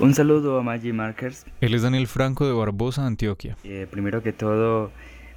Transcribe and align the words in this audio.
Un 0.00 0.12
saludo 0.12 0.58
a 0.58 0.62
Magic 0.64 0.92
Markers. 0.92 1.46
Él 1.60 1.72
es 1.72 1.82
Daniel 1.82 2.08
Franco 2.08 2.44
de 2.44 2.52
Barbosa, 2.52 3.06
Antioquia. 3.06 3.56
Eh, 3.62 3.86
primero 3.88 4.24
que 4.24 4.32
todo, 4.32 4.90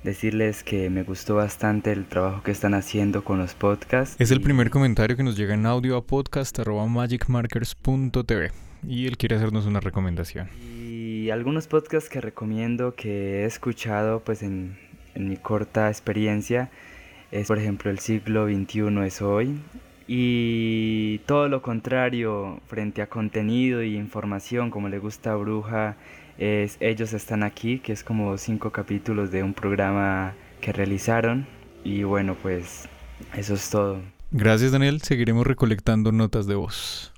decirles 0.04 0.64
que 0.64 0.90
me 0.90 1.04
gustó 1.04 1.36
bastante 1.36 1.92
el 1.92 2.06
trabajo 2.06 2.42
que 2.42 2.50
están 2.50 2.74
haciendo 2.74 3.24
con 3.24 3.38
los 3.38 3.54
podcasts. 3.54 4.16
Es 4.18 4.32
el 4.32 4.42
primer 4.42 4.72
comentario 4.72 5.16
que 5.16 5.22
nos 5.22 5.38
llega 5.38 5.54
en 5.54 5.68
audio 5.68 5.96
a 5.96 6.04
podcast.magicmarkers.tv 6.04 8.52
y 8.88 9.06
él 9.06 9.18
quiere 9.18 9.36
hacernos 9.36 9.68
una 9.68 9.80
recomendación. 9.80 10.50
Y 10.60 11.30
algunos 11.30 11.68
podcasts 11.68 12.10
que 12.10 12.20
recomiendo 12.20 12.96
que 12.96 13.44
he 13.44 13.46
escuchado 13.46 14.22
pues 14.22 14.42
en, 14.42 14.76
en 15.14 15.30
mi 15.30 15.38
corta 15.38 15.90
experiencia 15.90 16.72
es 17.30 17.46
por 17.46 17.60
ejemplo 17.60 17.92
El 17.92 18.00
siglo 18.00 18.48
XXI 18.48 19.06
es 19.06 19.22
hoy 19.22 19.60
y 20.08 21.20
todo 21.26 21.50
lo 21.50 21.62
contrario 21.62 22.62
frente 22.68 23.02
a 23.02 23.08
contenido 23.08 23.84
y 23.84 23.96
información 23.96 24.72
como 24.72 24.90
le 24.90 25.00
gusta 25.00 25.34
a 25.34 25.36
Bruja 25.36 25.98
es 26.38 26.78
Ellos 26.80 27.14
están 27.14 27.44
aquí 27.44 27.80
que 27.80 27.92
es 27.92 28.04
como 28.04 28.38
cinco 28.38 28.72
capítulos 28.72 29.32
de 29.32 29.44
un 29.44 29.54
programa 29.54 30.34
que 30.62 30.72
realizaron 30.72 31.46
y 31.84 32.04
bueno 32.04 32.36
pues 32.42 32.88
eso 33.36 33.54
es 33.54 33.70
todo. 33.70 34.02
Gracias 34.32 34.72
Daniel, 34.72 35.02
seguiremos 35.02 35.46
recolectando 35.46 36.12
notas 36.12 36.48
de 36.48 36.56
voz. 36.56 37.14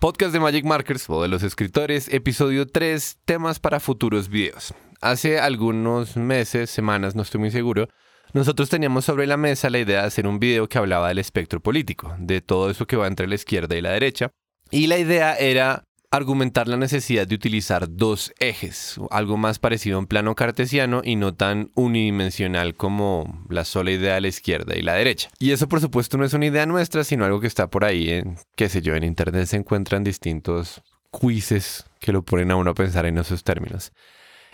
Podcast 0.00 0.32
de 0.32 0.40
Magic 0.40 0.64
Markers 0.64 1.10
o 1.10 1.20
de 1.20 1.28
los 1.28 1.42
escritores, 1.42 2.08
episodio 2.10 2.66
3, 2.66 3.18
temas 3.26 3.60
para 3.60 3.80
futuros 3.80 4.30
videos. 4.30 4.72
Hace 5.02 5.38
algunos 5.38 6.16
meses, 6.16 6.70
semanas, 6.70 7.14
no 7.14 7.20
estoy 7.20 7.38
muy 7.38 7.50
seguro, 7.50 7.86
nosotros 8.32 8.70
teníamos 8.70 9.04
sobre 9.04 9.26
la 9.26 9.36
mesa 9.36 9.68
la 9.68 9.78
idea 9.78 10.00
de 10.00 10.06
hacer 10.06 10.26
un 10.26 10.38
video 10.38 10.70
que 10.70 10.78
hablaba 10.78 11.08
del 11.08 11.18
espectro 11.18 11.60
político, 11.60 12.16
de 12.18 12.40
todo 12.40 12.70
eso 12.70 12.86
que 12.86 12.96
va 12.96 13.08
entre 13.08 13.28
la 13.28 13.34
izquierda 13.34 13.76
y 13.76 13.82
la 13.82 13.90
derecha. 13.90 14.30
Y 14.70 14.86
la 14.86 14.96
idea 14.96 15.34
era 15.34 15.84
argumentar 16.12 16.66
la 16.66 16.76
necesidad 16.76 17.26
de 17.26 17.34
utilizar 17.36 17.86
dos 17.88 18.32
ejes, 18.40 18.98
algo 19.10 19.36
más 19.36 19.58
parecido 19.60 19.96
a 19.96 20.00
un 20.00 20.06
plano 20.06 20.34
cartesiano 20.34 21.02
y 21.04 21.14
no 21.16 21.34
tan 21.34 21.70
unidimensional 21.74 22.74
como 22.74 23.44
la 23.48 23.64
sola 23.64 23.92
idea 23.92 24.14
de 24.14 24.20
la 24.22 24.28
izquierda 24.28 24.74
y 24.76 24.82
la 24.82 24.94
derecha. 24.94 25.30
Y 25.38 25.52
eso 25.52 25.68
por 25.68 25.80
supuesto 25.80 26.18
no 26.18 26.24
es 26.24 26.32
una 26.34 26.46
idea 26.46 26.66
nuestra, 26.66 27.04
sino 27.04 27.24
algo 27.24 27.40
que 27.40 27.46
está 27.46 27.68
por 27.70 27.84
ahí 27.84 28.10
en, 28.10 28.36
qué 28.56 28.68
sé 28.68 28.82
yo, 28.82 28.94
en 28.96 29.04
internet 29.04 29.46
se 29.46 29.56
encuentran 29.56 30.02
distintos 30.02 30.82
quizzes 31.12 31.86
que 32.00 32.12
lo 32.12 32.22
ponen 32.24 32.50
a 32.50 32.56
uno 32.56 32.70
a 32.72 32.74
pensar 32.74 33.06
en 33.06 33.18
esos 33.18 33.44
términos. 33.44 33.92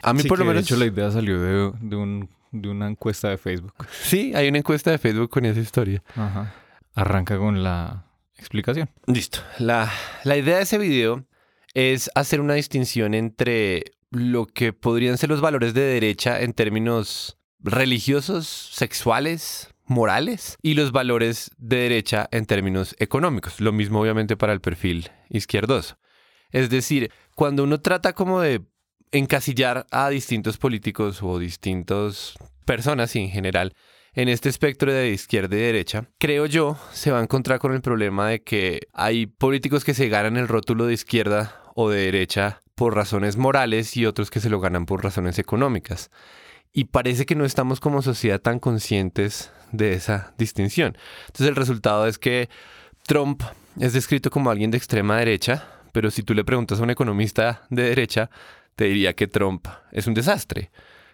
A 0.02 0.12
mí 0.12 0.22
Sí, 0.22 0.28
por 0.28 0.38
lo 0.38 0.44
menos... 0.44 0.62
De 0.62 0.66
hecho, 0.66 0.76
la 0.76 0.86
idea 0.86 1.10
salió 1.10 1.40
de, 1.40 1.72
de 1.80 1.96
un- 1.96 2.28
de 2.52 2.68
una 2.70 2.86
encuesta 2.88 3.28
de 3.28 3.38
Facebook. 3.38 3.74
Sí, 4.02 4.32
hay 4.34 4.48
una 4.48 4.58
encuesta 4.58 4.90
de 4.90 4.98
Facebook 4.98 5.28
con 5.30 5.44
esa 5.44 5.60
historia. 5.60 6.02
Ajá. 6.14 6.54
Arranca 6.94 7.36
con 7.38 7.62
la 7.62 8.06
explicación. 8.38 8.88
Listo. 9.06 9.40
La, 9.58 9.90
la 10.24 10.36
idea 10.36 10.56
de 10.56 10.62
ese 10.62 10.78
video 10.78 11.24
es 11.76 12.10
hacer 12.14 12.40
una 12.40 12.54
distinción 12.54 13.12
entre 13.12 13.84
lo 14.10 14.46
que 14.46 14.72
podrían 14.72 15.18
ser 15.18 15.28
los 15.28 15.42
valores 15.42 15.74
de 15.74 15.82
derecha 15.82 16.40
en 16.40 16.54
términos 16.54 17.36
religiosos, 17.58 18.46
sexuales, 18.46 19.68
morales, 19.84 20.56
y 20.62 20.72
los 20.72 20.90
valores 20.90 21.50
de 21.58 21.76
derecha 21.76 22.30
en 22.32 22.46
términos 22.46 22.96
económicos. 22.98 23.60
Lo 23.60 23.72
mismo 23.72 24.00
obviamente 24.00 24.38
para 24.38 24.54
el 24.54 24.62
perfil 24.62 25.10
izquierdoso. 25.28 25.98
Es 26.50 26.70
decir, 26.70 27.12
cuando 27.34 27.62
uno 27.62 27.78
trata 27.78 28.14
como 28.14 28.40
de 28.40 28.62
encasillar 29.12 29.86
a 29.90 30.08
distintos 30.08 30.56
políticos 30.56 31.22
o 31.22 31.38
distintas 31.38 32.36
personas 32.64 33.14
en 33.16 33.28
general 33.28 33.74
en 34.14 34.30
este 34.30 34.48
espectro 34.48 34.90
de 34.90 35.10
izquierda 35.10 35.54
y 35.54 35.60
derecha, 35.60 36.08
creo 36.16 36.46
yo, 36.46 36.78
se 36.94 37.10
va 37.10 37.18
a 37.18 37.22
encontrar 37.22 37.58
con 37.58 37.74
el 37.74 37.82
problema 37.82 38.30
de 38.30 38.42
que 38.42 38.80
hay 38.94 39.26
políticos 39.26 39.84
que 39.84 39.92
se 39.92 40.08
ganan 40.08 40.38
el 40.38 40.48
rótulo 40.48 40.86
de 40.86 40.94
izquierda 40.94 41.64
o 41.76 41.90
de 41.90 42.06
derecha 42.06 42.62
por 42.74 42.94
razones 42.94 43.36
morales 43.36 43.96
y 43.96 44.06
otros 44.06 44.30
que 44.30 44.40
se 44.40 44.50
lo 44.50 44.60
ganan 44.60 44.86
por 44.86 45.04
razones 45.04 45.38
económicas. 45.38 46.10
Y 46.72 46.84
parece 46.84 47.26
que 47.26 47.34
no 47.34 47.44
estamos 47.44 47.80
como 47.80 48.02
sociedad 48.02 48.40
tan 48.40 48.58
conscientes 48.58 49.52
de 49.72 49.92
esa 49.92 50.34
distinción. 50.38 50.96
Entonces 51.26 51.48
el 51.48 51.56
resultado 51.56 52.06
es 52.06 52.18
que 52.18 52.48
Trump 53.06 53.42
es 53.78 53.92
descrito 53.92 54.30
como 54.30 54.50
alguien 54.50 54.70
de 54.70 54.78
extrema 54.78 55.18
derecha, 55.18 55.68
pero 55.92 56.10
si 56.10 56.22
tú 56.22 56.32
le 56.34 56.44
preguntas 56.44 56.80
a 56.80 56.82
un 56.82 56.90
economista 56.90 57.66
de 57.68 57.82
derecha, 57.82 58.30
te 58.74 58.86
diría 58.86 59.14
que 59.14 59.26
Trump 59.26 59.68
es 59.92 60.06
un 60.06 60.14
desastre, 60.14 60.70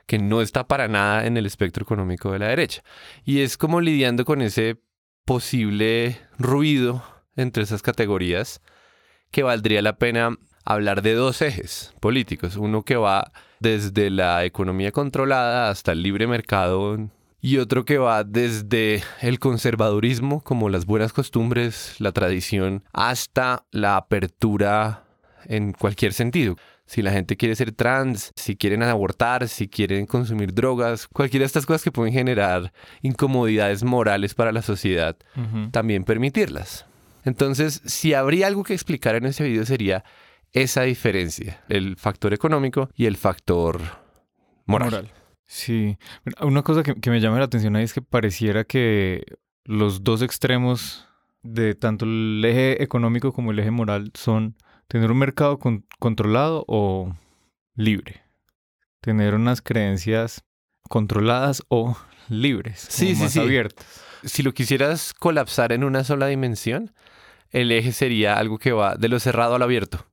que 0.07 0.19
no 0.19 0.43
está 0.43 0.69
para 0.69 0.87
nada 0.87 1.27
en 1.27 1.37
el 1.37 1.47
espectro 1.47 1.83
económico 1.83 2.31
de 2.33 2.39
la 2.39 2.49
derecha. 2.49 2.83
Y 3.25 3.41
es 3.41 3.57
como 3.57 3.81
lidiando 3.81 4.25
con 4.25 4.43
ese 4.43 4.81
posible 5.25 6.21
ruido 6.39 7.05
entre 7.35 7.65
esas 7.65 7.83
categorías 7.83 8.61
que 9.33 9.43
valdría 9.43 9.83
la 9.83 9.97
pena 9.97 10.39
hablar 10.65 11.03
de 11.03 11.15
dos 11.15 11.43
ejes 11.43 11.95
políticos. 12.01 12.57
Uno 12.57 12.83
que 12.83 12.97
va 12.97 13.33
desde 13.61 14.11
la 14.11 14.45
economía 14.45 14.93
controlada 14.93 15.71
hasta 15.71 15.93
el 15.93 16.03
libre 16.03 16.27
mercado 16.27 16.99
y 17.41 17.59
otro 17.59 17.85
que 17.85 17.99
va 17.99 18.23
desde 18.23 19.03
el 19.21 19.39
conservadurismo, 19.41 20.43
como 20.43 20.69
las 20.69 20.87
buenas 20.87 21.13
costumbres, 21.13 21.97
la 21.99 22.13
tradición, 22.13 22.85
hasta 22.93 23.65
la 23.73 23.97
apertura 23.97 25.05
en 25.47 25.73
cualquier 25.73 26.13
sentido. 26.13 26.57
Si 26.87 27.03
la 27.03 27.11
gente 27.11 27.37
quiere 27.37 27.57
ser 27.57 27.73
trans, 27.73 28.33
si 28.37 28.55
quieren 28.55 28.83
abortar, 28.83 29.49
si 29.49 29.67
quieren 29.67 30.07
consumir 30.07 30.55
drogas, 30.55 31.09
cualquiera 31.09 31.43
de 31.43 31.47
estas 31.47 31.67
cosas 31.67 31.83
que 31.83 31.91
pueden 31.91 32.13
generar 32.13 32.73
incomodidades 33.01 33.83
morales 33.83 34.35
para 34.35 34.53
la 34.53 34.63
sociedad, 34.63 35.17
también 35.71 36.05
permitirlas. 36.05 36.87
Entonces, 37.25 37.81
si 37.85 38.15
habría 38.15 38.47
algo 38.47 38.63
que 38.63 38.75
explicar 38.75 39.15
en 39.15 39.27
ese 39.27 39.45
video 39.45 39.65
sería 39.65 40.05
esa 40.53 40.83
diferencia, 40.83 41.63
el 41.69 41.97
factor 41.97 42.33
económico 42.35 42.89
y 42.95 43.07
el 43.07 43.17
factor 43.17 43.81
moral. 44.67 45.11
Sí. 45.47 45.99
Una 46.41 46.63
cosa 46.63 46.83
que, 46.83 46.95
que 46.95 47.11
me 47.11 47.21
llama 47.21 47.39
la 47.39 47.45
atención 47.45 47.77
ahí 47.77 47.85
es 47.85 47.93
que 47.93 48.03
pareciera 48.03 48.65
que 48.65 49.25
los 49.65 50.03
dos 50.05 50.23
extremos 50.23 51.07
de 51.43 51.75
tanto 51.75 52.05
el 52.05 52.43
eje 52.45 52.83
económico 52.83 53.33
como 53.33 53.51
el 53.51 53.59
eje 53.59 53.71
moral 53.71 54.13
son 54.15 54.57
tener 54.89 55.11
un 55.11 55.19
mercado 55.19 55.59
con- 55.59 55.85
controlado 55.99 56.65
o 56.69 57.15
libre. 57.75 58.23
Tener 59.01 59.35
unas 59.35 59.61
creencias 59.63 60.45
controladas 60.89 61.63
o 61.69 61.97
libres. 62.29 62.87
Sí, 62.89 63.15
sí, 63.15 63.23
más 63.23 63.33
sí. 63.33 63.41
abiertas. 63.41 63.87
Si 64.25 64.43
lo 64.43 64.53
quisieras 64.55 65.13
colapsar 65.15 65.73
en 65.73 65.83
una 65.83 66.05
sola 66.05 66.29
dimensión, 66.29 66.95
el 67.51 67.73
eje 67.73 67.93
sería 67.93 68.35
algo 68.39 68.59
que 68.59 68.73
va 68.73 68.95
de 68.95 69.09
lo 69.09 69.19
cerrado 69.19 69.55
a 69.57 69.59
lo 69.59 69.65
abierto. 69.65 70.07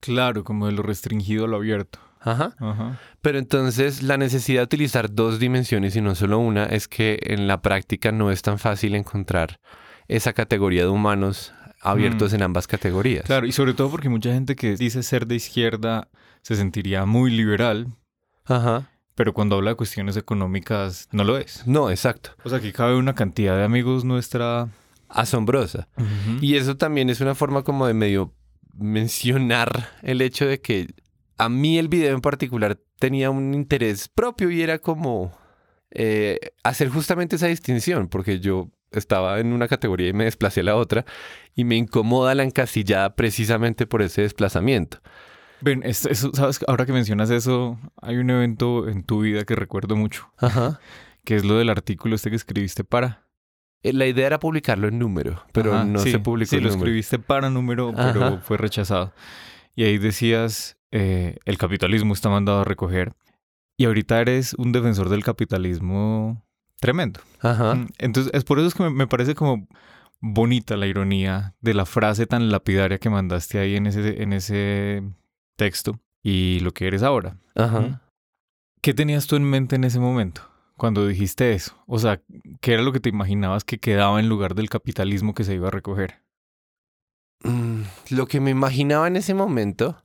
Claro, 0.00 0.44
como 0.44 0.66
de 0.66 0.72
lo 0.72 0.82
restringido 0.82 1.44
a 1.44 1.48
lo 1.48 1.56
abierto. 1.56 1.98
Ajá. 2.20 2.54
Ajá. 2.58 2.98
Pero 3.22 3.38
entonces 3.38 4.02
la 4.02 4.16
necesidad 4.18 4.60
de 4.60 4.64
utilizar 4.64 5.14
dos 5.14 5.38
dimensiones 5.38 5.96
y 5.96 6.00
no 6.02 6.14
solo 6.14 6.38
una 6.38 6.64
es 6.64 6.86
que 6.88 7.18
en 7.22 7.46
la 7.46 7.62
práctica 7.62 8.12
no 8.12 8.30
es 8.30 8.42
tan 8.42 8.58
fácil 8.58 8.94
encontrar 8.94 9.58
esa 10.08 10.32
categoría 10.32 10.82
de 10.82 10.88
humanos 10.88 11.54
abiertos 11.80 12.32
Mm. 12.32 12.34
en 12.36 12.42
ambas 12.42 12.66
categorías. 12.66 13.24
Claro, 13.24 13.46
y 13.46 13.52
sobre 13.52 13.72
todo 13.72 13.90
porque 13.90 14.10
mucha 14.10 14.32
gente 14.34 14.54
que 14.54 14.76
dice 14.76 15.02
ser 15.02 15.26
de 15.26 15.36
izquierda 15.36 16.08
se 16.42 16.56
sentiría 16.56 17.06
muy 17.06 17.30
liberal, 17.30 17.86
Ajá. 18.44 18.90
pero 19.14 19.32
cuando 19.32 19.56
habla 19.56 19.70
de 19.70 19.76
cuestiones 19.76 20.16
económicas 20.18 21.08
no 21.12 21.24
lo 21.24 21.38
es. 21.38 21.66
No, 21.66 21.90
exacto. 21.90 22.30
O 22.44 22.50
sea, 22.50 22.60
que 22.60 22.72
cabe 22.72 22.96
una 22.96 23.14
cantidad 23.14 23.56
de 23.56 23.64
amigos 23.64 24.04
nuestra. 24.04 24.68
Asombrosa. 25.08 25.88
Y 26.40 26.54
eso 26.56 26.76
también 26.76 27.10
es 27.10 27.20
una 27.20 27.34
forma 27.34 27.62
como 27.64 27.86
de 27.86 27.94
medio 27.94 28.32
mencionar 28.74 29.88
el 30.02 30.20
hecho 30.22 30.46
de 30.46 30.60
que 30.60 30.88
a 31.38 31.48
mí 31.48 31.78
el 31.78 31.88
video 31.88 32.14
en 32.14 32.20
particular 32.20 32.78
tenía 32.98 33.30
un 33.30 33.54
interés 33.54 34.08
propio 34.08 34.50
y 34.50 34.62
era 34.62 34.78
como 34.78 35.32
eh, 35.90 36.38
hacer 36.62 36.88
justamente 36.88 37.36
esa 37.36 37.46
distinción, 37.46 38.08
porque 38.08 38.40
yo 38.40 38.70
estaba 38.92 39.38
en 39.40 39.52
una 39.52 39.68
categoría 39.68 40.08
y 40.08 40.12
me 40.12 40.24
desplacé 40.24 40.60
a 40.60 40.64
la 40.64 40.76
otra 40.76 41.04
y 41.54 41.64
me 41.64 41.76
incomoda 41.76 42.34
la 42.34 42.42
encasillada 42.42 43.14
precisamente 43.14 43.86
por 43.86 44.02
ese 44.02 44.22
desplazamiento. 44.22 44.98
ven, 45.62 45.82
es- 45.84 46.06
eso, 46.06 46.30
sabes, 46.34 46.60
ahora 46.66 46.86
que 46.86 46.92
mencionas 46.92 47.30
eso, 47.30 47.78
hay 48.02 48.16
un 48.16 48.30
evento 48.30 48.88
en 48.88 49.02
tu 49.04 49.20
vida 49.22 49.44
que 49.44 49.54
recuerdo 49.54 49.96
mucho, 49.96 50.30
Ajá. 50.38 50.80
que 51.24 51.36
es 51.36 51.44
lo 51.44 51.56
del 51.58 51.70
artículo 51.70 52.16
este 52.16 52.30
que 52.30 52.36
escribiste 52.36 52.84
para. 52.84 53.26
Eh, 53.82 53.92
La 53.92 54.06
idea 54.06 54.26
era 54.26 54.38
publicarlo 54.40 54.88
en 54.88 54.98
número, 54.98 55.42
pero 55.52 55.74
Ajá, 55.74 55.84
no 55.84 55.98
sí, 56.00 56.10
se 56.12 56.18
publicó 56.18 56.50
Sí, 56.50 56.56
en 56.56 56.64
lo 56.64 56.68
número. 56.70 56.84
escribiste 56.86 57.18
para 57.18 57.50
número, 57.50 57.92
pero 57.94 58.24
Ajá. 58.24 58.38
fue 58.40 58.56
rechazado. 58.58 59.12
Y 59.74 59.84
ahí 59.84 59.98
decías, 59.98 60.76
eh, 60.90 61.36
el 61.44 61.56
capitalismo 61.58 62.12
está 62.14 62.28
mandado 62.28 62.60
a 62.60 62.64
recoger. 62.64 63.14
Y 63.78 63.86
ahorita 63.86 64.20
eres 64.20 64.54
un 64.54 64.72
defensor 64.72 65.08
del 65.08 65.24
capitalismo 65.24 66.44
tremendo. 66.80 67.20
Ajá. 67.40 67.74
Mm, 67.74 67.86
Entonces, 67.98 68.32
es 68.34 68.44
por 68.44 68.58
eso 68.58 68.68
es 68.68 68.74
que 68.74 68.82
me, 68.82 68.90
me 68.90 69.06
parece 69.06 69.34
como 69.34 69.66
bonita 70.20 70.76
la 70.76 70.86
ironía 70.86 71.54
de 71.62 71.72
la 71.72 71.86
frase 71.86 72.26
tan 72.26 72.50
lapidaria 72.50 72.98
que 72.98 73.08
mandaste 73.08 73.58
ahí 73.58 73.76
en 73.76 73.86
ese, 73.86 74.22
en 74.22 74.34
ese 74.34 75.02
texto 75.56 75.98
y 76.22 76.60
lo 76.60 76.72
que 76.72 76.86
eres 76.86 77.02
ahora. 77.02 77.38
Ajá. 77.54 77.80
Mm. 77.80 78.00
¿Qué 78.82 78.92
tenías 78.92 79.26
tú 79.26 79.36
en 79.36 79.44
mente 79.44 79.76
en 79.76 79.84
ese 79.84 79.98
momento? 80.00 80.42
Cuando 80.80 81.06
dijiste 81.06 81.52
eso? 81.52 81.76
O 81.86 81.98
sea, 81.98 82.22
¿qué 82.62 82.72
era 82.72 82.82
lo 82.82 82.90
que 82.90 83.00
te 83.00 83.10
imaginabas 83.10 83.64
que 83.64 83.78
quedaba 83.78 84.18
en 84.18 84.30
lugar 84.30 84.54
del 84.54 84.70
capitalismo 84.70 85.34
que 85.34 85.44
se 85.44 85.52
iba 85.52 85.68
a 85.68 85.70
recoger? 85.70 86.22
Mm, 87.44 87.82
lo 88.08 88.26
que 88.26 88.40
me 88.40 88.50
imaginaba 88.50 89.06
en 89.06 89.16
ese 89.16 89.34
momento 89.34 90.02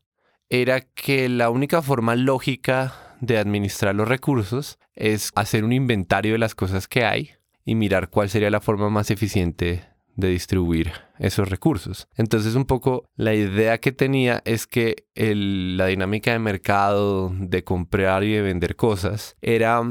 era 0.50 0.82
que 0.82 1.30
la 1.30 1.50
única 1.50 1.82
forma 1.82 2.18
lógica 2.18 2.94
de 3.22 3.38
administrar 3.38 3.96
los 3.96 4.10
recursos 4.10 4.78
es 4.96 5.32
hacer 5.36 5.64
un 5.64 5.72
inventario 5.72 6.34
de 6.34 6.40
las 6.40 6.56
cosas 6.56 6.90
que 6.90 7.06
hay 7.06 7.32
y 7.64 7.76
mirar 7.76 8.10
cuál 8.10 8.30
sería 8.30 8.50
la 8.50 8.60
forma 8.60 8.90
más 8.90 9.10
eficiente 9.12 9.86
de 10.18 10.28
distribuir 10.28 10.92
esos 11.20 11.50
recursos. 11.50 12.10
Entonces 12.16 12.54
un 12.56 12.66
poco 12.66 13.08
la 13.16 13.34
idea 13.34 13.78
que 13.78 13.94
tenía 13.94 14.42
es 14.44 14.68
que 14.68 15.06
la 15.16 15.86
dinámica 15.86 16.34
de 16.34 16.40
mercado, 16.40 17.32
de 17.34 17.64
comprar 17.64 18.26
y 18.26 18.34
de 18.34 18.42
vender 18.42 18.76
cosas, 18.76 19.38
era 19.42 19.82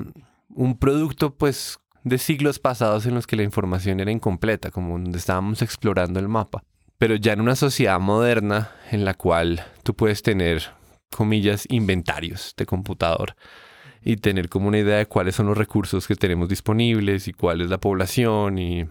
un 0.55 0.79
producto 0.79 1.35
pues 1.35 1.79
de 2.03 2.19
siglos 2.19 2.59
pasados 2.59 3.07
en 3.07 3.15
los 3.15 3.27
que 3.27 3.37
la 3.37 3.43
información 3.43 4.01
era 4.01 4.11
incompleta, 4.11 4.71
como 4.71 4.99
donde 4.99 5.19
estábamos 5.19 5.63
explorando 5.63 6.21
el 6.21 6.29
mapa. 6.29 6.63
Pero 6.99 7.17
ya 7.17 7.33
en 7.33 7.41
una 7.41 7.57
sociedad 7.57 7.99
moderna 7.99 8.71
en 8.91 9.05
la 9.05 9.15
cual 9.15 9.65
tú 9.83 9.95
puedes 9.95 10.23
tener, 10.23 10.63
comillas, 11.15 11.67
inventarios 11.69 12.55
de 12.57 12.67
computador 12.67 13.35
y 14.03 14.17
tener 14.17 14.49
como 14.49 14.69
una 14.69 14.79
idea 14.79 14.99
de 14.99 15.07
cuáles 15.07 15.35
son 15.35 15.47
los 15.47 15.57
recursos 15.57 16.07
que 16.07 16.15
tenemos 16.15 16.49
disponibles 16.49 17.27
y 17.27 17.33
cuál 17.33 17.63
es 17.63 17.71
la 17.71 17.79
población 17.79 18.59
y 18.59 18.87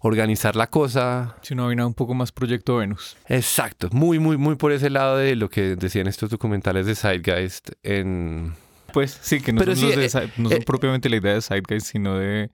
organizar 0.00 0.56
la 0.56 0.68
cosa. 0.68 1.36
Si 1.42 1.54
no, 1.54 1.72
nada 1.74 1.86
un 1.86 1.94
poco 1.94 2.14
más 2.14 2.32
Proyecto 2.32 2.76
Venus. 2.76 3.16
Exacto, 3.28 3.88
muy, 3.92 4.18
muy, 4.18 4.38
muy 4.38 4.56
por 4.56 4.72
ese 4.72 4.88
lado 4.88 5.18
de 5.18 5.36
lo 5.36 5.50
que 5.50 5.76
decían 5.76 6.06
estos 6.06 6.30
documentales 6.30 6.86
de 6.86 6.94
Zeitgeist 6.94 7.70
en... 7.82 8.54
Pues 8.96 9.18
sí, 9.20 9.42
que 9.42 9.52
no, 9.52 9.62
son, 9.62 9.76
eh, 9.76 10.08
eh, 10.08 10.64
propiamente 10.64 11.10
la 11.10 11.16
idea 11.16 11.34
de 11.34 11.42
Zeitgeist, 11.42 11.86
sino 11.86 12.16
de, 12.16 12.50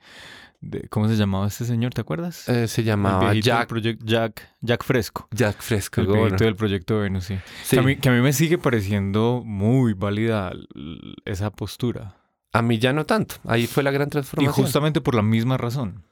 ¿Cómo 0.91 1.07
se 1.07 1.15
llamaba 1.15 1.47
este 1.47 1.65
señor? 1.65 1.95
¿Te 1.95 2.01
acuerdas? 2.01 2.49
Eh, 2.49 2.67
se 2.67 2.83
llamaba 2.83 3.33
Jack, 3.33 3.73
Jack. 4.03 4.51
Jack 4.61 4.83
Fresco. 4.83 5.29
Jack 5.31 5.63
Fresco. 5.63 6.01
El 6.01 6.09
proyecto 6.09 6.43
del 6.43 6.57
Proyecto 6.57 6.99
Venus, 6.99 7.27
sí. 7.27 7.39
Que, 7.71 7.79
a 7.79 7.83
mí, 7.83 7.95
que 7.95 8.09
a 8.09 8.13
mí 8.13 8.21
me 8.21 8.33
sigue 8.33 8.59
pareciendo 8.59 9.45
muy 9.47 9.93
válida 9.93 10.53
esa 11.25 11.51
postura. 11.53 12.17
A 12.53 12.61
mí 12.61 12.81
ya 12.81 12.93
no 12.93 13.07
tanto. 13.07 13.37
Ahí 13.47 13.69
fue 13.69 13.85
la 13.85 13.93
gran 13.93 14.11
transformación. 14.11 14.53
Y 14.53 14.65
justamente 14.65 15.01
por 15.01 15.15
la 15.15 15.23
misma 15.23 15.59
razón. 15.59 16.03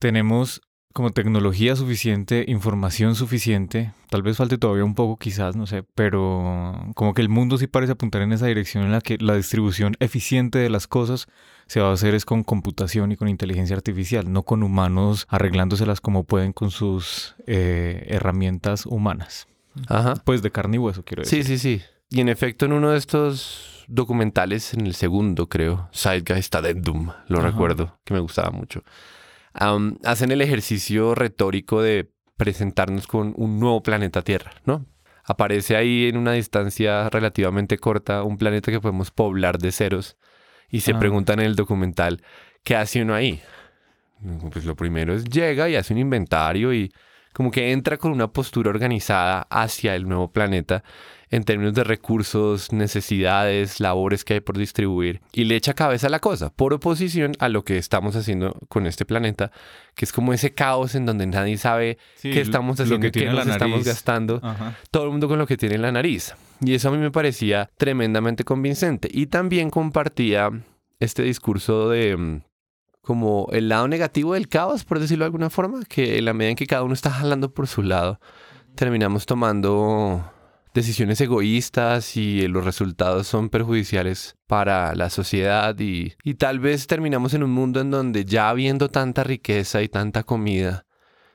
Tenemos 0.00 0.62
como 0.96 1.10
tecnología 1.10 1.76
suficiente, 1.76 2.46
información 2.48 3.16
suficiente, 3.16 3.92
tal 4.08 4.22
vez 4.22 4.38
falte 4.38 4.56
todavía 4.56 4.82
un 4.82 4.94
poco 4.94 5.18
quizás, 5.18 5.54
no 5.54 5.66
sé, 5.66 5.84
pero 5.94 6.90
como 6.94 7.12
que 7.12 7.20
el 7.20 7.28
mundo 7.28 7.58
sí 7.58 7.66
parece 7.66 7.92
apuntar 7.92 8.22
en 8.22 8.32
esa 8.32 8.46
dirección 8.46 8.82
en 8.82 8.92
la 8.92 9.02
que 9.02 9.18
la 9.20 9.34
distribución 9.34 9.94
eficiente 10.00 10.58
de 10.58 10.70
las 10.70 10.86
cosas 10.86 11.28
se 11.66 11.80
va 11.80 11.90
a 11.90 11.92
hacer 11.92 12.14
es 12.14 12.24
con 12.24 12.44
computación 12.44 13.12
y 13.12 13.16
con 13.16 13.28
inteligencia 13.28 13.76
artificial, 13.76 14.32
no 14.32 14.44
con 14.44 14.62
humanos 14.62 15.26
arreglándoselas 15.28 16.00
como 16.00 16.24
pueden 16.24 16.54
con 16.54 16.70
sus 16.70 17.36
eh, 17.46 18.06
herramientas 18.08 18.86
humanas. 18.86 19.48
Ajá. 19.88 20.14
Pues 20.24 20.40
de 20.40 20.50
carne 20.50 20.76
y 20.76 20.78
hueso, 20.78 21.04
quiero 21.04 21.24
decir. 21.24 21.44
Sí, 21.44 21.58
sí, 21.58 21.78
sí. 21.78 21.84
Y 22.08 22.22
en 22.22 22.30
efecto, 22.30 22.64
en 22.64 22.72
uno 22.72 22.92
de 22.92 22.96
estos 22.96 23.84
documentales, 23.86 24.72
en 24.72 24.86
el 24.86 24.94
segundo, 24.94 25.50
creo, 25.50 25.90
Zeitgeist 25.94 26.54
Addendum, 26.54 27.10
lo 27.28 27.40
recuerdo, 27.40 27.98
que 28.04 28.14
me 28.14 28.20
gustaba 28.20 28.50
mucho 28.50 28.82
hacen 30.04 30.30
el 30.30 30.42
ejercicio 30.42 31.14
retórico 31.14 31.82
de 31.82 32.10
presentarnos 32.36 33.06
con 33.06 33.32
un 33.36 33.58
nuevo 33.58 33.82
planeta 33.82 34.22
Tierra, 34.22 34.52
¿no? 34.64 34.86
Aparece 35.24 35.76
ahí 35.76 36.06
en 36.06 36.16
una 36.16 36.32
distancia 36.32 37.08
relativamente 37.10 37.78
corta 37.78 38.22
un 38.22 38.36
planeta 38.36 38.70
que 38.70 38.80
podemos 38.80 39.10
poblar 39.10 39.58
de 39.58 39.72
ceros 39.72 40.16
y 40.68 40.80
se 40.80 40.92
ah. 40.92 40.98
preguntan 40.98 41.40
en 41.40 41.46
el 41.46 41.56
documental, 41.56 42.22
¿qué 42.62 42.76
hace 42.76 43.02
uno 43.02 43.14
ahí? 43.14 43.40
Pues 44.52 44.64
lo 44.64 44.76
primero 44.76 45.14
es 45.14 45.24
llega 45.24 45.68
y 45.68 45.76
hace 45.76 45.92
un 45.92 46.00
inventario 46.00 46.72
y 46.72 46.92
como 47.32 47.50
que 47.50 47.72
entra 47.72 47.98
con 47.98 48.12
una 48.12 48.32
postura 48.32 48.70
organizada 48.70 49.46
hacia 49.50 49.94
el 49.94 50.08
nuevo 50.08 50.32
planeta 50.32 50.82
en 51.30 51.44
términos 51.44 51.74
de 51.74 51.84
recursos, 51.84 52.72
necesidades, 52.72 53.80
labores 53.80 54.24
que 54.24 54.34
hay 54.34 54.40
por 54.40 54.56
distribuir 54.56 55.20
y 55.32 55.44
le 55.44 55.56
echa 55.56 55.74
cabeza 55.74 56.06
a 56.06 56.10
la 56.10 56.20
cosa, 56.20 56.50
por 56.50 56.72
oposición 56.72 57.32
a 57.38 57.48
lo 57.48 57.64
que 57.64 57.78
estamos 57.78 58.14
haciendo 58.14 58.56
con 58.68 58.86
este 58.86 59.04
planeta, 59.04 59.50
que 59.94 60.04
es 60.04 60.12
como 60.12 60.32
ese 60.32 60.54
caos 60.54 60.94
en 60.94 61.06
donde 61.06 61.26
nadie 61.26 61.58
sabe 61.58 61.98
qué 62.22 62.40
estamos 62.40 62.78
haciendo, 62.78 63.10
qué 63.10 63.26
nos 63.26 63.46
estamos 63.46 63.84
gastando, 63.84 64.40
todo 64.90 65.04
el 65.04 65.10
mundo 65.10 65.28
con 65.28 65.38
lo 65.38 65.46
que 65.46 65.56
tiene 65.56 65.74
en 65.74 65.82
la 65.82 65.92
nariz. 65.92 66.34
Y 66.60 66.74
eso 66.74 66.88
a 66.88 66.92
mí 66.92 66.98
me 66.98 67.10
parecía 67.10 67.70
tremendamente 67.76 68.44
convincente. 68.44 69.08
Y 69.12 69.26
también 69.26 69.68
compartía 69.68 70.50
este 71.00 71.22
discurso 71.22 71.90
de 71.90 72.16
mm, 72.16 72.40
como 73.02 73.48
el 73.52 73.68
lado 73.68 73.88
negativo 73.88 74.34
del 74.34 74.48
caos, 74.48 74.84
por 74.84 74.98
decirlo 74.98 75.24
de 75.24 75.26
alguna 75.26 75.50
forma, 75.50 75.80
que 75.84 76.18
en 76.18 76.24
la 76.24 76.32
medida 76.32 76.50
en 76.50 76.56
que 76.56 76.66
cada 76.66 76.82
uno 76.82 76.94
está 76.94 77.10
jalando 77.10 77.52
por 77.52 77.66
su 77.66 77.82
lado, 77.82 78.20
terminamos 78.74 79.26
tomando 79.26 80.32
decisiones 80.76 81.20
egoístas 81.22 82.16
y 82.18 82.46
los 82.48 82.64
resultados 82.64 83.26
son 83.26 83.48
perjudiciales 83.48 84.36
para 84.46 84.94
la 84.94 85.08
sociedad 85.08 85.74
y, 85.80 86.14
tal 86.34 86.60
vez 86.60 86.86
terminamos 86.86 87.32
en 87.32 87.42
un 87.42 87.50
mundo 87.50 87.80
en 87.80 87.90
donde 87.90 88.26
ya 88.26 88.50
habiendo 88.50 88.88
tanta 88.88 89.24
riqueza 89.24 89.82
y 89.82 89.88
tanta 89.88 90.22
comida, 90.22 90.84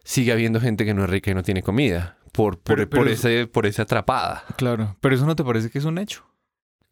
sigue 0.04 0.32
habiendo 0.32 0.62
gente 0.62 0.86
que 0.86 0.94
no 0.94 1.04
es 1.04 1.10
rica 1.10 1.32
y 1.32 1.34
no 1.34 1.42
tiene 1.42 1.64
comida 1.64 2.18
por, 2.32 2.60
por, 2.60 3.08
ese, 3.10 3.48
por 3.48 3.66
esa 3.66 3.82
atrapada. 3.82 4.46
Claro, 4.58 4.96
pero 5.02 5.16
eso 5.16 5.26
no 5.26 5.36
te 5.36 5.44
parece 5.44 5.72
que 5.72 5.80
es 5.80 5.86
un 5.86 5.98
hecho. 5.98 6.24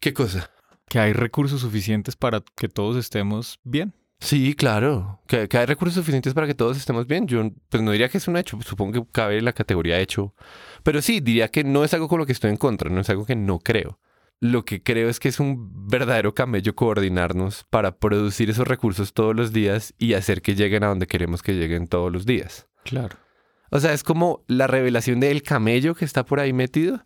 ¿Qué 0.00 0.12
cosa? 0.12 0.50
Que 0.88 0.98
hay 0.98 1.12
recursos 1.12 1.60
suficientes 1.60 2.16
para 2.16 2.42
que 2.56 2.68
todos 2.68 2.96
estemos 2.96 3.60
bien. 3.62 3.94
Sí, 4.20 4.54
claro. 4.54 5.20
Que, 5.26 5.48
hay 5.50 5.66
recursos 5.66 5.94
suficientes 5.94 6.34
para 6.34 6.46
que 6.46 6.54
todos 6.54 6.76
estemos 6.76 7.06
bien. 7.06 7.26
Yo 7.26 7.50
pues 7.70 7.82
no 7.82 7.90
diría 7.90 8.08
que 8.08 8.18
es 8.18 8.28
un 8.28 8.36
hecho. 8.36 8.58
Supongo 8.62 8.92
que 8.92 9.12
cabe 9.12 9.38
en 9.38 9.46
la 9.46 9.52
categoría 9.52 9.98
hecho. 9.98 10.34
Pero 10.82 11.00
sí, 11.00 11.20
diría 11.20 11.48
que 11.48 11.64
no 11.64 11.84
es 11.84 11.94
algo 11.94 12.08
con 12.08 12.18
lo 12.18 12.26
que 12.26 12.32
estoy 12.32 12.50
en 12.50 12.58
contra. 12.58 12.90
No 12.90 13.00
es 13.00 13.08
algo 13.08 13.24
que 13.24 13.34
no 13.34 13.58
creo. 13.58 13.98
Lo 14.38 14.64
que 14.64 14.82
creo 14.82 15.08
es 15.08 15.20
que 15.20 15.28
es 15.28 15.40
un 15.40 15.88
verdadero 15.88 16.34
camello 16.34 16.74
coordinarnos 16.74 17.64
para 17.68 17.98
producir 17.98 18.48
esos 18.50 18.68
recursos 18.68 19.12
todos 19.12 19.34
los 19.34 19.52
días 19.52 19.94
y 19.98 20.14
hacer 20.14 20.42
que 20.42 20.54
lleguen 20.54 20.84
a 20.84 20.88
donde 20.88 21.06
queremos 21.06 21.42
que 21.42 21.54
lleguen 21.54 21.88
todos 21.88 22.12
los 22.12 22.24
días. 22.24 22.66
Claro. 22.84 23.16
O 23.70 23.80
sea, 23.80 23.92
es 23.92 24.02
como 24.02 24.44
la 24.46 24.66
revelación 24.66 25.20
del 25.20 25.42
camello 25.42 25.94
que 25.94 26.04
está 26.04 26.24
por 26.24 26.40
ahí 26.40 26.52
metido. 26.52 27.02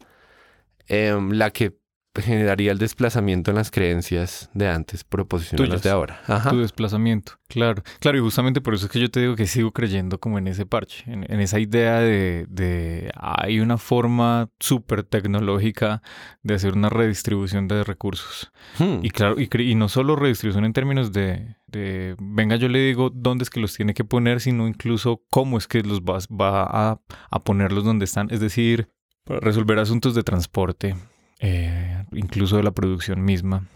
Em, 0.86 1.30
la 1.32 1.50
que 1.50 1.76
generaría 2.22 2.70
el 2.70 2.78
desplazamiento 2.78 3.50
en 3.50 3.56
las 3.56 3.70
creencias 3.70 4.48
de 4.54 4.68
antes 4.68 5.02
proposicionales 5.02 5.82
de 5.82 5.90
ahora. 5.90 6.20
Tu 6.48 6.60
desplazamiento, 6.60 7.32
claro. 7.48 7.82
Claro, 7.98 8.18
y 8.18 8.20
justamente 8.20 8.60
por 8.60 8.74
eso 8.74 8.86
es 8.86 8.92
que 8.92 9.00
yo 9.00 9.10
te 9.10 9.20
digo 9.20 9.34
que 9.34 9.46
sigo 9.46 9.72
creyendo 9.72 10.18
como 10.20 10.38
en 10.38 10.46
ese 10.46 10.66
parche, 10.66 11.04
en, 11.06 11.40
esa 11.40 11.58
idea 11.58 11.98
de, 11.98 12.46
de, 12.48 13.10
hay 13.16 13.60
una 13.60 13.78
forma 13.78 14.48
súper 14.60 15.02
tecnológica 15.02 16.02
de 16.42 16.54
hacer 16.54 16.74
una 16.74 16.88
redistribución 16.88 17.66
de 17.68 17.82
recursos. 17.82 18.52
Hmm. 18.78 18.98
Y 19.02 19.10
claro, 19.10 19.36
y, 19.40 19.48
y, 19.62 19.74
no 19.74 19.88
solo 19.88 20.16
redistribución 20.16 20.64
en 20.64 20.72
términos 20.72 21.12
de, 21.12 21.56
de, 21.66 22.14
venga, 22.20 22.56
yo 22.56 22.68
le 22.68 22.78
digo 22.78 23.10
dónde 23.12 23.42
es 23.42 23.50
que 23.50 23.60
los 23.60 23.74
tiene 23.74 23.94
que 23.94 24.04
poner, 24.04 24.40
sino 24.40 24.68
incluso 24.68 25.22
cómo 25.30 25.58
es 25.58 25.66
que 25.66 25.82
los 25.82 26.02
va, 26.02 26.18
va 26.30 26.62
a, 26.62 27.00
a 27.30 27.44
ponerlos 27.44 27.84
donde 27.84 28.04
están. 28.04 28.28
Es 28.30 28.40
decir, 28.40 28.88
para 29.24 29.40
resolver 29.40 29.78
asuntos 29.78 30.14
de 30.14 30.22
transporte, 30.22 30.94
eh, 31.46 32.04
incluso 32.12 32.56
de 32.56 32.62
la 32.62 32.70
producción 32.70 33.22
misma. 33.22 33.68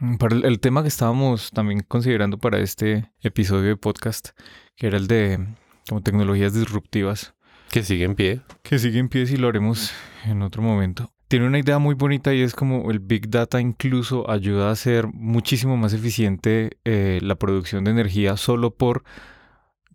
Mm, 0.00 0.16
para 0.16 0.36
el, 0.36 0.60
tema 0.60 0.82
que 0.82 0.88
estábamos 0.88 1.50
también 1.50 1.80
considerando 1.88 2.36
para 2.36 2.58
este 2.58 3.10
episodio 3.22 3.68
de 3.68 3.76
podcast, 3.76 4.30
que 4.76 4.88
era 4.88 4.98
el 4.98 5.06
de 5.06 5.46
como 5.88 6.02
tecnologías 6.02 6.52
disruptivas. 6.52 7.34
Que 7.70 7.82
sigue 7.82 8.04
en 8.04 8.16
pie. 8.16 8.42
Que 8.62 8.78
sigue 8.78 8.98
en 8.98 9.08
pie 9.08 9.26
si 9.26 9.38
lo 9.38 9.48
haremos 9.48 9.92
en 10.26 10.42
otro 10.42 10.60
momento. 10.60 11.10
Tiene 11.28 11.46
una 11.46 11.58
idea 11.58 11.78
muy 11.78 11.94
bonita 11.94 12.34
y 12.34 12.42
es 12.42 12.54
como 12.54 12.90
el 12.90 12.98
Big 12.98 13.30
Data 13.30 13.58
incluso 13.58 14.30
ayuda 14.30 14.68
a 14.68 14.72
hacer 14.72 15.06
muchísimo 15.06 15.78
más 15.78 15.94
eficiente 15.94 16.76
eh, 16.84 17.18
la 17.22 17.36
producción 17.36 17.84
de 17.84 17.92
energía 17.92 18.36
solo 18.36 18.74
por 18.74 19.04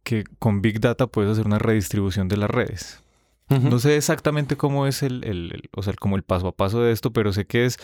que 0.04 0.24
con 0.40 0.64
Big 0.64 0.80
Data 0.80 1.06
puedes 1.06 1.34
hacer 1.34 1.46
una 1.46 1.60
redistribución 1.60 2.28
de 2.28 2.38
las 2.38 2.50
redes. 2.50 3.04
No 3.50 3.80
sé 3.80 3.96
exactamente 3.96 4.58
cómo 4.58 4.88
es 4.88 5.04
el, 5.04 5.70
o 5.76 5.82
sea, 5.82 5.94
como 5.94 6.18
el 6.18 6.24
paso 6.24 6.48
a 6.48 6.56
paso 6.56 6.82
de 6.82 6.92
esto, 6.92 7.14
pero 7.14 7.32
sé 7.32 7.46
que 7.46 7.66
es 7.66 7.78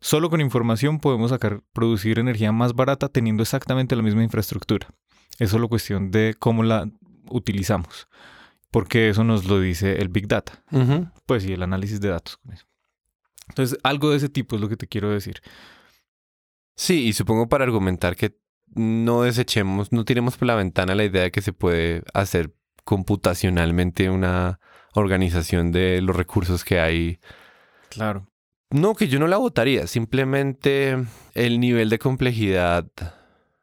solo 0.00 0.30
con 0.30 0.40
información 0.40 1.00
podemos 1.00 1.30
sacar, 1.30 1.62
producir 1.72 2.18
energía 2.18 2.52
más 2.52 2.74
barata 2.74 3.08
teniendo 3.08 3.42
exactamente 3.42 3.96
la 3.96 4.02
misma 4.02 4.22
infraestructura. 4.22 4.88
Es 5.38 5.50
solo 5.50 5.68
cuestión 5.68 6.10
de 6.10 6.34
cómo 6.38 6.62
la 6.62 6.88
utilizamos, 7.28 8.08
porque 8.70 9.08
eso 9.08 9.24
nos 9.24 9.46
lo 9.46 9.60
dice 9.60 10.00
el 10.00 10.08
Big 10.08 10.28
Data, 10.28 10.62
pues 11.26 11.44
y 11.44 11.52
el 11.52 11.62
análisis 11.62 12.00
de 12.00 12.08
datos. 12.08 12.38
Entonces, 13.48 13.78
algo 13.82 14.10
de 14.10 14.18
ese 14.18 14.28
tipo 14.28 14.54
es 14.54 14.62
lo 14.62 14.68
que 14.68 14.76
te 14.76 14.86
quiero 14.86 15.10
decir. 15.10 15.40
Sí, 16.76 17.06
y 17.06 17.12
supongo 17.14 17.48
para 17.48 17.64
argumentar 17.64 18.14
que 18.14 18.38
no 18.74 19.22
desechemos, 19.22 19.90
no 19.90 20.04
tiremos 20.04 20.36
por 20.36 20.46
la 20.46 20.54
ventana 20.54 20.94
la 20.94 21.04
idea 21.04 21.22
de 21.22 21.32
que 21.32 21.42
se 21.42 21.52
puede 21.52 22.02
hacer 22.14 22.54
computacionalmente 22.84 24.08
una 24.08 24.60
organización 24.94 25.72
de 25.72 26.00
los 26.02 26.16
recursos 26.16 26.64
que 26.64 26.80
hay. 26.80 27.18
Claro. 27.88 28.26
No, 28.70 28.94
que 28.94 29.08
yo 29.08 29.18
no 29.18 29.26
la 29.26 29.36
votaría, 29.36 29.86
simplemente 29.86 30.96
el 31.34 31.58
nivel 31.58 31.90
de 31.90 31.98
complejidad 31.98 32.86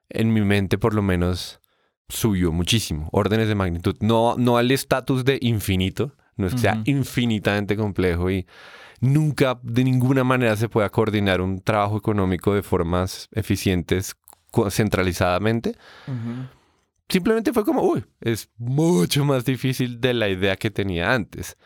en 0.10 0.34
mi 0.34 0.42
mente 0.42 0.78
por 0.78 0.94
lo 0.94 1.02
menos 1.02 1.62
subió 2.10 2.52
muchísimo, 2.52 3.10
órdenes 3.12 3.48
de 3.48 3.56
magnitud, 3.56 3.96
no, 4.00 4.36
no 4.38 4.58
al 4.58 4.72
estatus 4.72 5.24
de 5.26 5.38
infinito, 5.42 6.14
no 6.36 6.48
es 6.48 6.54
que 6.54 6.60
sea 6.60 6.82
infinitamente 6.86 7.76
complejo 7.76 8.30
y 8.30 8.48
nunca 9.00 9.60
de 9.64 9.84
ninguna 9.84 10.24
manera 10.24 10.56
se 10.56 10.70
pueda 10.70 10.90
coordinar 10.90 11.42
un 11.42 11.62
trabajo 11.62 11.98
económico 11.98 12.54
de 12.54 12.64
formas 12.64 13.28
eficientes 13.32 14.16
centralizadamente. 14.70 15.76
Simplemente 17.10 17.54
fue 17.54 17.64
como, 17.64 17.82
uy, 17.84 18.04
es 18.20 18.50
mucho 18.58 19.24
más 19.24 19.46
difícil 19.46 20.02
de 20.02 20.14
la 20.14 20.28
idea 20.30 20.56
que 20.58 20.70
tenía 20.70 21.14
antes. 21.14 21.58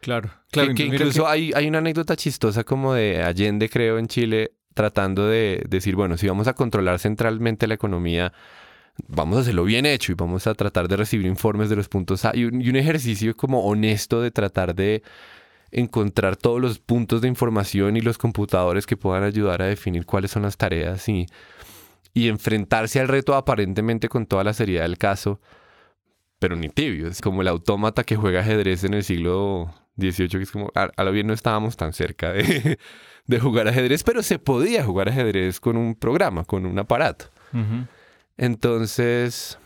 Claro, 0.00 0.30
claro. 0.50 0.74
que, 0.74 0.84
incluso 0.84 1.24
que- 1.24 1.28
hay, 1.30 1.52
hay 1.54 1.68
una 1.68 1.78
anécdota 1.78 2.16
chistosa 2.16 2.64
como 2.64 2.94
de 2.94 3.22
Allende, 3.22 3.68
creo, 3.68 3.98
en 3.98 4.08
Chile, 4.08 4.52
tratando 4.74 5.26
de 5.26 5.64
decir, 5.68 5.96
bueno, 5.96 6.16
si 6.16 6.26
vamos 6.26 6.48
a 6.48 6.54
controlar 6.54 6.98
centralmente 6.98 7.66
la 7.66 7.74
economía, 7.74 8.32
vamos 9.08 9.38
a 9.38 9.40
hacerlo 9.40 9.64
bien 9.64 9.86
hecho 9.86 10.12
y 10.12 10.14
vamos 10.14 10.46
a 10.46 10.54
tratar 10.54 10.88
de 10.88 10.96
recibir 10.96 11.26
informes 11.26 11.70
de 11.70 11.76
los 11.76 11.88
puntos 11.88 12.24
A. 12.24 12.32
Y 12.34 12.44
un, 12.44 12.60
y 12.60 12.68
un 12.68 12.76
ejercicio 12.76 13.36
como 13.36 13.64
honesto 13.64 14.20
de 14.20 14.30
tratar 14.30 14.74
de 14.74 15.02
encontrar 15.72 16.36
todos 16.36 16.60
los 16.60 16.78
puntos 16.78 17.20
de 17.20 17.28
información 17.28 17.96
y 17.96 18.00
los 18.00 18.18
computadores 18.18 18.86
que 18.86 18.96
puedan 18.96 19.22
ayudar 19.22 19.62
a 19.62 19.66
definir 19.66 20.04
cuáles 20.04 20.30
son 20.32 20.42
las 20.42 20.56
tareas 20.56 21.08
y, 21.08 21.26
y 22.12 22.28
enfrentarse 22.28 23.00
al 23.00 23.08
reto 23.08 23.34
aparentemente 23.34 24.08
con 24.08 24.26
toda 24.26 24.44
la 24.44 24.52
seriedad 24.52 24.82
del 24.82 24.98
caso, 24.98 25.40
pero 26.38 26.56
ni 26.56 26.68
tibio. 26.68 27.08
Es 27.08 27.20
como 27.20 27.42
el 27.42 27.48
autómata 27.48 28.04
que 28.04 28.16
juega 28.16 28.40
ajedrez 28.40 28.84
en 28.84 28.94
el 28.94 29.04
siglo 29.04 29.72
XVIII, 29.98 30.28
que 30.28 30.42
es 30.42 30.50
como, 30.50 30.70
a, 30.74 30.90
a 30.96 31.04
lo 31.04 31.12
bien 31.12 31.26
no 31.26 31.32
estábamos 31.32 31.76
tan 31.76 31.92
cerca 31.92 32.32
de, 32.32 32.78
de 33.26 33.40
jugar 33.40 33.68
ajedrez, 33.68 34.02
pero 34.02 34.22
se 34.22 34.38
podía 34.38 34.84
jugar 34.84 35.08
ajedrez 35.08 35.60
con 35.60 35.76
un 35.76 35.94
programa, 35.94 36.44
con 36.44 36.66
un 36.66 36.78
aparato. 36.78 37.26
Entonces, 38.36 39.58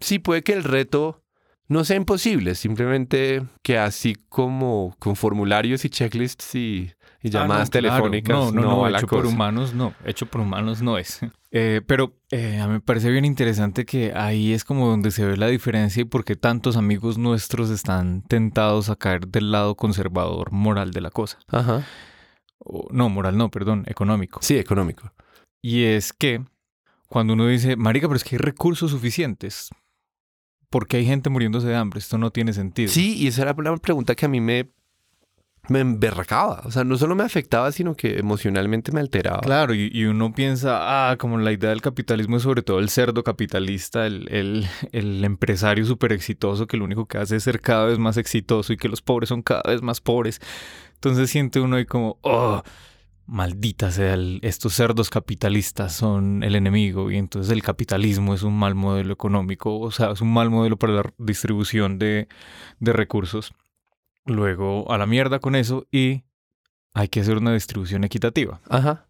sí 0.00 0.18
puede 0.18 0.42
que 0.42 0.52
el 0.52 0.64
reto 0.64 1.22
no 1.68 1.84
sea 1.84 1.96
imposible, 1.96 2.54
simplemente 2.54 3.42
que 3.62 3.78
así 3.78 4.16
como 4.28 4.94
con 4.98 5.16
formularios 5.16 5.84
y 5.84 5.88
checklists 5.88 6.54
y, 6.54 6.92
y 7.22 7.28
Ah, 7.28 7.30
llamadas 7.30 7.70
claro. 7.70 7.88
telefónicas, 7.88 8.36
No, 8.36 8.50
no, 8.52 8.60
no, 8.62 8.68
no, 8.82 8.88
la 8.88 8.98
hecho 8.98 9.06
por 9.06 9.26
humanos 9.26 9.74
no, 9.74 9.94
hecho 10.04 10.26
por 10.26 10.40
humanos 10.40 10.82
no 10.82 10.98
es. 10.98 11.20
Eh, 11.54 11.82
pero 11.86 12.14
eh, 12.30 12.60
a 12.60 12.66
mí 12.66 12.72
me 12.72 12.80
parece 12.80 13.10
bien 13.10 13.26
interesante 13.26 13.84
que 13.84 14.14
ahí 14.14 14.54
es 14.54 14.64
como 14.64 14.88
donde 14.88 15.10
se 15.10 15.26
ve 15.26 15.36
la 15.36 15.48
diferencia 15.48 16.00
y 16.00 16.06
por 16.06 16.24
qué 16.24 16.34
tantos 16.34 16.78
amigos 16.78 17.18
nuestros 17.18 17.68
están 17.68 18.22
tentados 18.22 18.88
a 18.88 18.96
caer 18.96 19.28
del 19.28 19.52
lado 19.52 19.74
conservador 19.74 20.50
moral 20.50 20.92
de 20.92 21.02
la 21.02 21.10
cosa. 21.10 21.38
Ajá. 21.48 21.84
O- 22.58 22.88
no, 22.90 23.10
moral 23.10 23.36
no, 23.36 23.50
perdón, 23.50 23.84
económico. 23.86 24.40
Sí, 24.42 24.56
económico. 24.56 25.12
Y 25.60 25.84
es 25.84 26.14
que 26.14 26.42
cuando 27.06 27.34
uno 27.34 27.46
dice, 27.46 27.76
marica, 27.76 28.08
pero 28.08 28.16
es 28.16 28.24
que 28.24 28.36
hay 28.36 28.38
recursos 28.40 28.90
suficientes. 28.90 29.68
¿Por 30.70 30.86
qué 30.86 30.96
hay 30.96 31.04
gente 31.04 31.28
muriéndose 31.28 31.66
de 31.66 31.76
hambre? 31.76 31.98
Esto 31.98 32.16
no 32.16 32.30
tiene 32.30 32.54
sentido. 32.54 32.90
Sí, 32.90 33.14
y 33.18 33.26
esa 33.26 33.42
era 33.42 33.52
una 33.52 33.76
pregunta 33.76 34.14
que 34.14 34.24
a 34.24 34.28
mí 34.30 34.40
me, 34.40 34.70
me 35.68 35.80
emberracaba. 35.80 36.62
O 36.64 36.70
sea, 36.70 36.84
no 36.84 36.96
solo 36.96 37.14
me 37.14 37.22
afectaba, 37.22 37.70
sino 37.72 37.94
que 37.94 38.18
emocionalmente 38.18 38.92
me 38.92 39.00
alteraba. 39.00 39.40
Claro, 39.40 39.74
y, 39.74 40.04
uno 40.04 40.32
piensa, 40.32 41.10
ah, 41.10 41.16
como 41.16 41.38
la 41.38 41.52
idea 41.52 41.70
del 41.70 41.82
capitalismo 41.82 42.36
es 42.36 42.42
sobre 42.42 42.62
todo 42.62 42.80
el 42.80 42.88
cerdo 42.88 43.22
capitalista, 43.22 44.06
el, 44.06 44.66
el, 44.92 45.24
empresario 45.24 45.84
súper 45.84 46.12
exitoso 46.12 46.66
que 46.66 46.76
lo 46.76 46.84
único 46.84 47.06
que 47.06 47.18
hace 47.18 47.36
es 47.36 47.44
ser 47.44 47.60
cada 47.60 47.84
vez 47.86 47.98
más 47.98 48.16
exitoso 48.16 48.72
y 48.72 48.76
que 48.76 48.88
los 48.88 49.02
pobres 49.02 49.28
son 49.28 49.42
cada 49.42 49.62
vez 49.66 49.82
más 49.82 50.00
pobres. 50.00 50.40
Entonces 50.94 51.30
siente 51.30 51.60
uno 51.60 51.76
ahí 51.76 51.86
como, 51.86 52.18
oh, 52.22 52.62
maldita 53.26 53.90
sea, 53.92 54.16
estos 54.42 54.74
cerdos 54.74 55.10
capitalistas 55.10 55.94
son 55.94 56.42
el 56.42 56.56
enemigo 56.56 57.10
y 57.10 57.16
entonces 57.16 57.52
el 57.52 57.62
capitalismo 57.62 58.34
es 58.34 58.42
un 58.42 58.58
mal 58.58 58.74
modelo 58.74 59.12
económico, 59.12 59.78
o 59.78 59.90
sea, 59.90 60.10
es 60.10 60.20
un 60.20 60.32
mal 60.32 60.50
modelo 60.50 60.76
para 60.76 60.92
la 60.92 61.14
distribución 61.18 61.98
de, 61.98 62.28
de 62.80 62.92
recursos. 62.92 63.52
Luego 64.24 64.90
a 64.92 64.98
la 64.98 65.06
mierda 65.06 65.38
con 65.40 65.54
eso 65.54 65.86
y 65.90 66.22
hay 66.94 67.08
que 67.08 67.20
hacer 67.20 67.38
una 67.38 67.52
distribución 67.54 68.04
equitativa 68.04 68.60
Ajá. 68.68 69.06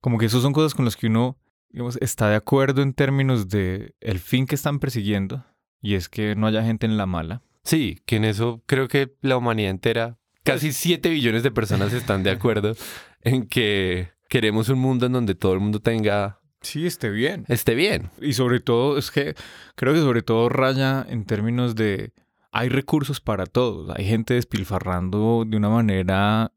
como 0.00 0.18
que 0.18 0.26
eso 0.26 0.40
son 0.40 0.52
cosas 0.52 0.74
con 0.74 0.84
las 0.84 0.96
que 0.96 1.06
uno 1.08 1.36
digamos, 1.70 1.98
está 2.00 2.28
de 2.30 2.36
acuerdo 2.36 2.82
en 2.82 2.94
términos 2.94 3.48
de 3.48 3.94
el 4.00 4.18
fin 4.20 4.46
que 4.46 4.54
están 4.54 4.78
persiguiendo 4.78 5.44
y 5.82 5.94
es 5.94 6.08
que 6.08 6.34
no 6.34 6.46
haya 6.46 6.62
gente 6.64 6.86
en 6.86 6.96
la 6.96 7.04
mala. 7.06 7.42
Sí, 7.64 8.00
que 8.06 8.16
en 8.16 8.24
eso 8.24 8.62
creo 8.66 8.88
que 8.88 9.14
la 9.20 9.36
humanidad 9.36 9.70
entera, 9.70 10.18
casi 10.44 10.72
7 10.72 11.10
billones 11.10 11.42
de 11.42 11.50
personas 11.50 11.92
están 11.92 12.22
de 12.22 12.30
acuerdo 12.30 12.74
en 13.22 13.46
que 13.46 14.10
queremos 14.28 14.68
un 14.68 14.78
mundo 14.78 15.06
en 15.06 15.12
donde 15.12 15.34
todo 15.34 15.52
el 15.52 15.60
mundo 15.60 15.80
tenga, 15.80 16.40
Sí, 16.62 16.86
esté 16.86 17.10
bien. 17.10 17.44
esté 17.48 17.74
bien. 17.74 18.10
Y 18.20 18.32
sobre 18.32 18.60
todo, 18.60 18.96
es 18.96 19.10
que 19.10 19.34
creo 19.74 19.92
que 19.92 20.00
sobre 20.00 20.22
todo 20.22 20.48
raya 20.48 21.04
en 21.08 21.24
términos 21.26 21.74
de 21.74 22.12
hay 22.54 22.68
recursos 22.68 23.20
para 23.20 23.46
todos, 23.46 23.90
hay 23.96 24.06
gente 24.06 24.34
despilfarrando 24.34 25.44
de 25.44 25.56
una 25.56 25.68
manera 25.68 26.52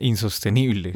insostenible 0.00 0.92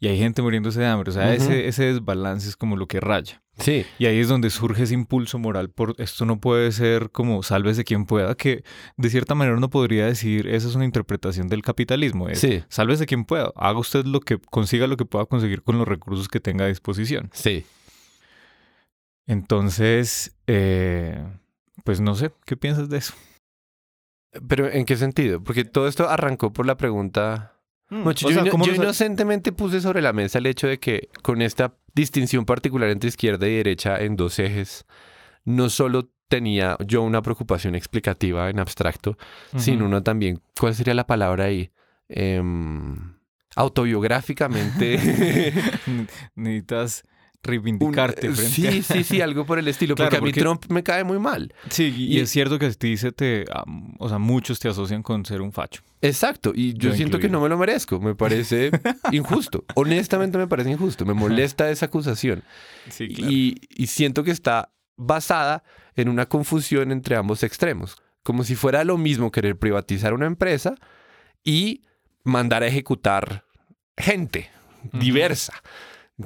y 0.00 0.08
hay 0.08 0.18
gente 0.18 0.42
muriéndose 0.42 0.80
de 0.80 0.86
hambre, 0.86 1.10
o 1.10 1.12
sea, 1.14 1.32
ese 1.32 1.84
desbalance 1.84 2.48
es 2.48 2.56
como 2.56 2.76
lo 2.76 2.88
que 2.88 2.98
raya. 2.98 3.42
Sí, 3.58 3.84
Y 3.98 4.06
ahí 4.06 4.18
es 4.18 4.28
donde 4.28 4.48
surge 4.48 4.84
ese 4.84 4.94
impulso 4.94 5.38
moral 5.38 5.68
por 5.68 5.94
esto 5.98 6.24
no 6.24 6.40
puede 6.40 6.72
ser 6.72 7.10
como 7.10 7.42
sálvese 7.42 7.84
quien 7.84 8.06
pueda, 8.06 8.34
que 8.34 8.64
de 8.96 9.10
cierta 9.10 9.36
manera 9.36 9.56
uno 9.56 9.70
podría 9.70 10.06
decir, 10.06 10.48
esa 10.48 10.66
es 10.66 10.74
una 10.74 10.84
interpretación 10.84 11.46
del 11.46 11.62
capitalismo, 11.62 12.28
es 12.28 12.40
sí, 12.40 12.64
sálvese 12.68 13.06
quien 13.06 13.24
pueda, 13.24 13.52
haga 13.54 13.78
usted 13.78 14.04
lo 14.04 14.20
que 14.20 14.38
consiga 14.38 14.88
lo 14.88 14.96
que 14.96 15.04
pueda 15.04 15.26
conseguir 15.26 15.62
con 15.62 15.78
los 15.78 15.86
recursos 15.86 16.28
que 16.28 16.40
tenga 16.40 16.64
a 16.64 16.68
disposición. 16.68 17.30
sí. 17.32 17.64
Entonces, 19.26 20.34
eh, 20.48 21.24
pues 21.84 22.00
no 22.00 22.16
sé, 22.16 22.32
¿qué 22.46 22.56
piensas 22.56 22.88
de 22.88 22.98
eso? 22.98 23.14
Pero 24.48 24.70
¿en 24.70 24.84
qué 24.84 24.96
sentido? 24.96 25.42
Porque 25.42 25.64
todo 25.64 25.88
esto 25.88 26.08
arrancó 26.08 26.52
por 26.52 26.66
la 26.66 26.76
pregunta... 26.76 27.56
Mocho, 27.88 28.28
O 28.28 28.30
yo 28.30 28.34
sea, 28.34 28.42
ino- 28.44 28.52
¿cómo 28.52 28.64
yo 28.66 28.72
nos- 28.72 28.82
inocentemente 28.84 29.50
puse 29.50 29.80
sobre 29.80 30.00
la 30.00 30.12
mesa 30.12 30.38
el 30.38 30.46
hecho 30.46 30.68
de 30.68 30.78
que 30.78 31.08
con 31.22 31.42
esta 31.42 31.74
distinción 31.94 32.44
particular 32.44 32.88
entre 32.90 33.08
izquierda 33.08 33.48
y 33.48 33.56
derecha 33.56 33.98
en 34.00 34.14
dos 34.14 34.38
ejes, 34.38 34.86
no 35.44 35.68
solo 35.70 36.08
tenía 36.28 36.76
yo 36.86 37.02
una 37.02 37.20
preocupación 37.22 37.74
explicativa 37.74 38.48
en 38.48 38.60
abstracto, 38.60 39.18
sino 39.56 39.86
una 39.86 40.04
también, 40.04 40.40
¿cuál 40.56 40.76
sería 40.76 40.94
la 40.94 41.08
palabra 41.08 41.46
ahí? 41.46 41.72
Em, 42.08 43.14
autobiográficamente. 43.56 45.52
Necesitas 46.36 47.04
un- 47.42 47.48
reivindicarte. 47.50 48.30
frente 48.32 48.42
sí, 48.42 48.82
sí, 48.82 49.04
sí, 49.04 49.20
algo 49.20 49.44
por 49.46 49.58
el 49.58 49.66
estilo, 49.68 49.94
Claro, 49.94 50.10
porque 50.10 50.16
a 50.18 50.20
mí 50.20 50.30
porque- 50.30 50.40
Trump 50.40 50.66
me 50.70 50.82
cae 50.82 51.04
muy 51.04 51.18
mal. 51.18 51.54
Sí, 51.70 51.94
y, 51.96 52.16
Y- 52.16 52.20
es 52.20 52.30
cierto 52.30 52.58
que 52.58 52.66
a 52.66 52.70
ti 52.72 52.96
se 52.96 53.12
te, 53.12 53.44
am, 53.52 53.94
o 53.98 54.08
sea, 54.08 54.18
muchos 54.18 54.58
te 54.58 54.68
asocian 54.68 55.02
con 55.02 55.24
ser 55.24 55.40
un 55.40 55.52
facho. 55.52 55.82
Exacto, 56.02 56.52
y 56.54 56.74
yo, 56.74 56.90
Yo 56.90 56.94
siento 56.96 57.18
que 57.18 57.28
no 57.28 57.40
me 57.40 57.48
lo 57.48 57.56
merezco, 57.58 57.98
me 58.00 58.14
parece 58.14 58.70
injusto, 59.12 59.64
honestamente 59.74 60.38
me 60.38 60.46
parece 60.46 60.70
injusto, 60.70 61.04
me 61.06 61.14
molesta 61.14 61.70
esa 61.70 61.86
acusación. 61.86 62.42
Sí, 62.90 63.04
y, 63.08 63.56
y 63.70 63.86
siento 63.86 64.22
que 64.24 64.30
está 64.30 64.70
basada 64.96 65.62
en 65.96 66.08
una 66.08 66.26
confusión 66.26 66.92
entre 66.92 67.16
ambos 67.16 67.42
extremos. 67.42 67.96
Como 68.22 68.44
si 68.44 68.54
fuera 68.54 68.84
lo 68.84 68.98
mismo 68.98 69.30
querer 69.30 69.58
privatizar 69.58 70.12
una 70.12 70.26
empresa 70.26 70.74
y 71.42 71.82
mandar 72.22 72.62
a 72.62 72.66
ejecutar 72.66 73.44
gente 73.96 74.50
diversa. 74.92 75.54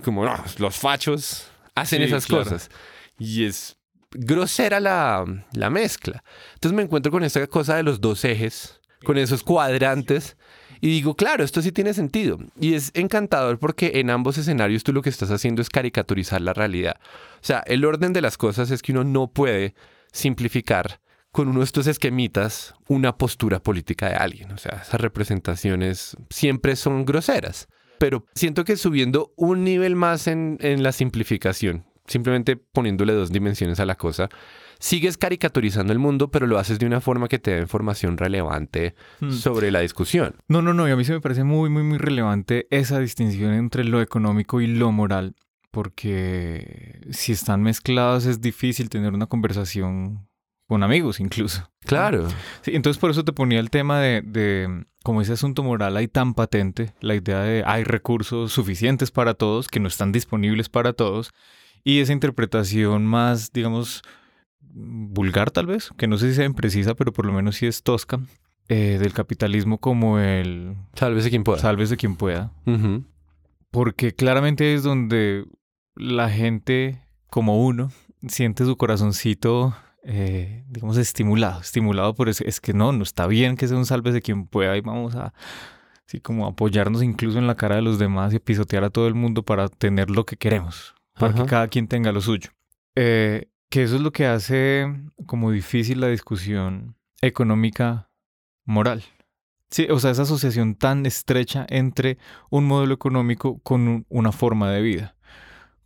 Como 0.02 0.24
no, 0.24 0.36
los 0.58 0.76
fachos 0.76 1.46
hacen 1.74 2.00
Sí, 2.00 2.04
esas 2.06 2.26
claro. 2.26 2.44
cosas. 2.44 2.70
Y 3.18 3.44
es 3.44 3.76
grosera 4.12 4.80
la, 4.80 5.24
la 5.52 5.70
mezcla. 5.70 6.22
Entonces 6.54 6.76
me 6.76 6.82
encuentro 6.82 7.10
con 7.12 7.24
esta 7.24 7.46
cosa 7.46 7.76
de 7.76 7.82
los 7.82 8.00
dos 8.00 8.24
ejes, 8.24 8.80
con 9.04 9.18
esos 9.18 9.42
cuadrantes. 9.42 10.36
Y 10.80 10.88
digo, 10.88 11.14
claro, 11.16 11.42
esto 11.44 11.62
sí 11.62 11.72
tiene 11.72 11.94
sentido. 11.94 12.38
Y 12.60 12.74
es 12.74 12.90
encantador 12.94 13.58
porque 13.58 13.92
en 13.94 14.10
ambos 14.10 14.36
escenarios 14.38 14.84
tú 14.84 14.92
lo 14.92 15.02
que 15.02 15.08
estás 15.08 15.30
haciendo 15.30 15.62
es 15.62 15.70
caricaturizar 15.70 16.40
la 16.42 16.52
realidad. 16.52 16.96
O 17.36 17.44
sea, 17.46 17.62
el 17.66 17.84
orden 17.84 18.12
de 18.12 18.20
las 18.20 18.36
cosas 18.36 18.70
es 18.70 18.82
que 18.82 18.92
uno 18.92 19.02
no 19.04 19.28
puede 19.28 19.74
simplificar 20.12 21.00
con 21.32 21.48
uno 21.48 21.60
de 21.60 21.64
estos 21.64 21.86
esquemitas 21.86 22.74
una 22.86 23.16
postura 23.16 23.60
política 23.60 24.08
de 24.08 24.14
alguien. 24.14 24.52
O 24.52 24.58
sea, 24.58 24.82
esas 24.86 25.00
representaciones 25.00 26.16
siempre 26.30 26.76
son 26.76 27.04
groseras. 27.04 27.66
Pero 27.98 28.26
siento 28.34 28.64
que 28.64 28.76
subiendo 28.76 29.32
un 29.36 29.64
nivel 29.64 29.96
más 29.96 30.26
en, 30.26 30.58
en 30.60 30.82
la 30.82 30.92
simplificación, 30.92 31.84
simplemente 32.06 32.56
poniéndole 32.56 33.12
dos 33.12 33.30
dimensiones 33.32 33.80
a 33.80 33.86
la 33.86 33.94
cosa, 33.94 34.28
sigues 34.78 35.16
caricaturizando 35.16 35.92
el 35.92 35.98
mundo, 35.98 36.30
pero 36.30 36.46
lo 36.46 36.58
haces 36.58 36.78
de 36.78 36.86
una 36.86 37.00
forma 37.00 37.28
que 37.28 37.38
te 37.38 37.52
da 37.52 37.58
información 37.60 38.18
relevante 38.18 38.94
Mm. 39.20 39.30
sobre 39.30 39.70
la 39.70 39.80
discusión. 39.80 40.34
No, 40.48 40.60
no, 40.60 40.74
no, 40.74 40.86
y 40.88 40.90
a 40.90 40.96
mí 40.96 41.04
se 41.04 41.12
me 41.12 41.20
parece 41.20 41.44
muy, 41.44 41.70
muy, 41.70 41.82
muy 41.82 41.98
relevante 41.98 42.66
esa 42.70 42.98
distinción 42.98 43.54
entre 43.54 43.84
lo 43.84 44.02
económico 44.02 44.60
y 44.60 44.66
lo 44.66 44.92
moral, 44.92 45.34
porque 45.70 47.00
si 47.10 47.32
están 47.32 47.62
mezclados 47.62 48.26
es 48.26 48.40
difícil 48.40 48.88
tener 48.90 49.12
una 49.14 49.26
conversación 49.26 50.26
con 50.66 50.82
amigos 50.82 51.20
incluso. 51.20 51.70
Claro. 51.80 52.28
Sí, 52.62 52.72
entonces 52.74 53.00
por 53.00 53.10
eso 53.10 53.24
te 53.24 53.32
ponía 53.32 53.60
el 53.60 53.70
tema 53.70 54.00
de, 54.00 54.22
de, 54.22 54.86
como 55.02 55.20
ese 55.20 55.34
asunto 55.34 55.62
moral 55.62 55.96
hay 55.96 56.08
tan 56.08 56.34
patente, 56.34 56.94
la 57.00 57.14
idea 57.14 57.40
de 57.40 57.62
hay 57.66 57.84
recursos 57.84 58.52
suficientes 58.52 59.10
para 59.10 59.34
todos, 59.34 59.68
que 59.68 59.80
no 59.80 59.88
están 59.88 60.12
disponibles 60.12 60.68
para 60.68 60.92
todos, 60.92 61.32
y 61.84 62.00
esa 62.00 62.12
interpretación 62.12 63.04
más, 63.04 63.52
digamos, 63.52 64.02
vulgar 64.60 65.50
tal 65.50 65.66
vez, 65.66 65.90
que 65.96 66.06
no 66.06 66.16
sé 66.16 66.30
si 66.30 66.36
sea 66.36 66.46
imprecisa, 66.46 66.94
pero 66.94 67.12
por 67.12 67.26
lo 67.26 67.32
menos 67.32 67.56
sí 67.56 67.66
es 67.66 67.82
tosca, 67.82 68.20
eh, 68.68 68.96
del 68.98 69.12
capitalismo 69.12 69.78
como 69.78 70.18
el... 70.18 70.74
Sálvese 70.94 71.28
quien 71.28 71.44
pueda. 71.44 71.60
Sálvese 71.60 71.98
quien 71.98 72.16
pueda. 72.16 72.50
Porque 73.70 74.14
claramente 74.14 74.72
es 74.74 74.82
donde 74.82 75.44
la 75.94 76.30
gente, 76.30 77.02
como 77.28 77.62
uno, 77.62 77.90
siente 78.26 78.64
su 78.64 78.76
corazoncito, 78.76 79.76
eh, 80.04 80.64
digamos, 80.68 80.96
estimulado. 80.96 81.60
Estimulado 81.60 82.14
por 82.14 82.28
eso. 82.28 82.44
Es 82.46 82.60
que 82.60 82.72
no, 82.72 82.92
no 82.92 83.02
está 83.02 83.26
bien 83.26 83.56
que 83.56 83.66
sea 83.68 83.76
un 83.76 83.86
sálvese 83.86 84.22
quien 84.22 84.46
pueda 84.46 84.76
y 84.76 84.80
vamos 84.80 85.14
a, 85.14 85.32
así 86.06 86.20
como 86.20 86.46
apoyarnos 86.46 87.02
incluso 87.02 87.38
en 87.38 87.46
la 87.46 87.54
cara 87.56 87.76
de 87.76 87.82
los 87.82 87.98
demás 87.98 88.32
y 88.34 88.38
pisotear 88.38 88.84
a 88.84 88.90
todo 88.90 89.08
el 89.08 89.14
mundo 89.14 89.42
para 89.42 89.68
tener 89.68 90.10
lo 90.10 90.24
que 90.26 90.36
queremos. 90.36 90.94
Para 91.18 91.32
Ajá. 91.32 91.42
que 91.44 91.48
cada 91.50 91.68
quien 91.68 91.88
tenga 91.88 92.12
lo 92.12 92.20
suyo. 92.20 92.50
Eh, 92.96 93.48
que 93.70 93.82
eso 93.82 93.96
es 93.96 94.02
lo 94.02 94.12
que 94.12 94.26
hace 94.26 94.86
como 95.26 95.50
difícil 95.50 96.00
la 96.00 96.08
discusión 96.08 96.96
económica 97.22 98.10
moral. 98.64 99.02
Sí, 99.70 99.88
o 99.90 99.98
sea, 99.98 100.10
esa 100.12 100.22
asociación 100.22 100.76
tan 100.76 101.04
estrecha 101.06 101.66
entre 101.68 102.18
un 102.50 102.64
modelo 102.66 102.94
económico 102.94 103.58
con 103.60 103.88
un- 103.88 104.06
una 104.08 104.30
forma 104.30 104.70
de 104.70 104.82
vida, 104.82 105.16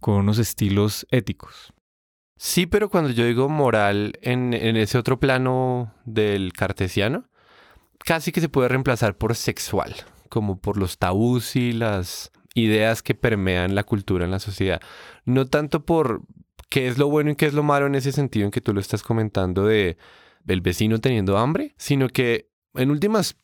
con 0.01 0.17
unos 0.17 0.39
estilos 0.39 1.07
éticos. 1.11 1.73
Sí, 2.38 2.66
pero 2.66 2.88
cuando 2.88 3.11
yo 3.11 3.26
digo 3.26 3.49
moral 3.49 4.16
en, 4.23 4.54
ese 4.54 4.97
otro 4.97 5.18
plano 5.18 5.92
del 6.04 6.52
cartesiano, 6.52 7.28
casi 7.99 8.30
que 8.30 8.40
se 8.40 8.49
puede 8.49 8.68
reemplazar 8.68 9.18
por 9.18 9.35
sexual, 9.35 9.92
como 10.28 10.61
por 10.61 10.76
los 10.78 10.99
tabús 10.99 11.57
y 11.57 11.73
las 11.73 12.30
ideas 12.54 13.02
que 13.02 13.16
permean 13.16 13.75
la 13.75 13.83
cultura 13.83 14.25
en 14.25 14.30
la 14.30 14.38
sociedad. 14.38 14.80
No 15.25 15.47
tanto 15.47 15.85
por 15.85 16.23
qué 16.68 16.87
es 16.87 16.97
lo 16.97 17.09
bueno 17.09 17.33
y 17.33 17.37
qué 17.37 17.47
es 17.47 17.54
lo 17.54 17.64
malo 17.64 17.87
en 17.87 17.97
ese 17.97 18.12
sentido 18.12 18.45
en 18.45 18.52
que 18.52 18.61
tú 18.61 18.73
lo 18.73 18.80
estás 18.80 19.02
comentando 19.02 19.66
de 19.66 19.97
el 20.47 20.61
vecino 20.61 21.00
teniendo 21.00 21.38
hambre, 21.38 21.75
sino 21.76 22.09
que 22.09 22.50
en 22.75 22.92
últimas, 22.92 23.37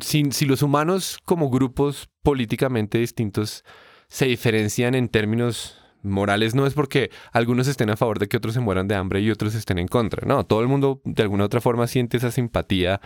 si 0.00 0.46
los 0.46 0.62
humanos 0.62 1.18
como 1.22 1.50
grupos 1.50 2.08
políticamente 2.22 2.96
distintos 2.96 3.62
se 4.08 4.24
diferencian 4.24 4.94
en 4.94 5.08
términos 5.08 5.78
morales, 6.06 6.54
no 6.54 6.66
es 6.66 6.74
porque 6.74 7.10
algunos 7.32 7.68
estén 7.68 7.90
a 7.90 7.96
favor 7.96 8.18
de 8.18 8.28
que 8.28 8.36
otros 8.36 8.54
se 8.54 8.60
mueran 8.60 8.88
de 8.88 8.94
hambre 8.94 9.20
y 9.20 9.30
otros 9.30 9.54
estén 9.54 9.78
en 9.78 9.88
contra. 9.88 10.26
No, 10.26 10.44
todo 10.44 10.60
el 10.60 10.68
mundo 10.68 11.00
de 11.04 11.22
alguna 11.22 11.44
u 11.44 11.46
otra 11.46 11.60
forma 11.60 11.86
siente 11.86 12.16
esa 12.16 12.30
simpatía 12.30 13.00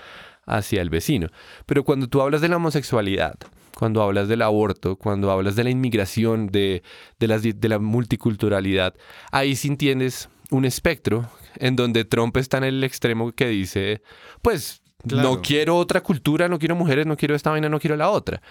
hacia 0.47 0.83
el 0.83 0.91
vecino. 0.91 1.29
Pero 1.67 1.85
cuando 1.85 2.09
tú 2.09 2.21
hablas 2.23 2.41
de 2.41 2.49
la 2.49 2.57
homosexualidad, 2.57 3.35
cuando 3.77 4.03
hablas 4.03 4.29
del 4.29 4.43
aborto, 4.43 4.97
cuando 4.97 5.31
hablas 5.31 5.57
de 5.57 5.65
la 5.65 5.71
inmigración, 5.71 6.49
de, 6.49 6.83
de, 7.19 7.29
las, 7.29 7.43
de 7.43 7.69
la 7.69 7.79
multiculturalidad, 7.79 8.95
ahí 9.33 9.57
sí 9.57 9.69
entiendes 9.69 10.29
un 10.51 10.65
espectro 10.65 11.29
en 11.57 11.77
donde 11.77 12.05
Trump 12.05 12.37
está 12.37 12.59
en 12.59 12.65
el 12.65 12.85
extremo 12.85 13.33
que 13.33 13.49
dice, 13.49 14.03
pues 14.43 14.83
Claro. 15.07 15.31
no 15.31 15.41
quiero 15.41 15.77
otra 15.77 16.03
cultura, 16.03 16.47
no 16.49 16.59
quiero 16.59 16.77
mujeres, 16.77 17.07
no 17.07 17.17
quiero 17.17 17.35
esta 17.35 17.51
vaina, 17.51 17.71
no 17.71 17.81
quiero 17.81 17.97
la 17.97 18.11
otra. 18.11 18.43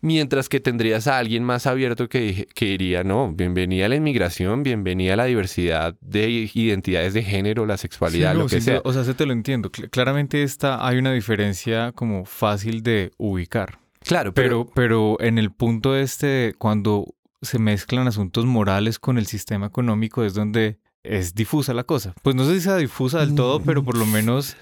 Mientras 0.00 0.48
que 0.48 0.60
tendrías 0.60 1.08
a 1.08 1.18
alguien 1.18 1.42
más 1.42 1.66
abierto 1.66 2.08
que, 2.08 2.46
diría, 2.60 3.02
no, 3.02 3.32
bienvenida 3.32 3.86
a 3.86 3.88
la 3.88 3.96
inmigración, 3.96 4.62
bienvenida 4.62 5.14
a 5.14 5.16
la 5.16 5.24
diversidad 5.24 5.96
de 6.00 6.28
identidades 6.54 7.14
de 7.14 7.24
género, 7.24 7.66
la 7.66 7.76
sexualidad, 7.76 8.30
Sí, 8.32 8.36
no, 8.38 8.42
lo 8.44 8.48
que 8.48 8.60
sea. 8.60 8.80
O 8.84 8.92
sea, 8.92 9.02
se 9.02 9.14
te 9.14 9.26
lo 9.26 9.32
entiendo. 9.32 9.70
Cl- 9.72 9.90
claramente 9.90 10.44
esta, 10.44 10.86
hay 10.86 10.98
una 10.98 11.12
diferencia 11.12 11.90
como 11.92 12.24
fácil 12.24 12.82
de 12.84 13.10
ubicar. 13.18 13.78
Claro, 14.00 14.32
pero, 14.32 14.66
Pero, 14.66 14.72
pero 14.74 15.20
en 15.20 15.38
el 15.38 15.50
punto 15.50 15.96
este, 15.96 16.54
cuando 16.58 17.14
se 17.42 17.58
mezclan 17.58 18.06
asuntos 18.06 18.46
morales 18.46 18.98
con 19.00 19.18
el 19.18 19.26
sistema 19.26 19.66
económico, 19.66 20.22
es 20.24 20.32
donde 20.34 20.78
es 21.02 21.34
difusa 21.34 21.74
la 21.74 21.82
cosa. 21.84 22.14
Pues 22.22 22.36
no 22.36 22.44
sé 22.44 22.54
si 22.54 22.60
sea 22.60 22.76
difusa 22.76 23.20
del 23.20 23.34
todo, 23.34 23.60
pero 23.62 23.82
por 23.82 23.96
lo 23.98 24.06
menos 24.06 24.56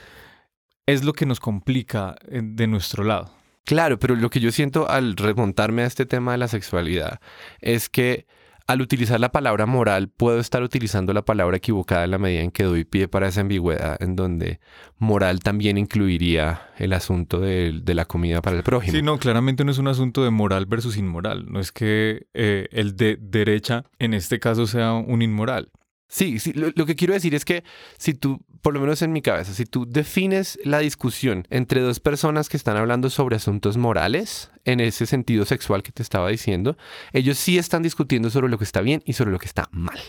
es 0.87 1.05
lo 1.05 1.12
que 1.12 1.26
nos 1.26 1.40
complica 1.40 2.16
eh, 2.28 2.41
de 2.43 2.67
nuestro 2.67 3.04
lado. 3.04 3.30
Claro, 3.67 3.99
pero 3.99 4.15
lo 4.15 4.31
que 4.31 4.41
yo 4.41 4.52
siento 4.52 4.89
al 4.89 5.17
remontarme 5.17 5.83
a 5.83 5.87
este 5.87 6.07
tema 6.07 6.33
de 6.33 6.39
la 6.39 6.49
sexualidad 6.49 7.21
es 7.61 7.89
que 7.89 8.26
al 8.69 8.81
utilizar 8.81 9.21
la 9.21 9.31
palabra 9.33 9.67
moral 9.67 10.09
puedo 10.09 10.41
estar 10.41 10.63
utilizando 10.63 11.13
la 11.13 11.25
palabra 11.25 11.57
equivocada 11.57 12.05
en 12.05 12.13
la 12.13 12.19
medida 12.19 12.43
en 12.43 12.50
que 12.50 12.65
doy 12.65 12.85
pie 12.85 13.09
para 13.09 13.29
esa 13.29 13.41
ambigüedad, 13.41 14.00
en 14.00 14.17
donde 14.17 14.61
moral 14.99 15.41
también 15.41 15.79
incluiría 15.79 16.69
el 16.79 16.93
asunto 16.93 17.41
de, 17.41 17.81
de 17.83 17.95
la 17.95 18.05
comida 18.05 18.41
para 18.41 18.57
el 18.57 18.63
prójimo. 18.63 18.93
Sí, 18.93 19.02
no, 19.02 19.19
claramente 19.19 19.65
no 19.65 19.71
es 19.71 19.79
un 19.79 19.89
asunto 19.89 20.25
de 20.25 20.31
moral 20.31 20.67
versus 20.67 20.97
inmoral. 20.97 21.47
No 21.49 21.61
es 21.61 21.73
que 21.73 22.26
eh, 22.35 22.69
el 22.71 22.97
de 22.97 23.19
derecha 23.21 23.85
en 23.99 24.15
este 24.15 24.39
caso 24.39 24.67
sea 24.67 24.93
un 24.95 25.23
inmoral. 25.23 25.71
Sí, 26.09 26.39
sí, 26.39 26.52
lo, 26.52 26.71
lo 26.75 26.87
que 26.87 26.95
quiero 26.95 27.15
decir 27.15 27.35
es 27.35 27.45
que 27.45 27.65
si 27.99 28.15
tú, 28.15 28.41
por 28.67 28.75
lo 28.75 28.81
menos 28.81 29.00
en 29.02 29.13
mi 29.13 29.23
cabeza, 29.23 29.55
si 29.55 29.65
tú 29.65 29.87
defines 29.89 30.59
la 30.65 30.81
discusión 30.81 31.47
entre 31.50 31.83
dos 31.83 32.00
personas 32.00 32.49
que 32.49 32.57
están 32.57 32.76
hablando 32.76 33.11
sobre 33.11 33.37
asuntos 33.37 33.76
morales, 33.76 34.50
en 34.65 34.81
ese 34.81 35.07
sentido 35.07 35.45
sexual 35.45 35.85
que 35.85 35.93
te 35.93 36.02
estaba 36.02 36.31
diciendo, 36.31 36.76
ellos 37.13 37.39
sí 37.39 37.59
están 37.59 37.85
discutiendo 37.85 38.29
sobre 38.29 38.49
lo 38.49 38.59
que 38.59 38.65
está 38.65 38.81
bien 38.81 39.05
y 39.07 39.13
sobre 39.13 39.31
lo 39.31 39.39
que 39.39 39.47
está 39.47 39.69
mal. 39.71 40.00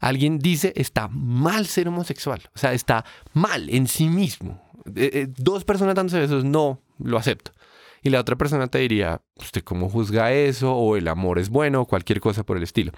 Alguien 0.00 0.40
dice 0.40 0.72
está 0.74 1.06
mal 1.06 1.66
ser 1.66 1.86
homosexual, 1.86 2.42
o 2.52 2.58
sea, 2.58 2.72
está 2.72 3.04
mal 3.32 3.70
en 3.70 3.86
sí 3.86 4.08
mismo. 4.08 4.60
Eh, 4.96 5.10
eh, 5.12 5.26
dos 5.28 5.64
personas 5.64 5.94
dándose 5.94 6.18
besos, 6.18 6.44
no, 6.44 6.82
lo 6.98 7.16
acepto. 7.16 7.52
Y 8.02 8.10
la 8.10 8.18
otra 8.18 8.34
persona 8.34 8.66
te 8.66 8.78
diría, 8.78 9.22
¿usted 9.36 9.62
cómo 9.62 9.88
juzga 9.88 10.32
eso? 10.32 10.74
O 10.74 10.96
el 10.96 11.06
amor 11.06 11.38
es 11.38 11.48
bueno, 11.48 11.82
o 11.82 11.86
cualquier 11.86 12.18
cosa 12.18 12.42
por 12.42 12.56
el 12.56 12.64
estilo. 12.64 12.90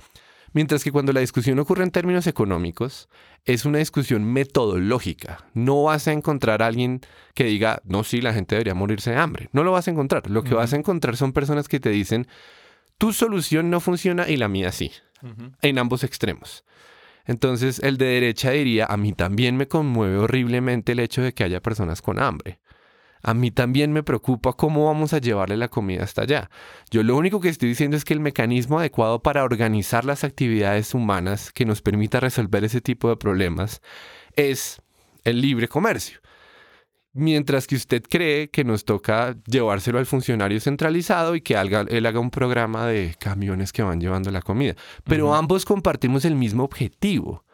Mientras 0.57 0.83
que 0.83 0.91
cuando 0.91 1.13
la 1.13 1.21
discusión 1.21 1.59
ocurre 1.59 1.85
en 1.85 1.91
términos 1.91 2.27
económicos, 2.27 3.11
es 3.45 3.67
una 3.67 3.77
discusión 3.77 4.25
metodológica. 4.25 5.45
No 5.53 5.83
vas 5.83 6.09
a 6.09 6.13
encontrar 6.13 6.63
a 6.63 6.67
alguien 6.67 7.03
que 7.35 7.45
diga, 7.45 7.83
no, 7.85 8.05
sí, 8.05 8.23
la 8.23 8.33
gente 8.33 8.55
debería 8.55 8.73
morirse 8.73 9.11
de 9.11 9.19
hambre. 9.19 9.51
No 9.53 9.65
lo 9.65 9.73
vas 9.73 9.87
a 9.87 9.91
encontrar. 9.91 10.31
Lo 10.31 10.45
que 10.45 10.55
vas 10.55 10.73
a 10.73 10.77
encontrar 10.77 11.19
son 11.19 11.35
personas 11.35 11.69
que 11.69 11.79
te 11.79 11.91
dicen, 11.91 12.27
tu 12.97 13.13
solución 13.13 13.69
no 13.69 13.81
funciona 13.81 14.31
y 14.31 14.39
la 14.39 14.49
mía 14.49 14.73
sí, 14.73 14.93
en 15.61 15.79
ambos 15.79 16.05
extremos. 16.05 16.65
Entonces, 17.27 17.79
el 17.81 17.99
de 17.99 18.07
derecha 18.07 18.53
diría, 18.53 18.87
a 18.87 18.97
mí 18.97 19.13
también 19.13 19.59
me 19.59 19.69
conmueve 19.69 20.17
horriblemente 20.17 20.93
el 20.93 21.01
hecho 21.01 21.21
de 21.21 21.35
que 21.35 21.45
haya 21.45 21.61
personas 21.61 22.01
con 22.01 22.19
hambre. 22.19 22.61
A 23.29 23.35
mí 23.35 23.51
también 23.51 23.93
me 23.93 24.05
preocupa 24.05 24.53
cómo 24.53 24.87
vamos 24.87 25.13
a 25.13 25.19
llevarle 25.19 25.57
la 25.57 25.67
comida 25.67 26.05
hasta 26.05 26.23
allá. 26.23 26.49
Yo 26.93 27.03
lo 27.03 27.17
único 27.17 27.41
que 27.41 27.49
estoy 27.49 27.69
diciendo 27.71 27.97
es 27.97 28.05
que 28.05 28.15
el 28.15 28.21
mecanismo 28.21 28.79
adecuado 28.79 29.21
para 29.21 29.43
organizar 29.43 30.05
las 30.05 30.23
actividades 30.23 30.95
humanas 30.95 31.51
que 31.51 31.65
nos 31.65 31.83
permita 31.83 32.21
resolver 32.21 32.63
ese 32.63 32.81
tipo 32.81 33.09
de 33.09 33.17
problemas 33.17 33.81
es 34.37 34.81
el 35.25 35.41
libre 35.41 35.67
comercio. 35.67 36.21
Mientras 37.15 37.67
que 37.67 37.77
usted 37.77 38.03
cree 38.09 38.51
que 38.51 38.63
nos 38.63 38.85
toca 38.85 39.35
llevárselo 39.47 39.99
al 39.99 40.05
funcionario 40.07 40.61
centralizado 40.61 41.35
y 41.35 41.41
que 41.41 41.57
haga- 41.57 41.87
él 41.89 42.05
haga 42.05 42.21
un 42.21 42.31
programa 42.31 42.87
de 42.87 43.17
camiones 43.19 43.73
que 43.73 43.83
van 43.83 44.01
llevando 44.01 44.31
la 44.31 44.43
comida. 44.43 44.77
Pero 45.03 45.35
ambos 45.35 45.65
compartimos 45.65 46.27
el 46.27 46.35
mismo 46.35 46.63
objetivo. 46.63 47.46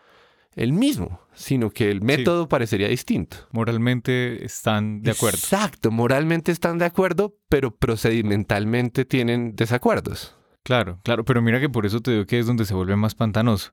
El 0.55 0.73
mismo, 0.73 1.21
sino 1.35 1.71
que 1.71 1.91
el 1.91 2.03
método 2.03 2.49
parecería 2.49 2.89
distinto. 2.89 3.37
Moralmente 3.53 4.45
están 4.45 5.03
de 5.03 5.13
acuerdo. 5.13 5.39
Exacto, 5.39 5.91
moralmente 5.91 6.53
están 6.53 6.79
de 6.79 6.85
acuerdo, 6.85 7.35
pero 7.49 7.75
procedimentalmente 7.75 9.05
tienen 9.05 9.57
desacuerdos. 9.57 10.37
Claro, 10.63 11.01
claro, 11.03 11.25
pero 11.25 11.43
mira 11.43 11.59
que 11.59 11.69
por 11.69 11.87
eso 11.87 12.01
te 12.01 12.13
digo 12.13 12.27
que 12.27 12.39
es 12.39 12.47
donde 12.47 12.67
se 12.67 12.75
vuelve 12.75 12.97
más 12.97 13.15
pantanoso, 13.15 13.73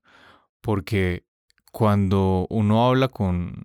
porque 0.61 1.25
cuando 1.71 2.47
uno 2.49 2.87
habla 2.87 3.09
con 3.09 3.63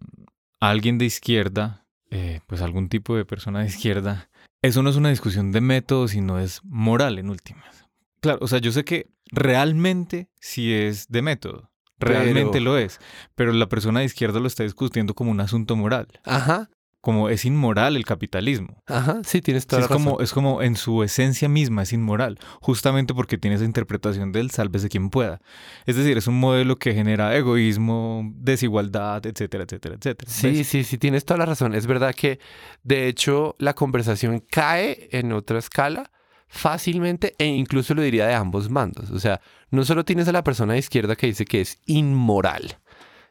alguien 0.60 0.98
de 0.98 1.06
izquierda, 1.06 1.86
eh, 2.10 2.40
pues 2.46 2.62
algún 2.62 2.88
tipo 2.88 3.16
de 3.16 3.24
persona 3.24 3.60
de 3.60 3.66
izquierda, 3.66 4.28
eso 4.60 4.82
no 4.82 4.90
es 4.90 4.96
una 4.96 5.10
discusión 5.10 5.52
de 5.52 5.60
método, 5.60 6.08
sino 6.08 6.38
es 6.38 6.60
moral 6.64 7.18
en 7.18 7.30
últimas. 7.30 7.86
Claro, 8.20 8.38
o 8.42 8.48
sea, 8.48 8.58
yo 8.58 8.72
sé 8.72 8.84
que 8.84 9.10
realmente 9.30 10.28
sí 10.40 10.72
es 10.72 11.08
de 11.08 11.22
método, 11.22 11.70
realmente 12.04 12.50
Pero- 12.52 12.64
lo 12.64 12.78
es, 12.78 12.98
pero 13.34 13.52
la 13.52 13.68
persona 13.68 14.00
de 14.00 14.06
izquierda 14.06 14.40
lo 14.40 14.46
está 14.46 14.62
discutiendo 14.62 15.14
como 15.14 15.30
un 15.30 15.40
asunto 15.40 15.74
moral, 15.76 16.06
Ajá, 16.24 16.70
como 17.00 17.28
es 17.28 17.44
inmoral 17.44 17.96
el 17.96 18.06
capitalismo. 18.06 18.82
ajá, 18.86 19.20
sí, 19.24 19.42
tienes 19.42 19.64
Sí, 19.64 19.68
toda 19.68 19.82
es, 19.82 19.90
la 19.90 19.94
razón. 19.96 20.04
como, 20.12 20.20
es 20.22 20.32
como 20.32 20.62
en 20.62 20.74
su 20.76 21.02
esencia 21.02 21.50
misma 21.50 21.82
es 21.82 21.92
inmoral, 21.92 22.38
justamente 22.62 23.12
porque 23.12 23.36
tiene 23.36 23.56
esa 23.56 23.66
interpretación 23.66 24.32
del 24.32 24.50
sálvese 24.50 24.88
quien 24.88 25.10
pueda. 25.10 25.38
Es 25.84 25.96
decir, 25.96 26.16
es 26.16 26.26
un 26.28 26.40
modelo 26.40 26.76
que 26.76 26.94
genera 26.94 27.36
egoísmo, 27.36 28.22
desigualdad, 28.36 29.26
etcétera, 29.26 29.64
etcétera, 29.64 29.96
etcétera. 29.96 30.30
Sí, 30.32 30.50
¿ves? 30.50 30.66
sí, 30.66 30.82
sí, 30.84 30.96
tienes 30.96 31.26
toda 31.26 31.36
la 31.38 31.44
razón. 31.46 31.74
Es 31.74 31.86
verdad 31.86 32.14
que, 32.14 32.38
de 32.84 33.06
hecho, 33.08 33.54
la 33.58 33.74
conversación 33.74 34.42
cae 34.50 35.08
en 35.12 35.32
otra 35.32 35.58
escala 35.58 36.10
fácilmente 36.48 37.34
e 37.38 37.46
incluso 37.46 37.94
lo 37.94 38.02
diría 38.02 38.26
de 38.26 38.34
ambos 38.34 38.68
bandos. 38.70 39.10
O 39.10 39.18
sea, 39.18 39.40
no 39.74 39.84
solo 39.84 40.04
tienes 40.04 40.28
a 40.28 40.32
la 40.32 40.44
persona 40.44 40.74
de 40.74 40.78
izquierda 40.78 41.16
que 41.16 41.26
dice 41.26 41.44
que 41.44 41.60
es 41.60 41.80
inmoral 41.86 42.78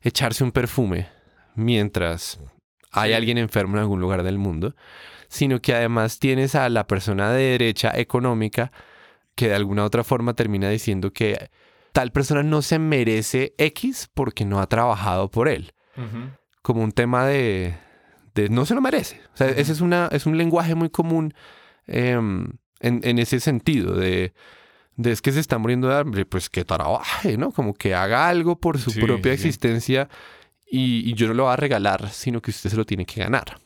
echarse 0.01 0.43
un 0.43 0.51
perfume 0.51 1.07
mientras 1.55 2.39
hay 2.91 3.13
alguien 3.13 3.37
enfermo 3.37 3.75
en 3.75 3.81
algún 3.81 3.99
lugar 3.99 4.23
del 4.23 4.37
mundo, 4.37 4.75
sino 5.27 5.61
que 5.61 5.73
además 5.73 6.19
tienes 6.19 6.53
a 6.55 6.69
la 6.69 6.85
persona 6.85 7.31
de 7.31 7.43
derecha 7.43 7.91
económica 7.95 8.71
que 9.35 9.47
de 9.47 9.55
alguna 9.55 9.83
otra 9.83 10.03
forma 10.03 10.35
termina 10.35 10.69
diciendo 10.69 11.11
que 11.11 11.49
tal 11.91 12.11
persona 12.11 12.43
no 12.43 12.61
se 12.61 12.77
merece 12.77 13.55
X 13.57 14.09
porque 14.13 14.45
no 14.45 14.59
ha 14.59 14.67
trabajado 14.67 15.31
por 15.31 15.47
él. 15.47 15.73
Como 16.61 16.83
un 16.83 16.91
tema 16.91 17.25
de, 17.25 17.75
de 18.35 18.49
no 18.49 18.65
se 18.65 18.75
lo 18.75 18.81
merece. 18.81 19.21
O 19.33 19.37
sea, 19.37 19.49
ese 19.49 19.71
es, 19.71 19.81
una, 19.81 20.07
es 20.11 20.25
un 20.25 20.37
lenguaje 20.37 20.75
muy 20.75 20.89
común 20.89 21.33
em, 21.87 22.53
en, 22.79 23.01
en, 23.03 23.19
ese 23.19 23.39
sentido 23.39 23.95
de, 23.95 24.33
de, 24.95 25.11
es 25.11 25.21
que 25.21 25.31
se 25.31 25.39
está 25.39 25.57
muriendo 25.57 25.87
de 25.87 25.97
hambre, 25.97 26.25
pues 26.25 26.49
que 26.49 26.63
trabaje, 26.63 27.37
¿no? 27.37 27.51
Como 27.51 27.73
que 27.73 27.95
haga 27.95 28.27
algo 28.27 28.57
por 28.57 28.79
su 28.79 28.93
propia 28.93 29.33
existencia 29.33 30.09
y, 30.65 31.09
y, 31.09 31.13
yo 31.13 31.27
no 31.27 31.33
lo 31.33 31.43
voy 31.43 31.53
a 31.53 31.57
regalar, 31.57 32.09
sino 32.09 32.41
que 32.41 32.51
usted 32.51 32.69
se 32.69 32.77
lo 32.77 32.85
tiene 32.85 33.05
que 33.05 33.21
ganar. 33.21 33.57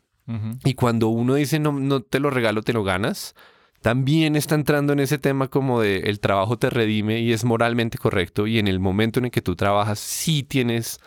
Y 0.65 0.73
cuando 0.73 1.07
uno 1.07 1.35
dice 1.35 1.57
no, 1.57 1.71
no 1.71 2.01
te 2.01 2.19
lo 2.19 2.29
regalo, 2.29 2.61
te 2.61 2.73
lo 2.73 2.83
ganas, 2.83 3.33
también 3.81 4.35
está 4.35 4.55
entrando 4.55 4.91
en 4.91 4.99
ese 4.99 5.17
tema 5.17 5.47
como 5.47 5.79
de 5.79 5.99
el 5.99 6.19
trabajo 6.19 6.57
te 6.57 6.69
redime 6.69 7.21
y 7.21 7.31
es 7.31 7.45
moralmente 7.45 7.97
correcto 7.97 8.45
y 8.45 8.59
en 8.59 8.67
el 8.67 8.79
momento 8.79 9.19
en 9.19 9.25
el 9.25 9.31
que 9.31 9.41
tú 9.41 9.55
trabajas 9.55 9.99
sí 9.99 10.43
tienes 10.43 10.99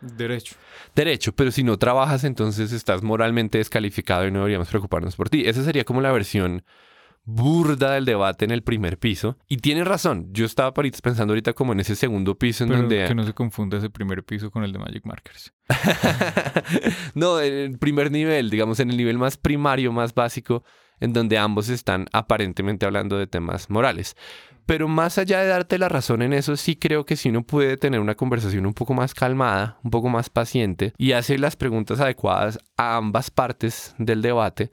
derecho. 0.00 0.56
Derecho, 0.94 1.32
pero 1.32 1.52
si 1.52 1.62
no 1.62 1.78
trabajas 1.78 2.24
entonces 2.24 2.72
estás 2.72 3.02
moralmente 3.02 3.58
descalificado 3.58 4.26
y 4.26 4.32
no 4.32 4.40
deberíamos 4.40 4.68
preocuparnos 4.68 5.14
por 5.14 5.28
ti. 5.28 5.44
Esa 5.46 5.62
sería 5.62 5.84
como 5.84 6.00
la 6.00 6.10
versión 6.10 6.64
burda 7.24 7.92
del 7.92 8.04
debate 8.04 8.44
en 8.44 8.50
el 8.50 8.62
primer 8.62 8.98
piso. 8.98 9.38
Y 9.48 9.58
tiene 9.58 9.84
razón, 9.84 10.28
yo 10.32 10.44
estaba 10.44 10.72
pensando 10.74 11.32
ahorita 11.32 11.52
como 11.54 11.72
en 11.72 11.80
ese 11.80 11.96
segundo 11.96 12.38
piso 12.38 12.64
en 12.64 12.70
Pero 12.70 12.80
donde... 12.82 13.04
Que 13.06 13.14
no 13.14 13.24
se 13.24 13.32
confunda 13.32 13.78
ese 13.78 13.90
primer 13.90 14.24
piso 14.24 14.50
con 14.50 14.64
el 14.64 14.72
de 14.72 14.78
Magic 14.78 15.04
Markers. 15.04 15.54
no, 17.14 17.40
en 17.40 17.52
el 17.54 17.78
primer 17.78 18.10
nivel, 18.10 18.50
digamos, 18.50 18.80
en 18.80 18.90
el 18.90 18.96
nivel 18.96 19.18
más 19.18 19.36
primario, 19.36 19.92
más 19.92 20.14
básico, 20.14 20.64
en 21.00 21.12
donde 21.12 21.38
ambos 21.38 21.68
están 21.68 22.06
aparentemente 22.12 22.86
hablando 22.86 23.18
de 23.18 23.26
temas 23.26 23.70
morales. 23.70 24.16
Pero 24.66 24.88
más 24.88 25.18
allá 25.18 25.40
de 25.40 25.48
darte 25.48 25.78
la 25.78 25.90
razón 25.90 26.22
en 26.22 26.32
eso, 26.32 26.56
sí 26.56 26.76
creo 26.76 27.04
que 27.04 27.16
si 27.16 27.28
uno 27.28 27.42
puede 27.42 27.76
tener 27.76 28.00
una 28.00 28.14
conversación 28.14 28.64
un 28.64 28.72
poco 28.72 28.94
más 28.94 29.12
calmada, 29.12 29.78
un 29.82 29.90
poco 29.90 30.08
más 30.08 30.30
paciente 30.30 30.94
y 30.96 31.12
hacer 31.12 31.40
las 31.40 31.56
preguntas 31.56 32.00
adecuadas 32.00 32.58
a 32.78 32.96
ambas 32.96 33.30
partes 33.30 33.94
del 33.98 34.22
debate, 34.22 34.70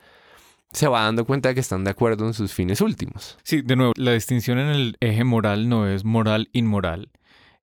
se 0.71 0.87
va 0.87 1.03
dando 1.03 1.25
cuenta 1.25 1.49
de 1.49 1.55
que 1.55 1.61
están 1.61 1.83
de 1.83 1.91
acuerdo 1.91 2.25
en 2.25 2.33
sus 2.33 2.53
fines 2.53 2.81
últimos. 2.81 3.37
Sí, 3.43 3.61
de 3.61 3.75
nuevo, 3.75 3.93
la 3.95 4.13
distinción 4.13 4.59
en 4.59 4.67
el 4.67 4.97
eje 4.99 5.23
moral 5.23 5.69
no 5.69 5.87
es 5.87 6.03
moral-inmoral, 6.05 7.09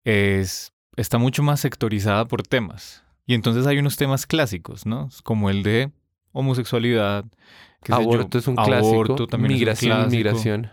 es, 0.05 0.73
está 0.97 1.19
mucho 1.19 1.43
más 1.43 1.61
sectorizada 1.61 2.25
por 2.27 2.43
temas. 2.43 3.03
Y 3.27 3.35
entonces 3.35 3.67
hay 3.67 3.79
unos 3.79 3.97
temas 3.97 4.27
clásicos, 4.27 4.85
¿no? 4.85 5.09
Como 5.23 5.49
el 5.49 5.63
de 5.63 5.91
homosexualidad, 6.33 7.25
Aborto 7.89 8.39
es 8.39 8.49
un 8.49 8.57
clásico. 8.57 9.27
también 9.27 9.53
migración, 9.53 10.11
migración. 10.11 10.71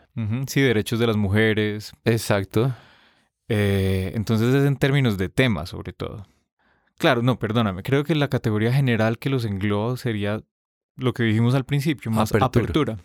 Sí, 0.47 0.61
derechos 0.61 0.99
de 0.99 1.07
las 1.07 1.17
mujeres. 1.17 1.93
Exacto. 2.05 2.73
Eh, 3.47 4.11
entonces 4.15 4.53
es 4.53 4.65
en 4.65 4.77
términos 4.77 5.17
de 5.17 5.29
temas, 5.29 5.69
sobre 5.69 5.93
todo. 5.93 6.25
Claro, 6.97 7.21
no, 7.21 7.39
perdóname. 7.39 7.83
Creo 7.83 8.03
que 8.03 8.15
la 8.15 8.29
categoría 8.29 8.71
general 8.71 9.17
que 9.17 9.29
los 9.29 9.43
engloba 9.43 9.97
sería 9.97 10.41
lo 10.95 11.13
que 11.13 11.23
dijimos 11.23 11.55
al 11.55 11.65
principio, 11.65 12.11
más 12.11 12.33
apertura. 12.33 12.97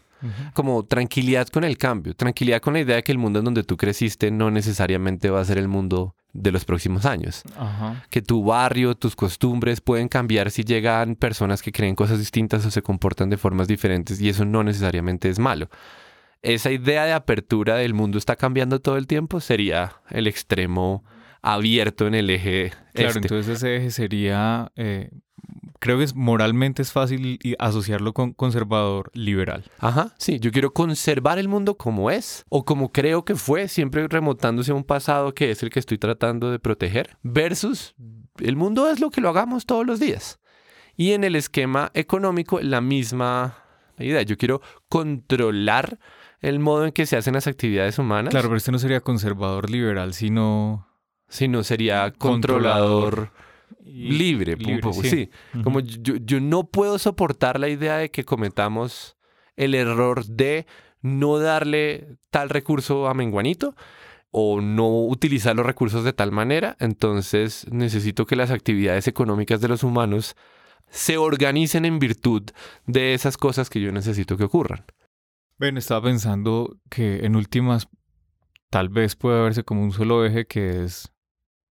Como 0.54 0.84
tranquilidad 0.84 1.46
con 1.48 1.62
el 1.64 1.76
cambio, 1.76 2.14
tranquilidad 2.14 2.60
con 2.60 2.72
la 2.72 2.80
idea 2.80 2.96
de 2.96 3.02
que 3.02 3.12
el 3.12 3.18
mundo 3.18 3.40
en 3.40 3.44
donde 3.44 3.64
tú 3.64 3.76
creciste 3.76 4.30
no 4.30 4.50
necesariamente 4.50 5.28
va 5.30 5.40
a 5.40 5.44
ser 5.44 5.58
el 5.58 5.68
mundo 5.68 6.16
de 6.32 6.52
los 6.52 6.64
próximos 6.64 7.04
años. 7.04 7.42
Que 8.10 8.22
tu 8.22 8.44
barrio, 8.44 8.94
tus 8.94 9.14
costumbres 9.14 9.80
pueden 9.80 10.08
cambiar 10.08 10.50
si 10.50 10.64
llegan 10.64 11.16
personas 11.16 11.62
que 11.62 11.72
creen 11.72 11.94
cosas 11.94 12.18
distintas 12.18 12.64
o 12.66 12.70
se 12.70 12.82
comportan 12.82 13.30
de 13.30 13.36
formas 13.36 13.68
diferentes 13.68 14.20
y 14.20 14.28
eso 14.28 14.44
no 14.44 14.64
necesariamente 14.64 15.28
es 15.28 15.38
malo. 15.38 15.68
Esa 16.42 16.70
idea 16.70 17.04
de 17.04 17.12
apertura 17.12 17.76
del 17.76 17.94
mundo 17.94 18.18
está 18.18 18.36
cambiando 18.36 18.80
todo 18.80 18.96
el 18.96 19.06
tiempo 19.06 19.40
sería 19.40 20.00
el 20.10 20.26
extremo 20.26 21.04
abierto 21.42 22.06
en 22.06 22.14
el 22.14 22.30
eje. 22.30 22.72
Claro, 22.92 23.08
este. 23.08 23.18
entonces 23.20 23.56
ese 23.56 23.76
eje 23.76 23.90
sería 23.90 24.70
eh, 24.76 25.10
creo 25.78 25.98
que 25.98 26.04
es, 26.04 26.14
moralmente 26.14 26.82
es 26.82 26.92
fácil 26.92 27.38
asociarlo 27.58 28.12
con 28.12 28.32
conservador 28.32 29.10
liberal. 29.14 29.64
Ajá, 29.78 30.14
sí, 30.18 30.38
yo 30.40 30.52
quiero 30.52 30.72
conservar 30.72 31.38
el 31.38 31.48
mundo 31.48 31.76
como 31.76 32.10
es 32.10 32.44
o 32.48 32.64
como 32.64 32.92
creo 32.92 33.24
que 33.24 33.34
fue, 33.34 33.68
siempre 33.68 34.06
remontándose 34.08 34.72
a 34.72 34.74
un 34.74 34.84
pasado 34.84 35.34
que 35.34 35.50
es 35.50 35.62
el 35.62 35.70
que 35.70 35.80
estoy 35.80 35.98
tratando 35.98 36.50
de 36.50 36.58
proteger, 36.58 37.16
versus 37.22 37.94
el 38.38 38.56
mundo 38.56 38.90
es 38.90 39.00
lo 39.00 39.10
que 39.10 39.20
lo 39.20 39.28
hagamos 39.28 39.66
todos 39.66 39.86
los 39.86 40.00
días. 40.00 40.40
Y 40.96 41.12
en 41.12 41.24
el 41.24 41.36
esquema 41.36 41.90
económico, 41.94 42.60
la 42.60 42.80
misma 42.80 43.58
idea. 43.98 44.22
Yo 44.22 44.36
quiero 44.36 44.62
controlar 44.88 45.98
el 46.40 46.58
modo 46.58 46.86
en 46.86 46.92
que 46.92 47.06
se 47.06 47.16
hacen 47.16 47.34
las 47.34 47.46
actividades 47.46 47.98
humanas. 47.98 48.30
Claro, 48.30 48.48
pero 48.48 48.56
este 48.56 48.72
no 48.72 48.78
sería 48.78 49.00
conservador 49.00 49.70
liberal, 49.70 50.14
sino... 50.14 50.88
Sino 51.28 51.64
sería 51.64 52.12
controlador 52.12 53.32
libre, 53.84 54.54
un 54.54 54.80
poco, 54.80 55.02
sí. 55.02 55.30
Como 55.62 55.80
yo, 55.80 56.16
yo 56.16 56.40
no 56.40 56.64
puedo 56.64 56.98
soportar 56.98 57.60
la 57.60 57.68
idea 57.68 57.96
de 57.98 58.10
que 58.10 58.24
cometamos 58.24 59.16
el 59.56 59.74
error 59.74 60.24
de 60.26 60.66
no 61.02 61.38
darle 61.38 62.16
tal 62.30 62.48
recurso 62.50 63.08
a 63.08 63.14
Menguanito 63.14 63.74
o 64.30 64.60
no 64.60 65.04
utilizar 65.04 65.56
los 65.56 65.64
recursos 65.64 66.04
de 66.04 66.12
tal 66.12 66.32
manera, 66.32 66.76
entonces 66.80 67.66
necesito 67.70 68.26
que 68.26 68.36
las 68.36 68.50
actividades 68.50 69.08
económicas 69.08 69.60
de 69.60 69.68
los 69.68 69.82
humanos 69.82 70.36
se 70.90 71.16
organicen 71.16 71.84
en 71.84 71.98
virtud 71.98 72.42
de 72.86 73.14
esas 73.14 73.36
cosas 73.36 73.70
que 73.70 73.80
yo 73.80 73.92
necesito 73.92 74.36
que 74.36 74.44
ocurran. 74.44 74.84
Ven, 75.58 75.78
estaba 75.78 76.02
pensando 76.02 76.76
que 76.90 77.24
en 77.24 77.34
últimas 77.34 77.88
tal 78.68 78.88
vez 78.88 79.16
puede 79.16 79.42
verse 79.42 79.64
como 79.64 79.82
un 79.82 79.92
solo 79.92 80.24
eje 80.24 80.46
que 80.46 80.84
es 80.84 81.12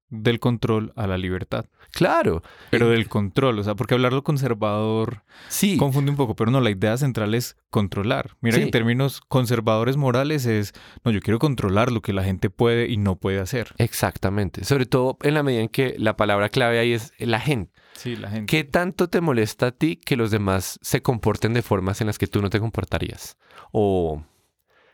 del 0.10 0.40
control 0.40 0.94
a 0.96 1.08
la 1.08 1.18
libertad. 1.18 1.66
Claro. 1.92 2.44
Pero 2.72 2.90
del 2.90 3.08
control, 3.08 3.60
o 3.60 3.64
sea, 3.64 3.76
porque 3.76 3.94
hablarlo 3.94 4.24
conservador 4.24 5.24
sí. 5.48 5.78
confunde 5.78 6.12
un 6.12 6.18
poco, 6.18 6.36
pero 6.36 6.52
no, 6.52 6.62
la 6.62 6.70
idea 6.70 6.98
central 6.98 7.34
es 7.34 7.58
controlar. 7.70 8.36
Mira, 8.42 8.58
en 8.58 8.72
términos 8.72 9.22
conservadores 9.22 9.98
morales 9.98 10.46
es, 10.46 10.74
no, 11.04 11.12
yo 11.12 11.22
quiero 11.22 11.40
controlar 11.40 11.92
lo 11.92 12.02
que 12.02 12.14
la 12.14 12.24
gente 12.24 12.50
puede 12.50 12.90
y 12.90 12.98
no 12.98 13.16
puede 13.16 13.40
hacer. 13.40 13.74
Exactamente. 13.78 14.64
Sobre 14.66 14.86
todo 14.86 15.18
en 15.22 15.34
la 15.34 15.44
medida 15.44 15.62
en 15.62 15.70
que 15.70 15.96
la 15.98 16.18
palabra 16.18 16.50
clave 16.50 16.80
ahí 16.80 16.94
es 16.94 17.14
la 17.18 17.40
gente. 17.40 17.74
Sí, 17.94 18.16
la 18.16 18.30
gente. 18.30 18.52
¿Qué 18.52 18.64
tanto 18.66 19.10
te 19.10 19.22
molesta 19.22 19.68
a 19.68 19.72
ti 19.72 19.96
que 19.96 20.18
los 20.18 20.32
demás 20.32 20.80
se 20.82 21.02
comporten 21.02 21.54
de 21.54 21.62
formas 21.62 22.02
en 22.02 22.08
las 22.08 22.18
que 22.18 22.28
tú 22.28 22.42
no 22.42 22.50
te 22.50 22.60
comportarías? 22.60 23.38
O 23.72 24.24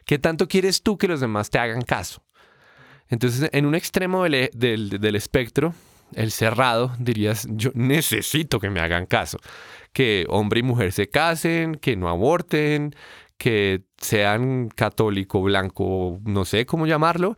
¿qué 0.05 0.19
tanto 0.19 0.47
quieres 0.47 0.83
tú 0.83 0.97
que 0.97 1.07
los 1.07 1.19
demás 1.19 1.49
te 1.49 1.57
hagan 1.57 1.81
caso? 1.81 2.23
Entonces, 3.11 3.49
en 3.51 3.65
un 3.65 3.75
extremo 3.75 4.23
del, 4.23 4.49
del, 4.53 5.15
espectro, 5.15 5.75
el 6.15 6.31
cerrado, 6.31 6.93
dirías, 6.97 7.45
yo 7.51 7.71
necesito 7.75 8.59
que 8.59 8.69
me 8.69 8.79
hagan 8.79 9.05
caso. 9.05 9.37
Que 9.91 10.25
hombre 10.29 10.61
y 10.61 10.63
mujer 10.63 10.93
se 10.93 11.09
casen, 11.09 11.75
que 11.75 11.97
no 11.97 12.07
aborten, 12.07 12.95
que 13.37 13.83
sean 13.97 14.69
católico, 14.69 15.41
blanco, 15.41 16.19
no 16.23 16.45
sé 16.45 16.65
cómo 16.65 16.87
llamarlo. 16.87 17.37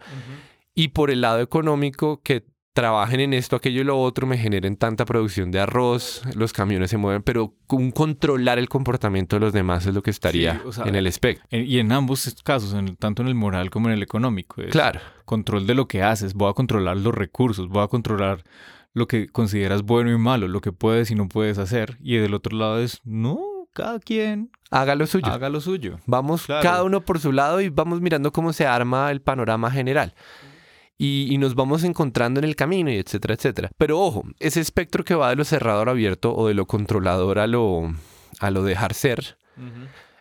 Y 0.76 0.90
por 0.90 1.10
el 1.10 1.22
lado 1.22 1.42
económico, 1.42 2.22
que 2.22 2.46
trabajen 2.74 3.20
en 3.20 3.34
esto, 3.34 3.56
aquello 3.56 3.82
y 3.82 3.84
lo 3.84 4.00
otro, 4.00 4.26
me 4.26 4.38
generen 4.38 4.76
tanta 4.76 5.06
producción 5.06 5.52
de 5.52 5.60
arroz, 5.60 6.24
los 6.36 6.54
camiones 6.54 6.90
se 6.90 6.98
mueven, 6.98 7.22
pero 7.22 7.54
un 7.70 7.92
controlar 7.92 8.58
el 8.58 8.68
comportamiento 8.68 9.36
de 9.36 9.40
los 9.42 9.54
demás 9.54 9.86
es 9.86 9.94
lo 9.94 10.02
que 10.02 10.10
estaría 10.10 10.62
en 10.84 10.96
el 10.96 11.06
espectro. 11.08 11.46
Y 11.52 11.78
en 11.80 11.92
ambos 11.92 12.36
casos, 12.44 12.76
tanto 12.98 13.22
en 13.22 13.28
el 13.28 13.36
moral 13.36 13.70
como 13.70 13.88
en 13.88 13.94
el 13.94 14.04
económico. 14.04 14.62
claro. 14.72 15.00
Control 15.26 15.66
de 15.66 15.74
lo 15.74 15.88
que 15.88 16.04
haces, 16.04 16.34
voy 16.34 16.50
a 16.50 16.54
controlar 16.54 16.98
los 16.98 17.16
recursos, 17.16 17.70
voy 17.70 17.82
a 17.82 17.88
controlar 17.88 18.44
lo 18.94 19.08
que 19.08 19.30
consideras 19.30 19.84
bueno 19.84 20.12
y 20.12 20.18
malo, 20.18 20.50
lo 20.50 20.60
que 20.60 20.74
puedes 20.74 21.12
y 21.12 21.16
no 21.16 21.30
puedes 21.30 21.58
hacer. 21.58 21.98
Y 22.02 22.18
del 22.18 22.34
otro 22.34 22.58
lado 22.58 22.80
es, 22.80 23.00
no, 23.06 23.40
cada 23.72 24.00
quien 24.00 24.52
haga 24.70 24.96
lo 24.96 25.08
suyo. 25.08 25.28
Haga 25.28 25.48
lo 25.48 25.62
suyo. 25.62 26.00
Vamos 26.08 26.46
cada 26.46 26.84
uno 26.84 27.02
por 27.02 27.20
su 27.20 27.32
lado 27.32 27.62
y 27.62 27.70
vamos 27.70 28.02
mirando 28.02 28.34
cómo 28.34 28.52
se 28.52 28.68
arma 28.68 29.12
el 29.12 29.22
panorama 29.22 29.72
general 29.72 30.14
y, 30.98 31.38
nos 31.38 31.56
vamos 31.56 31.84
encontrando 31.84 32.40
en 32.40 32.46
el 32.46 32.56
camino 32.56 32.92
y 32.92 32.98
etcétera, 32.98 33.34
etcétera. 33.34 33.72
Pero 33.78 34.00
ojo, 34.00 34.24
ese 34.40 34.62
espectro 34.62 35.04
que 35.04 35.16
va 35.16 35.30
de 35.30 35.36
lo 35.36 35.44
cerrador 35.44 35.90
abierto 35.90 36.34
o 36.36 36.48
de 36.48 36.54
lo 36.54 36.66
controlador 36.66 37.40
a 37.40 37.48
lo, 37.48 37.94
a 38.40 38.52
lo 38.52 38.64
dejar 38.64 38.94
ser, 38.94 39.38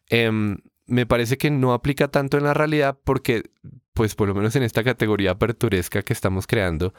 em, 0.08 0.58
me 0.86 1.06
parece 1.06 1.38
que 1.38 1.50
no 1.50 1.72
aplica 1.72 2.08
tanto 2.08 2.36
en 2.36 2.44
la 2.44 2.54
realidad 2.54 2.98
porque, 3.04 3.44
pues 3.92 4.14
por 4.14 4.28
lo 4.28 4.34
menos 4.34 4.56
en 4.56 4.62
esta 4.62 4.82
categoría 4.82 5.32
aperturesca 5.32 6.02
que 6.02 6.12
estamos 6.12 6.46
creando, 6.46 6.94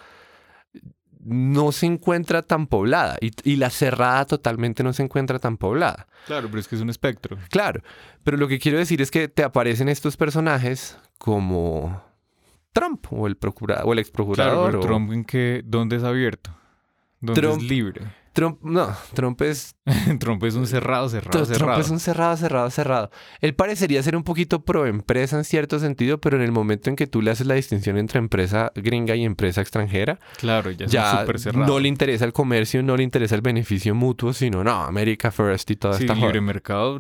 no 1.26 1.72
se 1.72 1.86
encuentra 1.86 2.42
tan 2.42 2.68
poblada 2.68 3.18
y, 3.22 3.32
y, 3.44 3.56
la 3.56 3.70
cerrada 3.70 4.26
totalmente 4.26 4.84
no 4.84 4.92
se 4.92 5.04
encuentra 5.04 5.40
tan 5.40 5.58
poblada. 5.58 6.08
Claro, 6.26 6.48
pero 6.50 6.60
es 6.60 6.68
que 6.68 6.76
es 6.76 6.82
un 6.82 6.90
espectro. 6.90 7.38
Claro, 7.50 7.82
pero 8.24 8.36
lo 8.36 8.48
que 8.48 8.60
quiero 8.60 8.78
decir 8.78 9.02
es 9.02 9.10
que 9.10 9.30
te 9.30 9.44
aparecen 9.44 9.88
estos 9.88 10.18
personajes 10.18 10.98
como 11.18 12.04
Trump 12.74 13.06
o 13.12 13.28
el, 13.28 13.38
procura, 13.38 13.84
o 13.86 13.94
el 13.94 14.00
ex 14.00 14.12
procurador. 14.12 14.80
Trump 14.80 15.12
en 15.14 15.24
qué, 15.24 15.62
¿dónde 15.64 15.96
es 15.98 16.04
abierto? 16.04 16.52
¿Dónde 17.22 17.50
es 17.50 17.64
libre? 17.64 18.02
Trump, 18.34 18.58
no, 18.64 18.90
Trump 19.14 19.40
es... 19.44 19.76
Trump 20.20 20.44
es 20.44 20.56
un 20.56 20.66
cerrado, 20.66 21.08
cerrado, 21.08 21.30
Trump 21.30 21.46
cerrado. 21.46 21.80
es 21.80 21.90
un 21.92 22.00
cerrado, 22.00 22.36
cerrado, 22.36 22.70
cerrado. 22.72 23.12
Él 23.42 23.54
parecería 23.54 24.02
ser 24.02 24.16
un 24.16 24.24
poquito 24.24 24.66
pro 24.66 24.88
empresa 24.88 25.38
en 25.38 25.44
cierto 25.44 25.78
sentido, 25.78 26.20
pero 26.20 26.38
en 26.38 26.42
el 26.42 26.52
momento 26.52 26.90
en 26.90 26.96
que 26.96 27.06
tú 27.06 27.22
le 27.22 27.30
haces 27.30 27.46
la 27.46 27.54
distinción 27.54 27.96
entre 28.00 28.18
empresa 28.18 28.72
gringa 28.74 29.16
y 29.16 29.24
empresa 29.24 29.62
extranjera, 29.62 30.20
Claro, 30.38 30.72
ya, 30.72 30.88
ya 30.88 31.20
súper 31.20 31.40
cerrado. 31.40 31.68
no 31.68 31.80
le 31.80 31.88
interesa 31.88 32.26
el 32.26 32.34
comercio, 32.34 32.82
no 32.82 32.98
le 32.98 33.04
interesa 33.04 33.36
el 33.36 33.42
beneficio 33.42 33.94
mutuo, 33.94 34.34
sino 34.34 34.64
no, 34.64 34.82
America 34.84 35.30
First 35.30 35.70
y 35.70 35.76
toda 35.76 35.94
Sí, 35.94 36.06
esta 36.06 36.16
libre 36.16 36.42
mercado, 36.42 37.00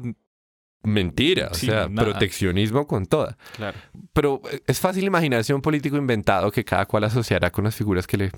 Mentira, 0.83 1.49
o 1.51 1.53
sea, 1.55 1.87
nada. 1.87 2.09
proteccionismo 2.09 2.85
con 2.87 3.05
toda. 3.05 3.37
claro. 3.55 3.77
Pero 4.11 4.41
es 4.67 4.79
fácil 4.79 5.05
imaginarse 5.05 5.53
un 5.53 5.61
político 5.61 5.97
inventado 5.97 6.51
que 6.51 6.63
cada 6.63 6.85
cual 6.85 7.05
asociará 7.05 7.51
con 7.51 7.63
las 7.63 7.75
figuras 7.75 8.05
que 8.05 8.17
le 8.17 8.31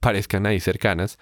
parezcan 0.00 0.46
ahí 0.46 0.60
cercanas. 0.60 1.18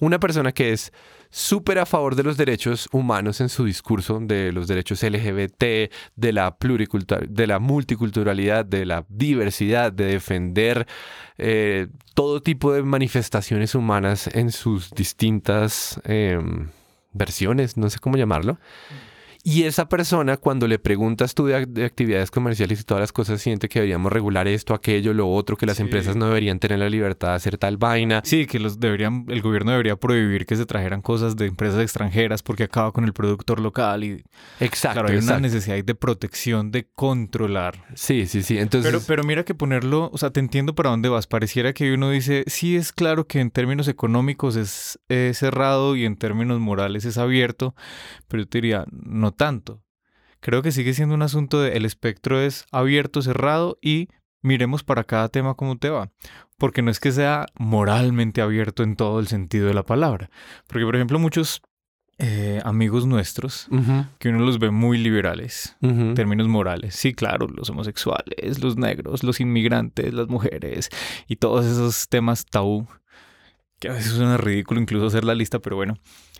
Una 0.00 0.18
persona 0.18 0.52
que 0.52 0.72
es 0.72 0.92
súper 1.30 1.78
a 1.78 1.86
favor 1.86 2.14
de 2.16 2.22
los 2.22 2.36
derechos 2.36 2.88
humanos 2.92 3.40
en 3.40 3.48
su 3.48 3.64
discurso, 3.64 4.20
de 4.20 4.52
los 4.52 4.68
derechos 4.68 5.02
LGBT, 5.02 5.90
de 6.16 6.32
la 6.32 6.56
pluricultural, 6.56 7.26
de 7.28 7.46
la 7.46 7.58
multiculturalidad, 7.58 8.64
de 8.64 8.86
la 8.86 9.04
diversidad, 9.08 9.92
de 9.92 10.06
defender 10.06 10.86
eh, 11.38 11.88
todo 12.14 12.40
tipo 12.40 12.72
de 12.72 12.82
manifestaciones 12.82 13.74
humanas 13.74 14.28
en 14.28 14.50
sus 14.50 14.90
distintas 14.90 16.00
em, 16.04 16.68
versiones, 17.12 17.76
no 17.76 17.90
sé 17.90 17.98
cómo 17.98 18.16
llamarlo. 18.16 18.58
Y 19.48 19.62
esa 19.62 19.88
persona, 19.88 20.38
cuando 20.38 20.66
le 20.66 20.80
preguntas 20.80 21.32
tú 21.32 21.46
de, 21.46 21.56
ac- 21.56 21.68
de 21.68 21.84
actividades 21.84 22.32
comerciales 22.32 22.80
y 22.80 22.82
todas 22.82 23.00
las 23.00 23.12
cosas, 23.12 23.40
siente 23.40 23.68
que 23.68 23.78
deberíamos 23.78 24.12
regular 24.12 24.48
esto, 24.48 24.74
aquello, 24.74 25.14
lo 25.14 25.28
otro, 25.30 25.56
que 25.56 25.66
las 25.66 25.76
Sí. 25.76 25.84
empresas 25.84 26.16
no 26.16 26.26
deberían 26.26 26.58
tener 26.58 26.80
la 26.80 26.88
libertad 26.90 27.28
de 27.28 27.34
hacer 27.34 27.56
tal 27.56 27.76
vaina. 27.76 28.22
Sí, 28.24 28.46
que 28.46 28.58
los 28.58 28.80
deberían, 28.80 29.24
el 29.28 29.42
gobierno 29.42 29.70
debería 29.70 29.94
prohibir 29.94 30.46
que 30.46 30.56
se 30.56 30.66
trajeran 30.66 31.00
cosas 31.00 31.36
de 31.36 31.46
empresas 31.46 31.80
extranjeras 31.80 32.42
porque 32.42 32.64
acaba 32.64 32.90
con 32.90 33.04
el 33.04 33.12
productor 33.12 33.60
local 33.60 34.02
y 34.02 34.24
Exacto, 34.58 34.94
claro, 35.02 35.14
hay 35.14 35.22
una 35.22 35.38
necesidad 35.38 35.76
de 35.84 35.94
protección, 35.94 36.72
de 36.72 36.88
controlar. 36.96 37.84
Sí, 37.94 38.26
sí, 38.26 38.42
sí. 38.42 38.58
Entonces, 38.58 38.90
Pero, 38.90 39.04
pero 39.06 39.22
mira 39.22 39.44
que 39.44 39.54
ponerlo, 39.54 40.10
o 40.12 40.18
sea, 40.18 40.30
te 40.30 40.40
entiendo 40.40 40.74
para 40.74 40.90
dónde 40.90 41.08
vas. 41.08 41.28
Pareciera 41.28 41.72
que 41.72 41.92
uno 41.94 42.10
dice, 42.10 42.42
sí 42.48 42.74
es 42.74 42.90
claro 42.92 43.28
que 43.28 43.38
en 43.38 43.52
términos 43.52 43.86
económicos 43.86 44.56
es, 44.56 44.98
cerrado 45.38 45.94
y 45.94 46.04
en 46.04 46.16
términos 46.16 46.58
morales 46.58 47.04
es 47.04 47.16
abierto, 47.16 47.76
pero 48.26 48.42
yo 48.42 48.48
te 48.48 48.58
diría, 48.58 48.84
no 48.90 49.35
tanto. 49.36 49.82
Creo 50.40 50.62
que 50.62 50.72
sigue 50.72 50.94
siendo 50.94 51.14
un 51.14 51.22
asunto 51.22 51.60
de 51.60 51.76
el 51.76 51.84
espectro 51.84 52.40
es 52.40 52.66
abierto, 52.70 53.22
cerrado 53.22 53.78
y 53.80 54.08
miremos 54.42 54.84
para 54.84 55.04
cada 55.04 55.28
tema 55.28 55.54
cómo 55.54 55.76
te 55.76 55.90
va. 55.90 56.10
Porque 56.58 56.82
no 56.82 56.90
es 56.90 57.00
que 57.00 57.12
sea 57.12 57.46
moralmente 57.58 58.40
abierto 58.40 58.82
en 58.82 58.96
todo 58.96 59.20
el 59.20 59.26
sentido 59.26 59.66
de 59.66 59.74
la 59.74 59.82
palabra. 59.82 60.30
Porque, 60.66 60.84
por 60.84 60.96
ejemplo, 60.96 61.18
muchos 61.18 61.62
eh, 62.18 62.62
amigos 62.64 63.06
nuestros, 63.06 63.68
que 64.18 64.30
uno 64.30 64.38
los 64.38 64.58
ve 64.58 64.70
muy 64.70 64.96
liberales, 64.96 65.76
ujú. 65.82 66.00
en 66.00 66.14
términos 66.14 66.48
morales. 66.48 66.94
Sí, 66.94 67.12
claro, 67.12 67.46
los 67.46 67.68
homosexuales, 67.68 68.58
los 68.62 68.78
negros, 68.78 69.22
los 69.22 69.38
inmigrantes, 69.38 70.14
las 70.14 70.28
mujeres 70.28 70.88
y 71.28 71.36
todos 71.36 71.66
esos 71.66 72.08
temas 72.08 72.46
tabú. 72.46 72.86
Que 73.78 73.88
a 73.88 73.92
veces 73.92 74.12
suena 74.12 74.36
ridículo 74.36 74.80
incluso 74.80 75.06
hacer 75.06 75.24
la 75.24 75.34
lista, 75.34 75.58
pero 75.58 75.76
bueno. 75.76 75.98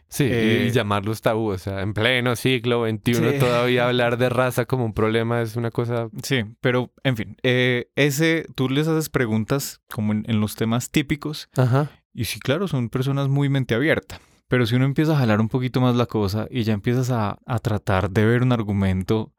Sí, 0.09 0.25
Eh, 0.31 0.67
y 0.69 0.71
llamarlos 0.71 1.21
tabú, 1.21 1.51
o 1.51 1.59
sea, 1.59 1.83
en 1.83 1.93
pleno 1.93 2.37
siglo 2.37 2.89
XXI 2.89 3.15
Sí. 3.15 3.39
todavía 3.41 3.87
hablar 3.89 4.17
de 4.19 4.29
raza 4.29 4.65
como 4.65 4.85
un 4.85 4.93
problema 4.95 5.43
es 5.43 5.57
una 5.57 5.71
cosa... 5.71 6.09
Sí, 6.23 6.45
pero 6.61 6.93
en 7.03 7.17
fin, 7.17 7.37
eh, 7.43 7.91
ese, 7.97 8.47
tú 8.55 8.69
les 8.69 8.87
haces 8.87 9.09
preguntas 9.11 9.81
como 9.93 10.13
en, 10.13 10.25
en 10.29 10.41
los 10.41 10.55
temas 10.55 10.91
típicos 10.91 11.49
Ajá. 11.57 11.91
y 12.15 12.25
sí, 12.27 12.39
claro, 12.41 12.69
son 12.69 12.89
personas 12.89 13.29
muy 13.29 13.49
mente 13.49 13.75
abierta. 13.75 14.21
Pero 14.49 14.65
si 14.65 14.77
uno 14.77 14.85
empieza 14.85 15.15
a 15.15 15.19
jalar 15.19 15.41
un 15.41 15.49
poquito 15.49 15.81
más 15.81 15.97
la 15.97 16.07
cosa 16.07 16.47
y 16.51 16.63
ya 16.63 16.73
empiezas 16.73 17.11
a, 17.11 17.39
a 17.45 17.59
tratar 17.59 18.09
de 18.11 18.25
ver 18.25 18.43
un 18.45 18.53
argumento 18.53 19.33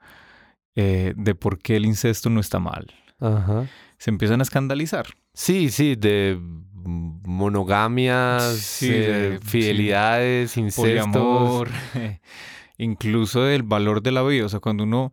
eh, 0.75 1.13
de 1.15 1.33
por 1.33 1.59
qué 1.59 1.77
el 1.77 1.85
incesto 1.85 2.29
no 2.29 2.41
está 2.41 2.59
mal, 2.59 2.87
Ajá. 3.21 3.67
se 3.97 4.09
empiezan 4.11 4.41
a 4.41 4.43
escandalizar. 4.43 5.05
Sí, 5.33 5.69
sí, 5.69 5.95
de 5.95 6.37
monogamias, 6.87 8.57
Sí, 8.57 8.89
eh, 8.91 9.29
de- 9.31 9.39
fidelidades, 9.41 10.57
incestos. 10.57 10.83
poliamor, 10.85 11.69
incluso 12.77 13.43
del 13.43 13.63
valor 13.63 14.01
de 14.01 14.11
la 14.11 14.23
vida. 14.23 14.45
O 14.45 14.49
sea, 14.49 14.59
cuando 14.59 14.83
uno 14.83 15.11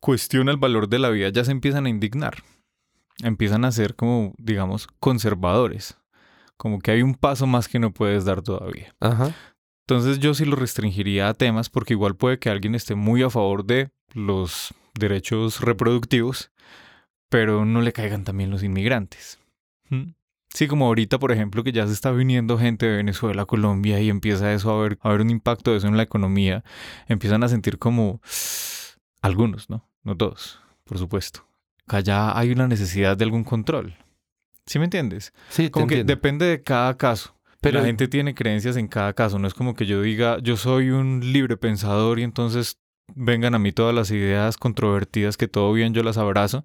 cuestiona 0.00 0.50
el 0.50 0.56
valor 0.58 0.88
de 0.88 0.98
la 0.98 1.10
vida, 1.10 1.28
ya 1.30 1.44
se 1.44 1.50
empiezan 1.52 1.86
a 1.86 1.88
indignar. 1.88 2.42
Empiezan 3.22 3.64
a 3.64 3.72
ser 3.72 3.94
como, 3.94 4.34
digamos, 4.38 4.86
conservadores. 5.00 5.96
Como 6.56 6.78
que 6.80 6.90
hay 6.92 7.02
un 7.02 7.14
paso 7.14 7.46
más 7.46 7.68
que 7.68 7.78
no 7.78 7.92
puedes 7.92 8.24
dar 8.24 8.42
todavía. 8.42 8.94
Ajá. 9.00 9.32
Entonces 9.86 10.18
yo 10.18 10.34
sí 10.34 10.44
lo 10.44 10.56
restringiría 10.56 11.28
a 11.28 11.34
temas 11.34 11.68
porque 11.68 11.94
igual 11.94 12.16
puede 12.16 12.38
que 12.38 12.48
alguien 12.50 12.74
esté 12.74 12.94
muy 12.94 13.22
a 13.22 13.30
favor 13.30 13.64
de 13.64 13.90
los 14.14 14.72
derechos 14.98 15.60
reproductivos, 15.60 16.50
pero 17.28 17.64
no 17.64 17.82
le 17.82 17.92
caigan 17.92 18.24
también 18.24 18.50
los 18.50 18.62
inmigrantes. 18.62 19.38
Sí, 20.52 20.68
como 20.68 20.86
ahorita, 20.86 21.18
por 21.18 21.32
ejemplo, 21.32 21.64
que 21.64 21.72
ya 21.72 21.84
se 21.86 21.92
está 21.92 22.12
viniendo 22.12 22.56
gente 22.58 22.86
de 22.86 22.96
Venezuela 22.98 23.42
a 23.42 23.46
Colombia 23.46 23.98
y 24.00 24.08
empieza 24.08 24.52
eso 24.52 24.70
a 24.70 24.78
haber, 24.78 24.98
a 25.02 25.08
haber 25.08 25.20
un 25.22 25.30
impacto 25.30 25.72
de 25.72 25.78
eso 25.78 25.88
en 25.88 25.96
la 25.96 26.04
economía, 26.04 26.62
empiezan 27.08 27.42
a 27.42 27.48
sentir 27.48 27.78
como 27.78 28.20
algunos, 29.22 29.68
¿no? 29.70 29.88
No 30.02 30.16
todos, 30.16 30.60
por 30.84 30.98
supuesto. 30.98 31.46
Que 31.88 31.96
allá 31.96 32.38
hay 32.38 32.52
una 32.52 32.68
necesidad 32.68 33.16
de 33.16 33.24
algún 33.24 33.44
control. 33.44 33.96
¿Sí 34.66 34.78
me 34.78 34.84
entiendes? 34.86 35.32
Sí, 35.48 35.70
Como 35.70 35.86
que 35.86 35.94
entiendo. 35.94 36.12
depende 36.12 36.46
de 36.46 36.62
cada 36.62 36.96
caso. 36.96 37.34
Pero- 37.60 37.80
la 37.80 37.86
gente 37.86 38.08
tiene 38.08 38.34
creencias 38.34 38.76
en 38.76 38.88
cada 38.88 39.12
caso. 39.14 39.38
No 39.38 39.48
es 39.48 39.54
como 39.54 39.74
que 39.74 39.86
yo 39.86 40.02
diga, 40.02 40.38
yo 40.42 40.56
soy 40.56 40.90
un 40.90 41.20
libre 41.32 41.56
pensador 41.56 42.18
y 42.18 42.22
entonces 42.22 42.78
vengan 43.14 43.54
a 43.54 43.58
mí 43.58 43.72
todas 43.72 43.94
las 43.94 44.10
ideas 44.10 44.56
controvertidas 44.56 45.36
que 45.36 45.48
todo 45.48 45.72
bien 45.72 45.94
yo 45.94 46.02
las 46.02 46.16
abrazo. 46.18 46.64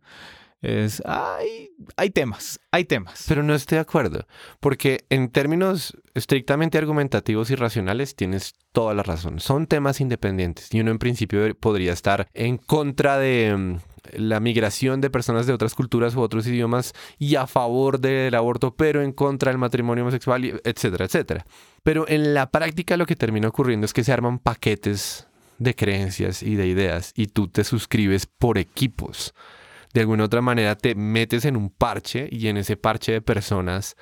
Es, 0.61 1.01
hay, 1.05 1.69
hay 1.95 2.09
temas, 2.09 2.59
hay 2.71 2.83
temas. 2.83 3.25
Pero 3.27 3.43
no 3.43 3.55
estoy 3.55 3.77
de 3.77 3.81
acuerdo, 3.81 4.27
porque 4.59 5.05
en 5.09 5.29
términos 5.29 5.97
estrictamente 6.13 6.77
argumentativos 6.77 7.49
y 7.49 7.55
racionales 7.55 8.15
tienes 8.15 8.55
toda 8.73 8.93
la 8.93 9.03
razón. 9.03 9.39
Son 9.39 9.67
temas 9.67 10.01
independientes 10.01 10.73
y 10.73 10.81
uno 10.81 10.91
en 10.91 10.99
principio 10.99 11.55
podría 11.55 11.93
estar 11.93 12.27
en 12.33 12.57
contra 12.57 13.17
de 13.17 13.55
mm, 13.55 13.77
la 14.17 14.41
migración 14.41 14.99
de 14.99 15.09
personas 15.09 15.47
de 15.47 15.53
otras 15.53 15.75
culturas 15.75 16.13
u 16.15 16.21
otros 16.21 16.45
idiomas 16.45 16.93
y 17.17 17.35
a 17.35 17.47
favor 17.47 18.01
del 18.01 18.35
aborto, 18.35 18.75
pero 18.75 19.01
en 19.01 19.13
contra 19.13 19.51
del 19.51 19.59
matrimonio 19.59 20.03
homosexual, 20.03 20.61
etcétera, 20.65 21.05
etcétera. 21.05 21.45
Pero 21.83 22.05
en 22.09 22.33
la 22.33 22.51
práctica 22.51 22.97
lo 22.97 23.05
que 23.05 23.15
termina 23.15 23.47
ocurriendo 23.47 23.85
es 23.85 23.93
que 23.93 24.03
se 24.03 24.11
arman 24.11 24.39
paquetes 24.39 25.27
de 25.57 25.73
creencias 25.73 26.43
y 26.43 26.55
de 26.55 26.67
ideas 26.67 27.13
y 27.15 27.27
tú 27.27 27.47
te 27.47 27.63
suscribes 27.63 28.25
por 28.25 28.57
equipos 28.57 29.33
de 29.93 30.01
alguna 30.01 30.25
otra 30.25 30.41
manera 30.41 30.75
te 30.75 30.95
metes 30.95 31.45
en 31.45 31.57
un 31.57 31.69
parche 31.69 32.27
y 32.31 32.47
en 32.47 32.57
ese 32.57 32.77
parche 32.77 33.11
de 33.11 33.21
personas 33.21 33.95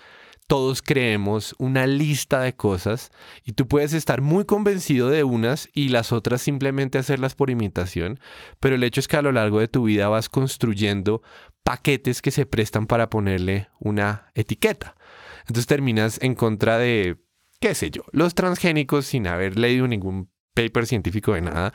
todos 0.47 0.81
creemos 0.81 1.55
una 1.59 1.85
lista 1.87 2.39
de 2.39 2.55
cosas 2.55 3.11
y 3.43 3.51
tú 3.51 3.67
puedes 3.67 3.91
estar 3.91 4.21
muy 4.21 4.45
convencido 4.45 5.09
de 5.09 5.25
unas 5.25 5.69
y 5.73 5.89
las 5.89 6.13
otras 6.13 6.41
simplemente 6.41 6.97
hacerlas 6.97 7.35
por 7.35 7.49
imitación, 7.49 8.19
pero 8.61 8.75
el 8.75 8.83
hecho 8.83 9.01
es 9.01 9.09
que 9.09 9.17
a 9.17 9.21
lo 9.21 9.33
largo 9.33 9.59
de 9.59 9.67
tu 9.67 9.83
vida 9.83 10.07
vas 10.07 10.29
construyendo 10.29 11.21
paquetes 11.63 12.21
que 12.21 12.31
se 12.31 12.45
prestan 12.45 12.87
para 12.87 13.09
ponerle 13.09 13.67
una 13.79 14.31
etiqueta. 14.35 14.95
Entonces 15.41 15.67
terminas 15.67 16.17
en 16.21 16.33
contra 16.33 16.77
de, 16.77 17.17
qué 17.59 17.75
sé 17.75 17.91
yo, 17.91 18.03
los 18.13 18.33
transgénicos 18.33 19.05
sin 19.05 19.27
haber 19.27 19.59
leído 19.59 19.85
ningún 19.85 20.29
paper 20.53 20.87
científico 20.87 21.33
de 21.33 21.41
nada, 21.41 21.73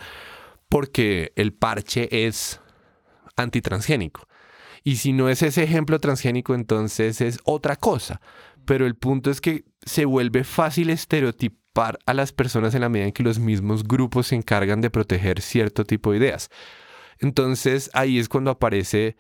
porque 0.70 1.32
el 1.36 1.52
parche 1.52 2.26
es 2.26 2.61
antitransgénico. 3.36 4.26
Y 4.84 4.96
si 4.96 5.12
no 5.12 5.28
es 5.28 5.42
ese 5.42 5.62
ejemplo 5.62 6.00
transgénico, 6.00 6.54
entonces 6.54 7.20
es 7.20 7.38
otra 7.44 7.76
cosa. 7.76 8.20
Pero 8.64 8.86
el 8.86 8.96
punto 8.96 9.30
es 9.30 9.40
que 9.40 9.64
se 9.84 10.04
vuelve 10.04 10.44
fácil 10.44 10.90
estereotipar 10.90 11.98
a 12.06 12.14
las 12.14 12.32
personas 12.32 12.74
en 12.74 12.82
la 12.82 12.88
medida 12.88 13.06
en 13.06 13.12
que 13.12 13.22
los 13.22 13.38
mismos 13.38 13.84
grupos 13.84 14.28
se 14.28 14.36
encargan 14.36 14.80
de 14.80 14.90
proteger 14.90 15.40
cierto 15.40 15.84
tipo 15.84 16.12
de 16.12 16.18
ideas. 16.18 16.50
Entonces 17.18 17.90
ahí 17.94 18.18
es 18.18 18.28
cuando 18.28 18.50
aparece 18.50 19.16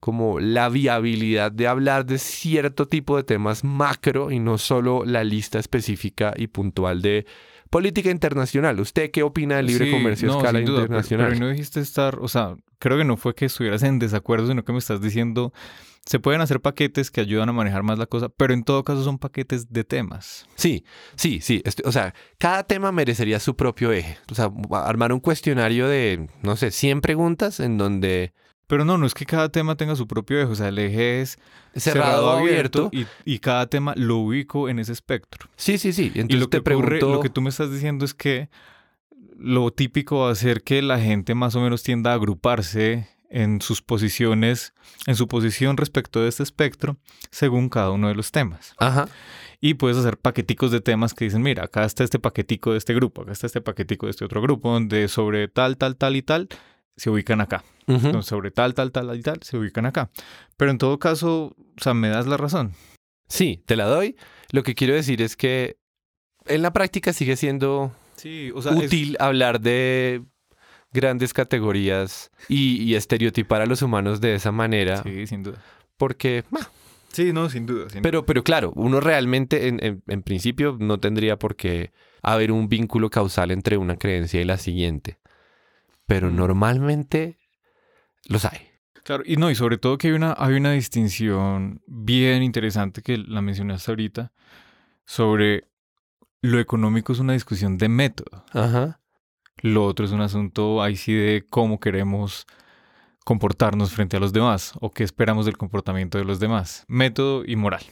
como 0.00 0.40
la 0.40 0.68
viabilidad 0.68 1.50
de 1.52 1.66
hablar 1.66 2.04
de 2.04 2.18
cierto 2.18 2.86
tipo 2.86 3.16
de 3.16 3.24
temas 3.24 3.64
macro 3.64 4.30
y 4.30 4.38
no 4.38 4.58
solo 4.58 5.04
la 5.04 5.24
lista 5.24 5.58
específica 5.58 6.34
y 6.36 6.48
puntual 6.48 7.02
de 7.02 7.26
política 7.70 8.10
internacional. 8.10 8.78
¿Usted 8.80 9.10
qué 9.10 9.22
opina 9.22 9.56
del 9.56 9.66
libre 9.66 9.86
Sí, 9.86 9.90
comercio 9.92 10.28
a 10.30 10.32
no, 10.32 10.38
escala 10.38 10.58
sin 10.58 10.66
duda, 10.66 10.76
pero- 10.76 10.84
internacional? 10.86 11.28
Pero, 11.30 11.40
no 11.40 11.48
dijiste 11.50 11.80
estar, 11.80 12.18
o 12.20 12.28
sea, 12.28 12.56
creo 12.78 12.98
que 12.98 13.04
no 13.04 13.16
fue 13.16 13.34
que 13.34 13.46
estuvieras 13.46 13.82
en 13.82 13.98
desacuerdo, 13.98 14.46
sino 14.48 14.64
que 14.64 14.72
me 14.72 14.78
estás 14.78 15.00
diciendo, 15.00 15.52
se 16.04 16.20
pueden 16.20 16.40
hacer 16.40 16.60
paquetes 16.60 17.10
que 17.10 17.20
ayudan 17.20 17.48
a 17.48 17.52
manejar 17.52 17.82
más 17.82 17.98
la 17.98 18.06
cosa, 18.06 18.28
pero 18.28 18.54
en 18.54 18.62
todo 18.62 18.84
caso 18.84 19.02
son 19.02 19.18
paquetes 19.18 19.72
de 19.72 19.82
temas. 19.84 20.46
Sí, 20.54 20.84
sí, 21.16 21.40
sí. 21.42 21.62
O 21.84 21.90
sea, 21.90 22.14
cada 22.38 22.62
tema 22.62 22.92
merecería 22.92 23.40
su 23.40 23.56
propio 23.56 23.90
eje. 23.92 24.16
O 24.30 24.34
sea, 24.36 24.50
armar 24.72 25.12
un 25.12 25.18
cuestionario 25.20 25.88
de, 25.88 26.28
no 26.42 26.54
sé, 26.56 26.70
100 26.70 27.00
preguntas 27.00 27.58
en 27.58 27.76
donde 27.76 28.32
Pero 28.66 28.84
no, 28.84 28.98
no 28.98 29.06
es 29.06 29.14
que 29.14 29.26
cada 29.26 29.48
tema 29.48 29.76
tenga 29.76 29.94
su 29.94 30.06
propio 30.08 30.40
eje, 30.40 30.50
o 30.50 30.54
sea, 30.56 30.68
el 30.68 30.78
eje 30.78 31.20
es 31.22 31.38
Cerrado, 31.76 32.30
abierto. 32.30 32.90
y, 32.92 33.06
y 33.24 33.38
cada 33.38 33.66
tema 33.68 33.94
lo 33.96 34.16
ubico 34.16 34.68
en 34.68 34.78
ese 34.80 34.92
espectro. 34.92 35.48
Sí, 35.56 35.78
sí, 35.78 35.92
sí. 35.92 36.06
Entonces 36.14 36.36
y 36.36 36.38
lo 36.40 36.48
que, 36.50 36.58
ocurre- 36.58 36.62
pregunto... 36.88 37.12
lo 37.12 37.20
que 37.20 37.28
tú 37.30 37.40
me 37.42 37.50
estás 37.50 37.70
diciendo 37.70 38.04
es 38.04 38.14
que 38.14 38.48
lo 39.38 39.70
típico 39.70 40.20
va 40.20 40.30
a 40.30 40.34
ser 40.34 40.62
que 40.62 40.82
la 40.82 40.98
gente 40.98 41.34
más 41.34 41.54
o 41.54 41.60
menos 41.60 41.82
tienda 41.82 42.10
a 42.10 42.14
agruparse 42.14 43.08
en 43.28 43.60
sus 43.60 43.82
posiciones, 43.82 44.72
en 45.06 45.14
su 45.16 45.28
posición 45.28 45.76
respecto 45.76 46.20
de 46.22 46.28
este 46.28 46.42
espectro, 46.42 46.96
según 47.30 47.68
cada 47.68 47.90
uno 47.90 48.08
de 48.08 48.14
los 48.14 48.30
temas. 48.32 48.74
Ajá. 48.78 49.08
Y 49.60 49.74
puedes 49.74 49.96
hacer 49.96 50.16
paqueticos 50.16 50.70
de 50.70 50.80
temas 50.80 51.12
que 51.12 51.24
dicen, 51.26 51.42
mira, 51.42 51.64
acá 51.64 51.84
está 51.84 52.02
este 52.04 52.18
paquetico 52.18 52.72
de 52.72 52.78
este 52.78 52.94
grupo, 52.94 53.22
acá 53.22 53.32
está 53.32 53.46
este 53.46 53.60
paquetico 53.60 54.06
de 54.06 54.10
este 54.10 54.24
otro 54.24 54.40
grupo, 54.42 54.72
donde 54.72 55.08
sobre 55.08 55.48
tal, 55.48 55.76
tal, 55.76 55.96
tal 55.96 56.16
y 56.16 56.22
tal 56.22 56.48
se 56.96 57.10
ubican 57.10 57.40
acá. 57.40 57.62
Entonces, 57.86 58.26
sobre 58.26 58.50
tal, 58.50 58.74
tal, 58.74 58.90
tal 58.90 59.14
y 59.16 59.22
tal 59.22 59.38
se 59.42 59.56
ubican 59.56 59.86
acá. 59.86 60.10
Pero 60.56 60.70
en 60.70 60.78
todo 60.78 60.98
caso, 60.98 61.54
o 61.56 61.80
sea, 61.82 61.94
me 61.94 62.08
das 62.08 62.26
la 62.26 62.36
razón. 62.36 62.72
Sí, 63.28 63.62
te 63.66 63.76
la 63.76 63.84
doy. 63.86 64.16
Lo 64.50 64.62
que 64.62 64.74
quiero 64.74 64.94
decir 64.94 65.22
es 65.22 65.36
que 65.36 65.76
en 66.46 66.62
la 66.62 66.72
práctica 66.72 67.12
sigue 67.12 67.36
siendo 67.36 67.92
Sí, 68.16 68.50
o 68.54 68.62
sea, 68.62 68.72
útil 68.72 69.16
hablar 69.20 69.60
de 69.60 70.22
grandes 70.92 71.32
categorías 71.34 72.30
y, 72.48 72.82
y 72.82 72.94
estereotipar 72.94 73.60
a 73.62 73.66
los 73.66 73.82
humanos 73.82 74.20
de 74.20 74.34
esa 74.34 74.52
manera, 74.52 75.02
Sí, 75.02 75.26
sin 75.26 75.42
duda. 75.42 75.58
porque... 75.96 76.44
bah, 76.50 76.70
Sí, 77.12 77.32
no, 77.32 77.48
sin 77.48 77.64
duda. 77.66 77.88
sin 77.88 78.02
Pero, 78.02 78.26
pero 78.26 78.42
claro, 78.44 78.72
uno 78.76 79.00
realmente 79.00 79.68
en, 79.68 79.82
en- 79.82 80.02
en 80.06 80.22
principio 80.22 80.76
no 80.78 80.98
tendría 81.00 81.38
por 81.38 81.56
qué 81.56 81.90
haber 82.22 82.52
un 82.52 82.68
vínculo 82.68 83.08
causal 83.10 83.50
entre 83.52 83.76
una 83.78 83.96
creencia 83.96 84.40
y 84.40 84.44
la 84.44 84.58
siguiente. 84.58 85.18
Pero 86.06 86.30
normalmente 86.30 87.38
los 88.28 88.44
hay. 88.44 88.58
Claro, 89.04 89.22
y 89.26 89.36
no, 89.36 89.50
y 89.50 89.54
sobre 89.54 89.78
todo 89.78 89.98
que 89.98 90.08
hay 90.08 90.14
una, 90.14 90.34
hay 90.36 90.54
una 90.54 90.72
distinción 90.72 91.80
bien 91.86 92.42
interesante 92.42 93.02
que 93.02 93.18
la 93.18 93.40
mencionaste 93.40 93.90
ahorita 93.92 94.32
sobre 95.04 95.68
lo 96.42 96.58
económico 96.58 97.12
es 97.12 97.20
una 97.20 97.32
discusión 97.32 97.78
de 97.78 97.88
método. 97.88 98.44
Ajá. 98.52 99.00
Lo 99.62 99.84
otro 99.84 100.04
es 100.04 100.12
un 100.12 100.20
asunto 100.20 100.82
ahí 100.82 100.96
sí 100.96 101.12
de 101.14 101.44
cómo 101.48 101.78
queremos 101.80 102.46
comportarnos 103.24 103.92
frente 103.92 104.16
a 104.16 104.20
los 104.20 104.32
demás 104.32 104.72
o 104.80 104.90
qué 104.90 105.02
esperamos 105.04 105.46
del 105.46 105.56
comportamiento 105.56 106.18
de 106.18 106.24
los 106.24 106.38
demás. 106.40 106.84
Método 106.88 107.42
y 107.44 107.56
moral. 107.56 107.82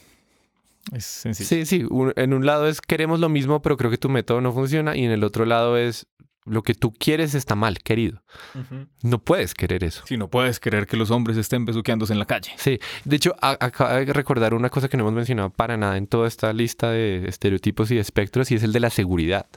Es 0.93 1.05
sencillo. 1.05 1.47
Sí, 1.49 1.65
sí. 1.65 1.85
un- 1.89 2.13
en 2.15 2.33
un 2.33 2.45
lado 2.45 2.67
es 2.67 2.79
queremos 2.81 3.19
lo 3.19 3.27
mismo, 3.29 3.61
pero 3.61 3.75
creo 3.77 3.89
que 3.89 3.97
tu 3.97 4.09
método 4.09 4.39
no 4.41 4.53
funciona. 4.53 4.95
Y 4.95 5.03
en 5.05 5.11
el 5.11 5.23
otro 5.23 5.45
lado 5.45 5.77
es 5.77 6.07
lo 6.45 6.61
que 6.63 6.75
tú 6.75 6.93
quieres 6.93 7.33
está 7.35 7.55
mal, 7.55 7.79
querido. 7.79 8.21
No 9.01 9.19
puedes 9.23 9.53
querer 9.53 9.83
eso. 9.83 10.03
Sí, 10.05 10.15
no 10.17 10.29
puedes 10.29 10.59
querer 10.59 10.85
que 10.85 10.95
los 10.95 11.09
hombres 11.11 11.37
estén 11.37 11.65
besuqueándose 11.65 12.13
en 12.13 12.19
la 12.19 12.25
calle. 12.25 12.51
Sí, 12.57 12.79
de 13.03 13.15
hecho, 13.15 13.35
a- 13.41 13.57
acabo 13.59 13.91
de 13.93 14.13
recordar 14.13 14.53
una 14.53 14.69
cosa 14.69 14.87
que 14.87 14.95
no 14.97 15.03
hemos 15.03 15.13
mencionado 15.15 15.49
para 15.49 15.75
nada 15.77 15.97
en 15.97 16.07
toda 16.07 16.27
esta 16.27 16.53
lista 16.53 16.91
de 16.91 17.27
estereotipos 17.27 17.89
y 17.91 17.95
de 17.95 18.01
espectros 18.01 18.51
y 18.51 18.55
es 18.55 18.63
el 18.63 18.73
de 18.73 18.79
la 18.79 18.89
seguridad. 18.91 19.47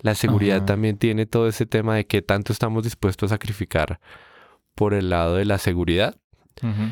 La 0.00 0.14
seguridad 0.14 0.56
Ajá. 0.58 0.66
también 0.66 0.96
tiene 0.96 1.26
todo 1.26 1.46
ese 1.48 1.66
tema 1.66 1.94
de 1.96 2.06
qué 2.06 2.22
tanto 2.22 2.52
estamos 2.52 2.82
dispuestos 2.84 3.30
a 3.30 3.34
sacrificar 3.34 4.00
por 4.74 4.94
el 4.94 5.10
lado 5.10 5.36
de 5.36 5.44
la 5.44 5.58
seguridad. 5.58 6.16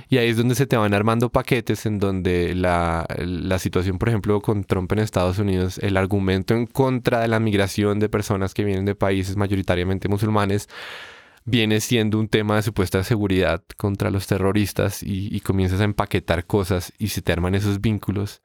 Y 0.08 0.18
ahí 0.18 0.30
es 0.30 0.36
donde 0.36 0.54
se 0.54 0.66
te 0.66 0.76
van 0.76 0.94
armando 0.94 1.30
paquetes 1.30 1.86
en 1.86 1.98
donde 1.98 2.54
la, 2.54 3.06
la 3.18 3.58
situación, 3.58 3.98
por 3.98 4.08
ejemplo, 4.08 4.40
con 4.40 4.64
Trump 4.64 4.90
en 4.92 4.98
Estados 4.98 5.38
Unidos, 5.38 5.78
el 5.78 5.96
argumento 5.96 6.54
en 6.54 6.66
contra 6.66 7.20
de 7.20 7.28
la 7.28 7.40
migración 7.40 8.00
de 8.00 8.08
personas 8.08 8.52
que 8.54 8.64
vienen 8.64 8.84
de 8.84 8.94
países 8.94 9.36
mayoritariamente 9.36 10.08
musulmanes, 10.08 10.68
viene 11.44 11.80
siendo 11.80 12.18
un 12.18 12.28
tema 12.28 12.56
de 12.56 12.62
supuesta 12.62 13.02
seguridad 13.04 13.62
contra 13.76 14.10
los 14.10 14.26
terroristas 14.26 15.02
y, 15.02 15.34
y 15.34 15.40
comienzas 15.40 15.80
a 15.80 15.84
empaquetar 15.84 16.46
cosas 16.46 16.92
y 16.98 17.08
se 17.08 17.22
te 17.22 17.32
arman 17.32 17.54
esos 17.54 17.80
vínculos 17.80 18.42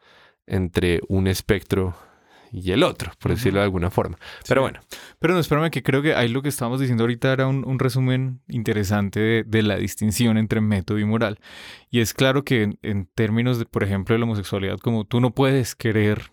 entre 0.48 1.02
un 1.08 1.28
espectro 1.28 1.96
y 2.56 2.72
el 2.72 2.84
otro, 2.84 3.12
por 3.20 3.32
decirlo 3.32 3.60
de 3.60 3.66
alguna 3.66 3.90
forma. 3.92 4.18
Pero 4.48 4.62
bueno, 4.62 4.80
Pero 5.20 5.34
no, 5.34 5.40
espérame, 5.40 5.70
que 5.70 5.84
creo 5.84 6.02
que 6.02 6.16
ahí 6.16 6.28
lo 6.30 6.42
que 6.42 6.50
estábamos 6.50 6.80
diciendo 6.80 7.04
ahorita 7.04 7.32
era 7.34 7.48
un, 7.48 7.66
un 7.68 7.80
resumen 7.80 8.42
interesante 8.48 9.20
de, 9.20 9.44
de 9.46 9.62
la 9.64 9.76
distinción 9.78 10.38
entre 10.38 10.62
método 10.62 11.00
y 11.00 11.06
moral. 11.06 11.40
Y 11.92 12.00
es 12.00 12.14
claro 12.14 12.44
que 12.44 12.64
en, 12.64 12.80
en 12.82 13.08
términos, 13.14 13.60
de, 13.60 13.66
por 13.66 13.84
ejemplo, 13.84 14.14
de 14.14 14.20
la 14.20 14.26
homosexualidad, 14.26 14.78
como 14.80 15.06
tú 15.06 15.20
no 15.20 15.32
puedes 15.32 15.76
querer 15.76 16.32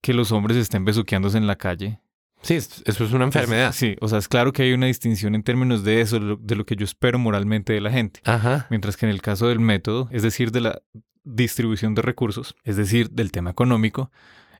que 0.00 0.14
los 0.14 0.32
hombres 0.32 0.56
estén 0.56 0.84
besuqueándose 0.84 1.38
en 1.38 1.46
la 1.46 1.56
calle. 1.56 2.00
sí, 2.42 2.54
es- 2.54 2.82
eso 2.86 3.04
es 3.04 3.12
una 3.12 3.24
enfermedad. 3.24 3.70
Es- 3.70 3.76
sí, 3.76 3.96
o 4.00 4.08
sea, 4.08 4.18
es 4.18 4.26
claro 4.28 4.52
que 4.52 4.62
hay 4.64 4.72
una 4.72 4.86
distinción 4.86 5.34
en 5.36 5.44
términos 5.44 5.84
de 5.84 6.00
eso, 6.00 6.18
de 6.18 6.24
lo, 6.26 6.36
de 6.36 6.56
lo 6.56 6.66
que 6.66 6.74
yo 6.76 6.84
espero 6.84 7.18
moralmente 7.20 7.72
de 7.72 7.80
la 7.80 7.90
gente. 7.92 8.20
Ajá. 8.24 8.66
Mientras 8.68 8.96
que 8.96 9.06
en 9.06 9.10
el 9.12 9.22
caso 9.22 9.46
del 9.48 9.60
método, 9.60 10.08
es 10.10 10.22
decir, 10.24 10.50
de 10.50 10.60
la 10.62 10.82
distribución 11.24 11.94
de 11.94 12.02
recursos, 12.02 12.56
es 12.64 12.76
decir, 12.76 13.10
del 13.10 13.30
tema 13.30 13.50
económico, 13.50 14.10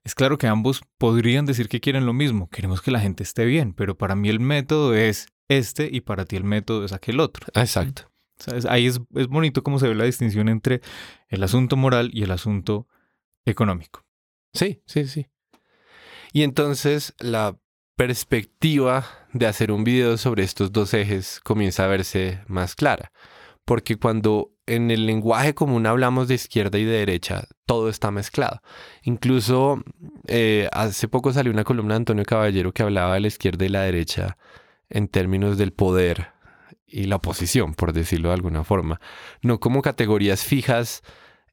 es 0.04 0.14
claro 0.14 0.38
que 0.38 0.46
ambos 0.46 0.82
podrían 0.98 1.46
decir 1.46 1.68
que 1.68 1.80
quieren 1.80 2.06
lo 2.06 2.12
mismo, 2.12 2.48
queremos 2.48 2.82
que 2.82 2.90
la 2.90 3.00
gente 3.00 3.22
esté 3.22 3.44
bien, 3.44 3.72
pero 3.72 3.96
para 3.96 4.16
mí 4.16 4.28
el 4.28 4.40
método 4.40 4.94
es 4.94 5.28
este 5.48 5.88
y 5.90 6.00
para 6.00 6.24
ti 6.24 6.36
el 6.36 6.44
método 6.44 6.84
es 6.84 6.92
aquel 6.92 7.20
otro. 7.20 7.46
Exacto. 7.54 8.10
Ahí 8.68 8.86
es, 8.86 9.00
es 9.14 9.28
bonito 9.28 9.62
cómo 9.62 9.78
se 9.78 9.86
ve 9.86 9.94
la 9.94 10.04
distinción 10.04 10.48
entre 10.48 10.80
el 11.28 11.42
asunto 11.44 11.76
moral 11.76 12.10
y 12.12 12.24
el 12.24 12.32
asunto 12.32 12.88
económico. 13.44 14.04
Sí, 14.52 14.82
sí, 14.86 15.06
sí. 15.06 15.28
Y 16.32 16.42
entonces 16.42 17.14
la 17.18 17.56
perspectiva 17.96 19.06
de 19.32 19.46
hacer 19.46 19.70
un 19.70 19.84
video 19.84 20.16
sobre 20.16 20.42
estos 20.42 20.72
dos 20.72 20.94
ejes 20.94 21.40
comienza 21.44 21.84
a 21.84 21.88
verse 21.88 22.40
más 22.48 22.74
clara. 22.74 23.12
Porque 23.64 23.96
cuando 23.96 24.52
en 24.66 24.90
el 24.90 25.06
lenguaje 25.06 25.54
común 25.54 25.86
hablamos 25.86 26.28
de 26.28 26.34
izquierda 26.34 26.78
y 26.78 26.84
de 26.84 26.98
derecha, 26.98 27.44
todo 27.66 27.88
está 27.88 28.10
mezclado. 28.10 28.60
Incluso 29.02 29.82
eh, 30.28 30.68
hace 30.72 31.08
poco 31.08 31.32
salió 31.32 31.52
una 31.52 31.64
columna 31.64 31.94
de 31.94 31.98
Antonio 31.98 32.24
Caballero 32.24 32.72
que 32.72 32.82
hablaba 32.82 33.14
de 33.14 33.20
la 33.20 33.26
izquierda 33.28 33.64
y 33.64 33.68
la 33.68 33.82
derecha 33.82 34.36
en 34.88 35.08
términos 35.08 35.58
del 35.58 35.72
poder 35.72 36.28
y 36.86 37.04
la 37.04 37.16
oposición, 37.16 37.74
por 37.74 37.92
decirlo 37.92 38.28
de 38.28 38.34
alguna 38.34 38.64
forma. 38.64 39.00
No 39.40 39.58
como 39.58 39.82
categorías 39.82 40.44
fijas 40.44 41.02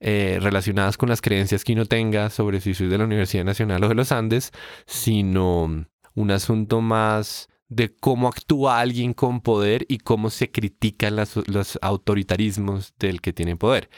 eh, 0.02 0.38
relacionadas 0.42 0.98
con 0.98 1.10
las 1.10 1.22
creencias 1.22 1.64
que 1.64 1.74
uno 1.74 1.86
tenga 1.86 2.30
sobre 2.30 2.62
si 2.62 2.74
soy 2.74 2.88
de 2.88 2.98
la 2.98 3.06
Universidad 3.06 3.46
Nacional 3.46 3.84
o 3.84 3.90
de 3.90 3.96
los 3.96 4.12
Andes, 4.12 4.52
sino 4.86 5.86
un 6.16 6.32
asunto 6.32 6.82
más 6.82 7.50
de 7.70 7.94
cómo 7.96 8.28
actúa 8.28 8.80
alguien 8.80 9.14
con 9.14 9.42
poder 9.42 9.86
y 9.88 10.00
cómo 10.00 10.32
se 10.32 10.52
critican 10.52 11.16
las- 11.16 11.38
los 11.48 11.78
autoritarismos 11.82 12.94
del 13.00 13.22
que 13.22 13.32
tiene 13.32 13.56
poder. 13.56 13.90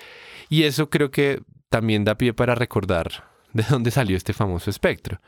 Y 0.50 0.64
eso 0.64 0.90
creo 0.90 1.10
que 1.10 1.42
también 1.70 2.04
da 2.04 2.18
pie 2.18 2.34
para 2.34 2.54
recordar 2.54 3.32
de 3.54 3.64
dónde 3.64 3.92
salió 3.92 4.18
este 4.18 4.34
famoso 4.34 4.70
espectro, 4.70 5.22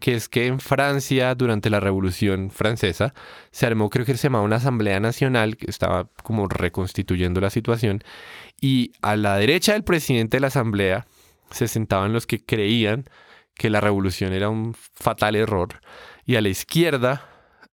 que 0.00 0.14
es 0.14 0.28
que 0.28 0.46
en 0.46 0.58
Francia, 0.58 1.34
durante 1.34 1.68
la 1.68 1.80
Revolución 1.80 2.50
Francesa, 2.50 3.14
se 3.50 3.66
armó, 3.66 3.90
creo 3.90 4.06
que 4.06 4.16
se 4.16 4.24
llamaba 4.24 4.44
una 4.44 4.56
Asamblea 4.56 4.98
Nacional, 4.98 5.56
que 5.56 5.70
estaba 5.70 6.08
como 6.22 6.48
reconstituyendo 6.48 7.40
la 7.40 7.50
situación, 7.50 8.02
y 8.60 8.92
a 9.02 9.16
la 9.16 9.36
derecha 9.36 9.74
del 9.74 9.84
presidente 9.84 10.38
de 10.38 10.40
la 10.40 10.46
Asamblea 10.46 11.06
se 11.50 11.68
sentaban 11.68 12.14
los 12.14 12.26
que 12.26 12.42
creían 12.42 13.04
que 13.54 13.68
la 13.68 13.82
revolución 13.82 14.32
era 14.32 14.48
un 14.48 14.74
fatal 14.74 15.36
error, 15.36 15.82
y 16.24 16.36
a 16.36 16.40
la 16.40 16.48
izquierda 16.48 17.28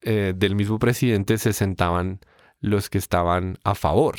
eh, 0.02 0.32
del 0.36 0.54
mismo 0.54 0.78
presidente 0.78 1.38
se 1.38 1.52
sentaban 1.52 2.20
los 2.60 2.88
que 2.90 2.98
estaban 2.98 3.58
a 3.64 3.74
favor. 3.74 4.16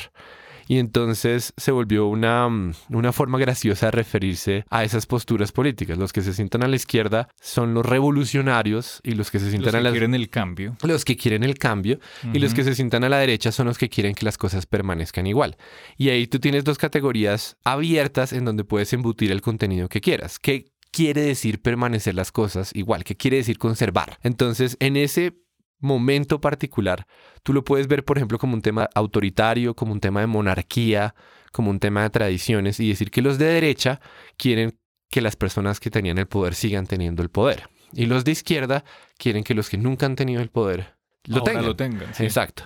Y 0.68 0.78
entonces 0.78 1.52
se 1.56 1.70
volvió 1.70 2.06
una, 2.06 2.48
mm, 2.48 2.72
una 2.90 3.12
forma 3.12 3.38
graciosa 3.38 3.86
de 3.86 3.92
referirse 3.92 4.64
a 4.68 4.82
esas 4.82 5.06
posturas 5.06 5.52
políticas. 5.52 5.96
Los 5.96 6.12
que 6.12 6.22
se 6.22 6.32
sientan 6.34 6.64
a 6.64 6.68
la 6.68 6.74
izquierda 6.74 7.28
son 7.40 7.72
los 7.72 7.86
revolucionarios 7.86 9.00
y 9.04 9.12
los 9.12 9.30
que 9.30 9.38
se 9.38 9.44
Los 9.44 9.50
sientan 9.52 9.70
que 9.72 9.78
a 9.78 9.80
la 9.82 9.90
quieren 9.90 10.14
el 10.14 10.28
cambio. 10.28 10.76
los 10.82 11.04
que 11.04 11.16
quieren 11.16 11.44
el 11.44 11.56
cambio 11.56 12.00
y 12.32 12.38
los 12.40 12.52
que 12.52 12.64
se 12.64 12.74
sientan 12.74 13.04
a 13.04 13.08
la 13.08 13.18
derecha 13.18 13.52
son 13.52 13.66
los 13.66 13.78
que 13.78 13.88
quieren 13.88 14.14
que 14.14 14.24
las 14.24 14.38
cosas 14.38 14.66
permanezcan 14.66 15.26
igual. 15.28 15.56
Y 15.96 16.08
ahí 16.08 16.26
tú 16.26 16.40
tienes 16.40 16.64
dos 16.64 16.78
categorías 16.78 17.56
abiertas 17.64 18.32
en 18.32 18.44
donde 18.44 18.64
puedes 18.64 18.92
embutir 18.92 19.30
el 19.30 19.42
contenido 19.42 19.88
que 19.88 20.00
quieras. 20.00 20.40
¿Qué 20.40 20.72
quiere 20.90 21.20
decir 21.22 21.62
permanecer 21.62 22.14
las 22.16 22.32
cosas 22.32 22.70
igual? 22.74 23.04
¿Qué 23.04 23.16
quiere 23.16 23.36
decir 23.36 23.58
conservar? 23.58 24.18
Entonces, 24.22 24.76
en 24.80 24.96
ese 24.96 25.36
momento 25.78 26.40
particular, 26.40 27.06
tú 27.42 27.52
lo 27.52 27.64
puedes 27.64 27.86
ver, 27.88 28.04
por 28.04 28.18
ejemplo, 28.18 28.38
como 28.38 28.54
un 28.54 28.62
tema 28.62 28.88
autoritario, 28.94 29.74
como 29.74 29.92
un 29.92 30.00
tema 30.00 30.20
de 30.20 30.26
monarquía, 30.26 31.14
como 31.52 31.70
un 31.70 31.78
tema 31.80 32.02
de 32.02 32.10
tradiciones 32.10 32.80
y 32.80 32.88
decir 32.88 33.10
que 33.10 33.22
los 33.22 33.38
de 33.38 33.46
derecha 33.46 34.00
quieren 34.36 34.78
que 35.10 35.20
las 35.20 35.36
personas 35.36 35.80
que 35.80 35.90
tenían 35.90 36.18
el 36.18 36.26
poder 36.26 36.54
sigan 36.54 36.86
teniendo 36.86 37.22
el 37.22 37.30
poder. 37.30 37.68
Y 37.92 38.06
los 38.06 38.24
de 38.24 38.32
izquierda 38.32 38.84
quieren 39.16 39.44
que 39.44 39.54
los 39.54 39.70
que 39.70 39.78
nunca 39.78 40.06
han 40.06 40.16
tenido 40.16 40.42
el 40.42 40.50
poder 40.50 40.96
lo 41.24 41.38
Ahora 41.38 41.52
tengan. 41.52 41.66
lo 41.66 41.76
tengan. 41.76 42.14
sí. 42.14 42.24
Exacto. 42.24 42.64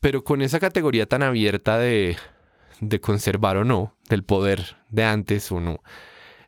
Pero 0.00 0.22
con 0.24 0.42
esa 0.42 0.60
categoría 0.60 1.06
tan 1.06 1.22
abierta 1.22 1.78
de, 1.78 2.16
de 2.80 3.00
conservar 3.00 3.56
o 3.56 3.64
no, 3.64 3.96
del 4.08 4.22
poder 4.22 4.76
de 4.90 5.04
antes 5.04 5.50
o 5.50 5.60
no. 5.60 5.82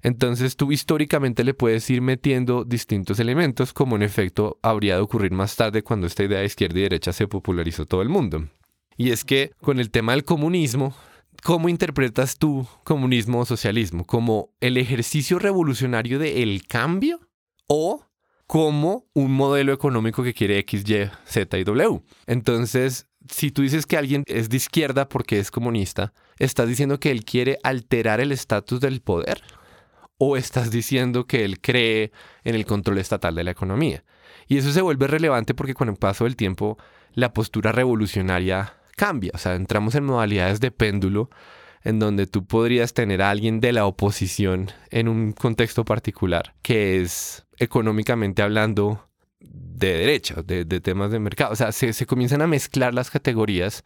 Entonces 0.06 0.54
tú 0.54 0.70
históricamente 0.70 1.42
le 1.42 1.52
puedes 1.52 1.90
ir 1.90 2.00
metiendo 2.00 2.62
distintos 2.62 3.18
elementos, 3.18 3.72
como 3.72 3.96
en 3.96 4.04
efecto 4.04 4.56
habría 4.62 4.94
de 4.94 5.00
ocurrir 5.00 5.32
más 5.32 5.56
tarde 5.56 5.82
cuando 5.82 6.06
esta 6.06 6.22
idea 6.22 6.38
de 6.38 6.46
izquierda 6.46 6.78
y 6.78 6.82
derecha 6.82 7.12
se 7.12 7.26
popularizó 7.26 7.86
todo 7.86 8.02
el 8.02 8.08
mundo. 8.08 8.48
Y 8.96 9.10
es 9.10 9.24
que 9.24 9.50
con 9.60 9.80
el 9.80 9.90
tema 9.90 10.12
del 10.12 10.22
comunismo, 10.22 10.94
¿cómo 11.42 11.68
interpretas 11.68 12.38
tú 12.38 12.68
comunismo 12.84 13.40
o 13.40 13.46
socialismo? 13.46 14.04
¿Como 14.04 14.50
el 14.60 14.76
ejercicio 14.76 15.40
revolucionario 15.40 16.20
del 16.20 16.68
cambio 16.68 17.18
o 17.66 18.06
como 18.46 19.08
un 19.12 19.32
modelo 19.32 19.72
económico 19.72 20.22
que 20.22 20.34
quiere 20.34 20.60
X, 20.60 20.88
Y, 20.88 21.10
Z 21.24 21.58
y 21.58 21.64
W? 21.64 22.00
Entonces, 22.28 23.08
si 23.28 23.50
tú 23.50 23.62
dices 23.62 23.86
que 23.86 23.96
alguien 23.96 24.22
es 24.28 24.50
de 24.50 24.56
izquierda 24.56 25.08
porque 25.08 25.40
es 25.40 25.50
comunista, 25.50 26.12
¿estás 26.38 26.68
diciendo 26.68 27.00
que 27.00 27.10
él 27.10 27.24
quiere 27.24 27.58
alterar 27.64 28.20
el 28.20 28.30
estatus 28.30 28.78
del 28.78 29.00
poder? 29.00 29.42
¿O 30.18 30.36
estás 30.36 30.70
diciendo 30.70 31.26
que 31.26 31.44
él 31.44 31.60
cree 31.60 32.12
en 32.44 32.54
el 32.54 32.64
control 32.64 32.98
estatal 32.98 33.34
de 33.34 33.44
la 33.44 33.50
economía? 33.50 34.04
Y 34.46 34.58
eso 34.58 34.72
se 34.72 34.80
vuelve 34.80 35.06
relevante 35.06 35.54
porque 35.54 35.74
con 35.74 35.88
el 35.88 35.96
paso 35.96 36.24
del 36.24 36.36
tiempo 36.36 36.78
la 37.12 37.32
postura 37.32 37.72
revolucionaria 37.72 38.74
cambia. 38.96 39.32
O 39.34 39.38
sea, 39.38 39.54
entramos 39.54 39.94
en 39.94 40.04
modalidades 40.04 40.60
de 40.60 40.70
péndulo 40.70 41.30
en 41.82 41.98
donde 41.98 42.26
tú 42.26 42.46
podrías 42.46 42.94
tener 42.94 43.22
a 43.22 43.30
alguien 43.30 43.60
de 43.60 43.72
la 43.72 43.86
oposición 43.86 44.70
en 44.90 45.08
un 45.08 45.32
contexto 45.32 45.84
particular 45.84 46.54
que 46.62 47.00
es 47.00 47.46
económicamente 47.58 48.42
hablando 48.42 49.08
de 49.38 49.94
derecha, 49.94 50.42
de, 50.42 50.64
temas 50.80 51.10
de 51.10 51.18
mercado. 51.18 51.52
O 51.52 51.56
sea, 51.56 51.72
se, 51.72 51.92
se 51.92 52.06
comienzan 52.06 52.42
a 52.42 52.46
mezclar 52.46 52.94
las 52.94 53.10
categorías 53.10 53.84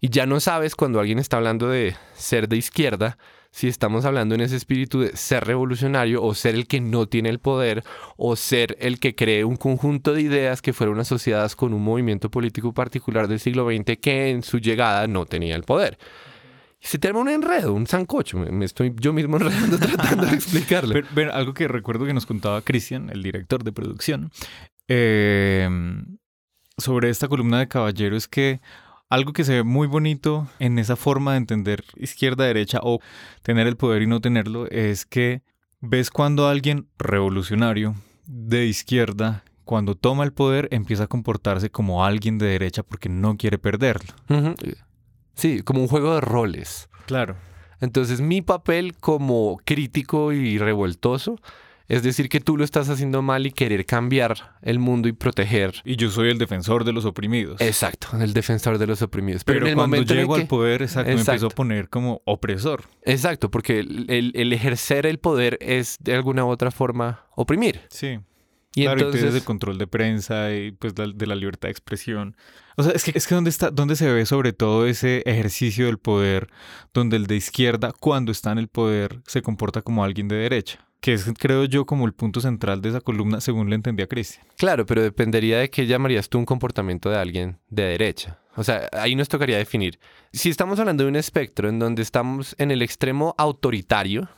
y 0.00 0.10
ya 0.10 0.26
no 0.26 0.40
sabes 0.40 0.76
cuando 0.76 1.00
alguien 1.00 1.18
está 1.18 1.38
hablando 1.38 1.68
de 1.68 1.96
ser 2.14 2.48
de 2.48 2.56
izquierda 2.56 3.18
si 3.52 3.68
estamos 3.68 4.06
hablando 4.06 4.34
en 4.34 4.40
ese 4.40 4.56
espíritu 4.56 5.00
de 5.00 5.14
ser 5.14 5.44
revolucionario 5.44 6.22
o 6.22 6.34
ser 6.34 6.54
el 6.54 6.66
que 6.66 6.80
no 6.80 7.06
tiene 7.06 7.28
el 7.28 7.38
poder 7.38 7.84
o 8.16 8.34
ser 8.34 8.76
el 8.80 8.98
que 8.98 9.14
cree 9.14 9.44
un 9.44 9.56
conjunto 9.56 10.14
de 10.14 10.22
ideas 10.22 10.62
que 10.62 10.72
fueron 10.72 10.98
asociadas 10.98 11.54
con 11.54 11.74
un 11.74 11.82
movimiento 11.82 12.30
político 12.30 12.72
particular 12.72 13.28
del 13.28 13.40
siglo 13.40 13.66
XX 13.66 13.98
que 14.00 14.30
en 14.30 14.42
su 14.42 14.58
llegada 14.58 15.06
no 15.06 15.26
tenía 15.26 15.54
el 15.54 15.64
poder. 15.64 15.98
Se 16.80 16.98
termina 16.98 17.22
un 17.22 17.28
enredo, 17.28 17.74
un 17.74 17.86
zancocho. 17.86 18.38
Me, 18.38 18.64
estoy 18.64 18.92
yo 18.98 19.12
mismo 19.12 19.36
enredando 19.40 19.78
tratando 19.78 20.26
de 20.26 20.34
explicarle. 20.34 21.04
Algo 21.32 21.52
que 21.52 21.68
recuerdo 21.68 22.06
que 22.06 22.14
nos 22.14 22.26
contaba 22.26 22.62
Cristian, 22.62 23.10
el 23.10 23.22
director 23.22 23.62
de 23.62 23.72
producción, 23.72 24.32
eh, 24.88 25.68
sobre 26.78 27.10
esta 27.10 27.28
columna 27.28 27.58
de 27.58 27.68
Caballero 27.68 28.16
es 28.16 28.26
que 28.26 28.60
algo 29.12 29.34
que 29.34 29.44
se 29.44 29.56
ve 29.56 29.62
muy 29.62 29.86
bonito 29.86 30.48
en 30.58 30.78
esa 30.78 30.96
forma 30.96 31.32
de 31.32 31.36
entender 31.36 31.84
izquierda-derecha 31.96 32.80
o 32.82 33.00
tener 33.42 33.66
el 33.66 33.76
poder 33.76 34.00
y 34.00 34.06
no 34.06 34.22
tenerlo 34.22 34.66
es 34.70 35.04
que 35.04 35.42
ves 35.82 36.10
cuando 36.10 36.48
alguien 36.48 36.88
revolucionario 36.98 37.94
de 38.24 38.64
izquierda, 38.64 39.44
cuando 39.64 39.96
toma 39.96 40.24
el 40.24 40.32
poder, 40.32 40.68
empieza 40.70 41.04
a 41.04 41.06
comportarse 41.08 41.68
como 41.68 42.06
alguien 42.06 42.38
de 42.38 42.46
derecha 42.46 42.82
porque 42.82 43.10
no 43.10 43.36
quiere 43.36 43.58
perderlo. 43.58 44.14
Sí, 45.34 45.62
como 45.62 45.82
un 45.82 45.88
juego 45.88 46.14
de 46.14 46.22
roles. 46.22 46.88
Claro. 47.04 47.36
Entonces 47.82 48.22
mi 48.22 48.40
papel 48.40 48.96
como 48.98 49.60
crítico 49.62 50.32
y 50.32 50.56
revoltoso 50.56 51.38
es 51.88 52.02
decir, 52.02 52.28
que 52.28 52.40
tú 52.40 52.56
lo 52.56 52.64
estás 52.64 52.88
haciendo 52.88 53.22
mal 53.22 53.46
y 53.46 53.52
querer 53.52 53.84
cambiar 53.86 54.56
el 54.62 54.78
mundo 54.78 55.08
y 55.08 55.12
proteger. 55.12 55.74
Y 55.84 55.96
yo 55.96 56.10
soy 56.10 56.30
el 56.30 56.38
defensor 56.38 56.84
de 56.84 56.92
los 56.92 57.04
oprimidos. 57.04 57.60
Exacto, 57.60 58.08
el 58.18 58.32
defensor 58.32 58.78
de 58.78 58.86
los 58.86 59.02
oprimidos. 59.02 59.44
Pero, 59.44 59.66
en 59.66 59.72
el 59.72 59.74
cuando 59.76 60.02
llego 60.02 60.34
al 60.34 60.46
poder, 60.46 60.82
exacto, 60.82 61.12
me 61.12 61.20
empiezo 61.20 61.46
a 61.46 61.50
poner 61.50 61.88
como 61.88 62.22
opresor. 62.24 62.84
Exacto, 63.02 63.50
porque 63.50 63.80
el, 63.80 64.52
ejercer 64.52 65.06
el 65.06 65.18
poder 65.18 65.58
es 65.60 65.98
de 66.00 66.14
alguna 66.14 66.44
u 66.44 66.48
otra 66.48 66.70
forma 66.70 67.26
oprimir. 67.34 67.80
Sí. 67.90 68.18
Y 68.74 68.84
claro, 68.84 69.00
entonces... 69.00 69.34
el 69.34 69.44
control 69.44 69.76
de 69.76 69.86
prensa 69.86 70.54
y 70.54 70.72
pues 70.72 70.94
de 70.94 71.26
la 71.26 71.34
libertad 71.34 71.68
de 71.68 71.72
expresión. 71.72 72.36
O 72.76 72.82
sea, 72.82 72.92
es 72.92 73.04
que, 73.04 73.12
es 73.14 73.26
que 73.26 73.34
¿dónde, 73.34 73.50
está, 73.50 73.70
¿dónde 73.70 73.96
se 73.96 74.10
ve 74.10 74.24
sobre 74.24 74.52
todo 74.52 74.86
ese 74.86 75.22
ejercicio 75.26 75.86
del 75.86 75.98
poder 75.98 76.48
donde 76.94 77.16
el 77.16 77.26
de 77.26 77.36
izquierda, 77.36 77.92
cuando 77.92 78.32
está 78.32 78.50
en 78.52 78.58
el 78.58 78.68
poder, 78.68 79.20
se 79.26 79.42
comporta 79.42 79.82
como 79.82 80.04
alguien 80.04 80.28
de 80.28 80.36
derecha? 80.36 80.86
Que 81.02 81.14
es, 81.14 81.26
creo 81.36 81.64
yo, 81.64 81.84
como 81.84 82.06
el 82.06 82.14
punto 82.14 82.40
central 82.40 82.80
de 82.80 82.90
esa 82.90 83.00
columna, 83.00 83.40
según 83.40 83.68
le 83.68 83.74
entendía 83.74 84.06
Cristian. 84.06 84.46
Claro, 84.56 84.86
pero 84.86 85.02
dependería 85.02 85.58
de 85.58 85.68
qué 85.68 85.84
llamarías 85.84 86.28
tú 86.28 86.38
un 86.38 86.46
comportamiento 86.46 87.10
de 87.10 87.18
alguien 87.18 87.58
de 87.68 87.82
derecha. 87.82 88.38
O 88.54 88.62
sea, 88.62 88.88
ahí 88.92 89.16
nos 89.16 89.28
tocaría 89.28 89.58
definir. 89.58 89.98
Si 90.32 90.48
estamos 90.48 90.78
hablando 90.78 91.02
de 91.02 91.08
un 91.08 91.16
espectro 91.16 91.68
en 91.68 91.80
donde 91.80 92.02
estamos 92.02 92.54
en 92.56 92.70
el 92.70 92.82
extremo 92.82 93.34
autoritario 93.36 94.28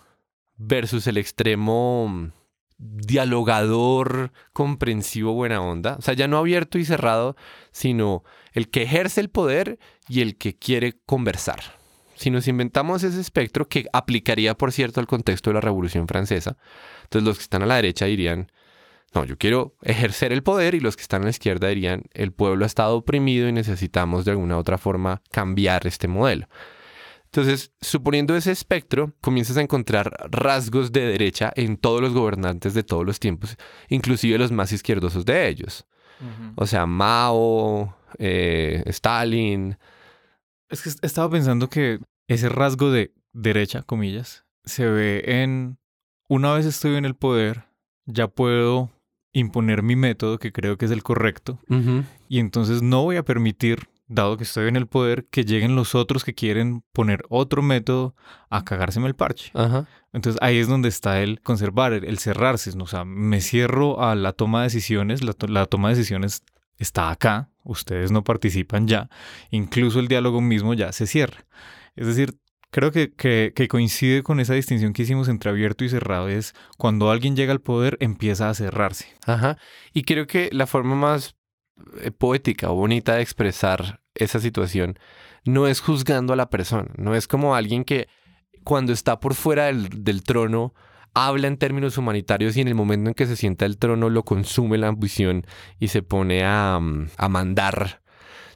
versus 0.57 1.07
el 1.07 1.19
extremo 1.19 2.09
mm, 2.09 2.33
dialogador, 2.79 4.33
comprensivo, 4.55 5.35
buena 5.35 5.61
onda. 5.61 5.97
O 5.99 6.03
sea, 6.03 6.15
ya 6.15 6.29
no 6.29 6.39
abierto 6.39 6.79
y 6.79 6.87
cerrado, 6.87 7.37
sino 7.73 8.25
el 8.55 8.71
que 8.71 8.85
ejerce 8.85 9.21
el 9.21 9.29
poder 9.29 9.79
y 10.09 10.23
el 10.23 10.39
que 10.39 10.57
quiere 10.57 10.95
conversar 11.05 11.84
si 12.15 12.31
nos 12.31 12.49
inventamos 12.49 13.03
ese 13.03 13.21
espectro 13.21 13.69
que 13.69 13.87
aplicaría, 13.93 14.55
por 14.55 14.73
cierto, 14.73 15.01
al 15.01 15.07
contexto 15.07 15.51
de 15.51 15.55
la 15.55 15.61
Revolución 15.61 16.09
Francesa, 16.09 16.57
entonces 17.05 17.27
los 17.27 17.37
que 17.39 17.43
están 17.43 17.63
a 17.63 17.67
la 17.67 17.77
derecha 17.77 18.07
dirían, 18.07 18.51
no, 19.15 19.25
yo 19.25 19.39
quiero 19.39 19.77
ejercer 19.83 20.33
el 20.33 20.43
poder 20.43 20.75
y 20.75 20.81
los 20.81 20.97
que 20.97 21.03
están 21.03 21.23
a 21.23 21.25
la 21.25 21.31
izquierda 21.31 21.69
dirían, 21.69 22.05
el 22.13 22.33
pueblo 22.33 22.65
ha 22.65 22.67
estado 22.67 22.97
oprimido 22.97 23.49
y 23.49 23.53
necesitamos 23.53 24.25
de 24.25 24.33
alguna 24.33 24.57
u 24.57 24.61
otra 24.61 24.79
forma 24.79 25.23
cambiar 25.31 25.87
este 25.87 26.09
modelo. 26.09 26.49
Entonces, 27.27 27.73
suponiendo 27.81 28.37
ese 28.37 28.53
espectro, 28.53 29.13
comienzas 29.21 29.57
a 29.57 29.61
encontrar 29.61 30.13
rasgos 30.31 30.93
de 30.93 31.05
derecha 31.07 31.53
en 31.57 31.77
todos 31.77 32.01
los 32.01 32.13
gobernantes 32.13 32.75
de 32.75 32.85
todos 32.85 33.05
los 33.05 33.19
tiempos, 33.19 33.57
inclusive 33.89 34.39
los 34.39 34.53
más 34.53 34.71
izquierdosos 34.73 35.25
de 35.25 35.49
ellos. 35.49 35.85
O 36.55 36.67
sea, 36.67 36.87
Mao, 36.87 37.97
eh, 38.19 38.83
Stalin, 38.87 39.77
es 40.69 40.83
que 40.83 40.91
estaba 41.07 41.31
pensando 41.31 41.69
que 41.69 42.01
ese 42.29 42.49
rasgo 42.49 42.91
de 42.91 43.13
derecha, 43.33 43.83
comillas, 43.83 44.45
se 44.65 44.87
ve 44.87 45.23
en 45.43 45.79
una 46.29 46.53
vez 46.55 46.67
estoy 46.67 46.97
en 46.97 47.05
el 47.05 47.15
poder, 47.15 47.65
ya 48.07 48.29
puedo 48.29 48.91
imponer 49.33 49.83
mi 49.83 49.97
método, 49.97 50.39
que 50.39 50.53
creo 50.53 50.79
que 50.79 50.87
es 50.87 50.91
el 50.91 51.03
correcto, 51.03 51.59
y 52.29 52.39
entonces 52.39 52.83
no 52.83 53.03
voy 53.03 53.17
a 53.17 53.25
permitir, 53.25 53.89
dado 54.07 54.37
que 54.37 54.45
estoy 54.45 54.69
en 54.69 54.77
el 54.77 54.87
poder, 54.87 55.27
que 55.27 55.45
lleguen 55.45 55.75
los 55.75 55.95
otros 55.95 56.25
que 56.25 56.35
quieren 56.35 56.83
poner 56.93 57.25
otro 57.29 57.63
método 57.63 58.15
a 58.49 58.65
cagárseme 58.65 59.07
el 59.07 59.15
parche. 59.15 59.51
Entonces 60.13 60.41
ahí 60.41 60.59
es 60.59 60.69
donde 60.69 60.89
está 60.89 61.21
el 61.21 61.41
conservar, 61.41 61.93
el, 61.93 62.19
cerrarse. 62.19 62.71
O 62.79 62.87
sea, 62.87 63.05
me 63.05 63.41
cierro 63.41 64.03
a 64.03 64.15
la 64.15 64.33
toma 64.33 64.61
de 64.61 64.67
decisiones, 64.67 65.23
la 65.23 65.67
toma 65.67 65.89
de 65.89 65.97
decisiones 65.97 66.45
está 66.79 67.11
acá, 67.11 67.51
ustedes 67.65 68.11
no 68.11 68.23
participan 68.23 68.87
ya, 68.87 69.09
incluso 69.51 70.01
el 70.01 70.09
diálogo 70.09 70.41
mismo 70.41 70.75
ya 70.75 70.93
se 70.93 71.07
cierra. 71.07 71.47
Es 71.97 72.07
decir, 72.07 72.39
creo 72.71 72.93
que, 72.93 73.13
que, 73.13 73.69
coincide 73.69 74.23
con 74.23 74.41
esa 74.41 74.55
distinción 74.55 74.93
que 74.93 75.03
hicimos 75.03 75.29
entre 75.29 75.51
abierto 75.51 75.85
y 75.85 75.89
cerrado, 75.89 76.29
es 76.29 76.55
cuando 76.77 77.11
alguien 77.11 77.37
llega 77.37 77.53
al 77.53 77.61
poder 77.61 77.97
empieza 78.01 78.51
a 78.51 78.55
cerrarse. 78.55 79.07
Ajá, 79.27 79.59
y 79.93 80.03
creo 80.03 80.27
que 80.27 80.51
la 80.53 80.67
forma 80.67 80.95
más 80.95 81.37
eh, 82.01 82.11
poética 82.11 82.71
o 82.71 82.75
bonita 82.75 83.15
de 83.15 83.23
expresar 83.23 84.01
esa 84.15 84.41
situación 84.41 84.99
no 85.45 85.67
es 85.67 85.81
juzgando 85.81 86.33
a 86.33 86.37
la 86.37 86.51
persona, 86.51 86.91
no 86.97 87.15
es 87.15 87.27
como 87.27 87.55
alguien 87.55 87.85
que 87.85 88.09
cuando 88.65 88.93
está 88.93 89.21
por 89.21 89.35
fuera 89.35 89.67
del, 89.67 89.89
del 90.05 90.23
trono 90.23 90.75
habla 91.15 91.49
en 91.49 91.57
términos 91.57 91.97
humanitarios 91.97 92.57
y 92.57 92.61
en 92.61 92.69
el 92.69 92.75
momento 92.75 93.11
en 93.11 93.15
que 93.15 93.27
se 93.27 93.37
sienta 93.37 93.65
el 93.67 93.79
trono 93.79 94.11
lo 94.11 94.25
consume 94.25 94.79
la 94.79 94.89
ambición 94.89 95.47
y 95.79 95.89
se 95.89 96.03
pone 96.03 96.45
a, 96.45 96.79
mm, 96.81 97.09
a 97.17 97.29
mandar 97.29 98.05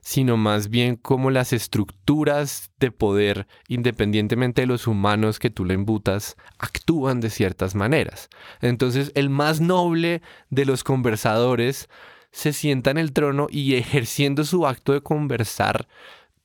sino 0.09 0.39
más 0.39 0.71
bien 0.71 0.97
como 0.97 1.31
las 1.31 1.53
estructuras 1.53 2.71
de 2.79 2.91
poder, 2.91 3.47
independientemente 3.69 4.63
de 4.63 4.67
los 4.67 4.87
humanos 4.87 5.39
que 5.39 5.51
tú 5.51 5.67
le 5.67 5.75
embutas, 5.75 6.37
actúan 6.59 7.21
de 7.21 7.29
ciertas 7.29 7.75
maneras. 7.75 8.31
Entonces, 8.63 9.13
el 9.15 9.29
más 9.29 9.61
noble 9.61 10.23
de 10.49 10.65
los 10.65 10.83
conversadores 10.83 11.91
se 12.31 12.55
sienta 12.55 12.91
en 12.91 12.97
el 12.97 13.13
trono 13.13 13.49
y 13.51 13.75
ejerciendo 13.75 14.45
su 14.45 14.67
acto 14.67 14.95
de 14.95 15.03
conversar, 15.03 15.89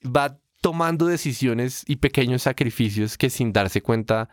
va 0.06 0.38
tomando 0.60 1.06
decisiones 1.06 1.84
y 1.88 1.98
pequeños 1.98 2.42
sacrificios 2.42 3.18
que 3.18 3.30
sin 3.30 3.54
darse 3.54 3.82
cuenta 3.82 4.28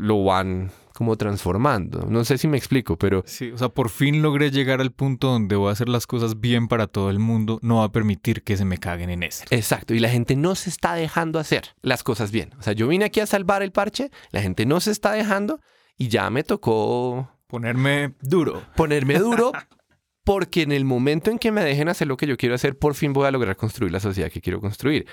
lo 0.00 0.24
van 0.24 0.70
como 1.00 1.16
transformando. 1.16 2.04
No 2.10 2.24
sé 2.24 2.36
si 2.36 2.46
me 2.46 2.58
explico, 2.58 2.98
pero... 2.98 3.22
Sí, 3.24 3.50
o 3.52 3.56
sea, 3.56 3.70
por 3.70 3.88
fin 3.88 4.20
logré 4.20 4.50
llegar 4.50 4.82
al 4.82 4.92
punto 4.92 5.28
donde 5.28 5.56
voy 5.56 5.70
a 5.70 5.72
hacer 5.72 5.88
las 5.88 6.06
cosas 6.06 6.40
bien 6.40 6.68
para 6.68 6.88
todo 6.88 7.08
el 7.08 7.18
mundo, 7.18 7.58
no 7.62 7.76
va 7.76 7.84
a 7.84 7.92
permitir 7.92 8.42
que 8.42 8.58
se 8.58 8.66
me 8.66 8.76
caguen 8.76 9.08
en 9.08 9.22
eso. 9.22 9.44
Exacto, 9.48 9.94
y 9.94 9.98
la 9.98 10.10
gente 10.10 10.36
no 10.36 10.54
se 10.54 10.68
está 10.68 10.94
dejando 10.94 11.38
hacer 11.38 11.74
las 11.80 12.02
cosas 12.02 12.30
bien. 12.30 12.50
O 12.58 12.62
sea, 12.62 12.74
yo 12.74 12.86
vine 12.86 13.06
aquí 13.06 13.20
a 13.20 13.26
salvar 13.26 13.62
el 13.62 13.72
parche, 13.72 14.10
la 14.30 14.42
gente 14.42 14.66
no 14.66 14.78
se 14.80 14.90
está 14.90 15.12
dejando 15.12 15.60
y 15.96 16.08
ya 16.08 16.28
me 16.28 16.42
tocó... 16.42 17.30
Ponerme 17.46 18.12
duro. 18.20 18.62
Ponerme 18.76 19.18
duro 19.18 19.52
porque 20.30 20.62
en 20.62 20.70
el 20.70 20.84
momento 20.84 21.32
en 21.32 21.40
que 21.40 21.50
me 21.50 21.60
dejen 21.60 21.88
hacer 21.88 22.06
lo 22.06 22.16
que 22.16 22.28
yo 22.28 22.36
quiero 22.36 22.54
hacer, 22.54 22.78
por 22.78 22.94
fin 22.94 23.12
voy 23.12 23.26
a 23.26 23.32
lograr 23.32 23.56
construir 23.56 23.90
la 23.90 23.98
sociedad 23.98 24.30
que 24.30 24.40
quiero 24.40 24.60
construir. 24.60 25.04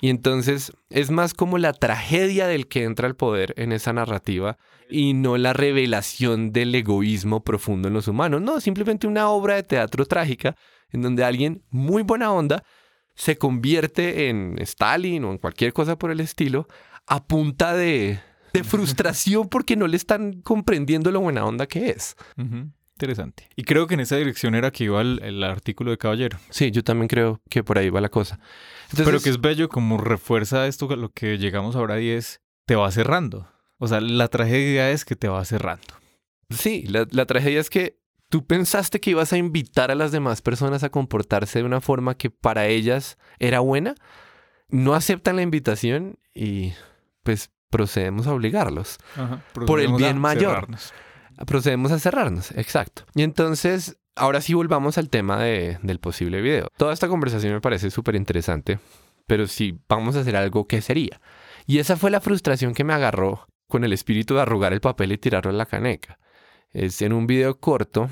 Y 0.00 0.08
entonces 0.08 0.72
es 0.88 1.10
más 1.10 1.34
como 1.34 1.58
la 1.58 1.74
tragedia 1.74 2.46
del 2.46 2.68
que 2.68 2.84
entra 2.84 3.06
al 3.06 3.14
poder 3.14 3.52
en 3.58 3.72
esa 3.72 3.92
narrativa 3.92 4.56
y 4.88 5.12
no 5.12 5.36
la 5.36 5.52
revelación 5.52 6.52
del 6.52 6.74
egoísmo 6.74 7.44
profundo 7.44 7.88
en 7.88 7.92
los 7.92 8.08
humanos. 8.08 8.40
No, 8.40 8.62
simplemente 8.62 9.06
una 9.06 9.28
obra 9.28 9.56
de 9.56 9.62
teatro 9.62 10.06
trágica 10.06 10.56
en 10.90 11.02
donde 11.02 11.22
alguien 11.22 11.62
muy 11.68 12.02
buena 12.02 12.32
onda 12.32 12.64
se 13.14 13.36
convierte 13.36 14.30
en 14.30 14.56
Stalin 14.58 15.22
o 15.24 15.32
en 15.32 15.36
cualquier 15.36 15.74
cosa 15.74 15.98
por 15.98 16.10
el 16.10 16.20
estilo 16.20 16.66
a 17.06 17.22
punta 17.22 17.74
de, 17.74 18.20
de 18.54 18.64
frustración 18.64 19.50
porque 19.50 19.76
no 19.76 19.86
le 19.86 19.98
están 19.98 20.40
comprendiendo 20.40 21.10
lo 21.10 21.20
buena 21.20 21.44
onda 21.44 21.66
que 21.66 21.90
es. 21.90 22.16
Interesante. 22.94 23.48
Y 23.56 23.64
creo 23.64 23.86
que 23.86 23.94
en 23.94 24.00
esa 24.00 24.16
dirección 24.16 24.54
era 24.54 24.70
que 24.70 24.84
iba 24.84 25.00
el, 25.00 25.42
artículo 25.42 25.90
de 25.90 25.98
Caballero. 25.98 26.38
Sí, 26.50 26.70
yo 26.70 26.84
también 26.84 27.08
creo 27.08 27.40
que 27.48 27.64
por 27.64 27.78
ahí 27.78 27.90
va 27.90 28.00
la 28.00 28.10
cosa. 28.10 28.38
Pero 28.96 29.20
que 29.20 29.30
es 29.30 29.40
bello 29.40 29.68
como 29.68 29.98
refuerza 29.98 30.66
esto 30.66 30.94
lo 30.94 31.10
que 31.10 31.38
llegamos 31.38 31.74
ahora 31.74 32.00
y 32.00 32.10
es, 32.10 32.40
te 32.66 32.76
va 32.76 32.90
cerrando. 32.90 33.48
O 33.78 33.88
sea, 33.88 34.00
la 34.00 34.28
tragedia 34.28 34.90
es 34.90 35.04
que 35.04 35.16
te 35.16 35.28
va 35.28 35.44
cerrando. 35.44 35.94
Sí, 36.50 36.84
la, 36.86 37.06
la 37.10 37.26
tragedia 37.26 37.60
es 37.60 37.70
que 37.70 37.98
tú 38.28 38.46
pensaste 38.46 39.00
que 39.00 39.10
ibas 39.10 39.32
a 39.32 39.38
invitar 39.38 39.90
a 39.90 39.94
las 39.94 40.12
demás 40.12 40.42
personas 40.42 40.84
a 40.84 40.90
comportarse 40.90 41.58
de 41.58 41.64
una 41.64 41.80
forma 41.80 42.14
que 42.16 42.30
para 42.30 42.66
ellas 42.66 43.18
era 43.38 43.60
buena, 43.60 43.94
no 44.68 44.94
aceptan 44.94 45.36
la 45.36 45.42
invitación 45.42 46.18
y 46.34 46.72
pues 47.22 47.50
procedemos 47.70 48.26
a 48.26 48.32
obligarlos. 48.32 48.98
por 49.54 49.80
el 49.80 49.92
bien 49.94 50.18
mayor. 50.18 50.68
Procedemos 51.46 51.92
a 51.92 51.98
cerrarnos, 51.98 52.52
exacto. 52.52 53.04
Y 53.14 53.22
entonces, 53.22 53.98
ahora 54.14 54.40
sí 54.40 54.54
volvamos 54.54 54.98
al 54.98 55.10
tema 55.10 55.42
de, 55.42 55.78
del 55.82 55.98
posible 55.98 56.40
video. 56.40 56.68
Toda 56.76 56.92
esta 56.92 57.08
conversación 57.08 57.52
me 57.52 57.60
parece 57.60 57.90
súper 57.90 58.14
interesante, 58.14 58.78
pero 59.26 59.46
si 59.46 59.78
vamos 59.88 60.16
a 60.16 60.20
hacer 60.20 60.36
algo, 60.36 60.66
¿qué 60.66 60.80
sería? 60.80 61.20
Y 61.66 61.78
esa 61.78 61.96
fue 61.96 62.10
la 62.10 62.20
frustración 62.20 62.74
que 62.74 62.84
me 62.84 62.92
agarró 62.92 63.46
con 63.68 63.84
el 63.84 63.92
espíritu 63.92 64.34
de 64.34 64.42
arrugar 64.42 64.72
el 64.72 64.80
papel 64.80 65.12
y 65.12 65.18
tirarlo 65.18 65.50
en 65.50 65.58
la 65.58 65.66
caneca. 65.66 66.18
Es 66.72 67.02
en 67.02 67.12
un 67.12 67.26
video 67.26 67.58
corto 67.58 68.08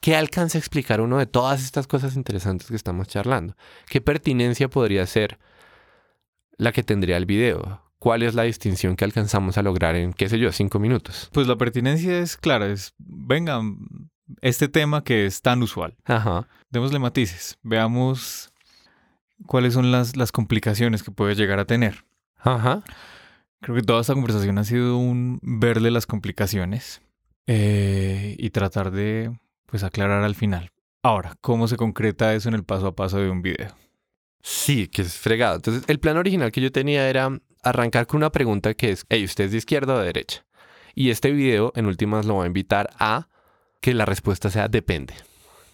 ¿Qué 0.00 0.16
alcanza 0.16 0.58
a 0.58 0.60
explicar 0.60 1.00
uno 1.00 1.18
de 1.18 1.26
todas 1.26 1.62
estas 1.62 1.86
cosas 1.86 2.16
interesantes 2.16 2.68
que 2.68 2.76
estamos 2.76 3.08
charlando? 3.08 3.56
¿Qué 3.88 4.00
pertinencia 4.00 4.68
podría 4.68 5.06
ser 5.06 5.38
la 6.56 6.72
que 6.72 6.82
tendría 6.82 7.16
el 7.16 7.26
video? 7.26 7.83
¿Cuál 8.04 8.22
es 8.22 8.34
la 8.34 8.42
distinción 8.42 8.96
que 8.96 9.06
alcanzamos 9.06 9.56
a 9.56 9.62
lograr 9.62 9.96
en, 9.96 10.12
qué 10.12 10.28
sé 10.28 10.38
yo, 10.38 10.52
cinco 10.52 10.78
minutos? 10.78 11.30
Pues 11.32 11.46
la 11.46 11.56
pertinencia 11.56 12.18
es 12.18 12.36
clara, 12.36 12.66
es, 12.66 12.92
venga, 12.98 13.62
este 14.42 14.68
tema 14.68 15.02
que 15.02 15.24
es 15.24 15.40
tan 15.40 15.62
usual. 15.62 15.96
Ajá. 16.04 16.46
Démosle 16.68 16.98
matices, 16.98 17.58
veamos 17.62 18.52
cuáles 19.46 19.72
son 19.72 19.90
las, 19.90 20.18
las 20.18 20.32
complicaciones 20.32 21.02
que 21.02 21.12
puede 21.12 21.34
llegar 21.34 21.58
a 21.58 21.64
tener. 21.64 22.04
Ajá. 22.36 22.82
Creo 23.62 23.74
que 23.74 23.82
toda 23.82 24.02
esta 24.02 24.12
conversación 24.12 24.58
ha 24.58 24.64
sido 24.64 24.98
un 24.98 25.38
verle 25.40 25.90
las 25.90 26.04
complicaciones 26.04 27.00
eh, 27.46 28.36
y 28.38 28.50
tratar 28.50 28.90
de 28.90 29.34
pues 29.64 29.82
aclarar 29.82 30.24
al 30.24 30.34
final. 30.34 30.72
Ahora, 31.02 31.36
¿cómo 31.40 31.68
se 31.68 31.78
concreta 31.78 32.34
eso 32.34 32.50
en 32.50 32.54
el 32.54 32.64
paso 32.64 32.86
a 32.86 32.94
paso 32.94 33.16
de 33.16 33.30
un 33.30 33.40
video? 33.40 33.74
Sí, 34.42 34.88
que 34.88 35.00
es 35.00 35.16
fregado. 35.16 35.56
Entonces, 35.56 35.84
el 35.86 36.00
plan 36.00 36.18
original 36.18 36.52
que 36.52 36.60
yo 36.60 36.70
tenía 36.70 37.08
era 37.08 37.30
arrancar 37.64 38.06
con 38.06 38.18
una 38.18 38.30
pregunta 38.30 38.74
que 38.74 38.90
es, 38.90 39.04
hey, 39.08 39.24
¿usted 39.24 39.44
es 39.44 39.50
de 39.52 39.58
izquierda 39.58 39.94
o 39.94 39.98
de 39.98 40.06
derecha? 40.06 40.44
Y 40.94 41.10
este 41.10 41.32
video, 41.32 41.72
en 41.74 41.86
últimas, 41.86 42.24
lo 42.26 42.36
va 42.36 42.44
a 42.44 42.46
invitar 42.46 42.90
a 42.98 43.28
que 43.80 43.94
la 43.94 44.04
respuesta 44.04 44.50
sea 44.50 44.68
depende. 44.68 45.14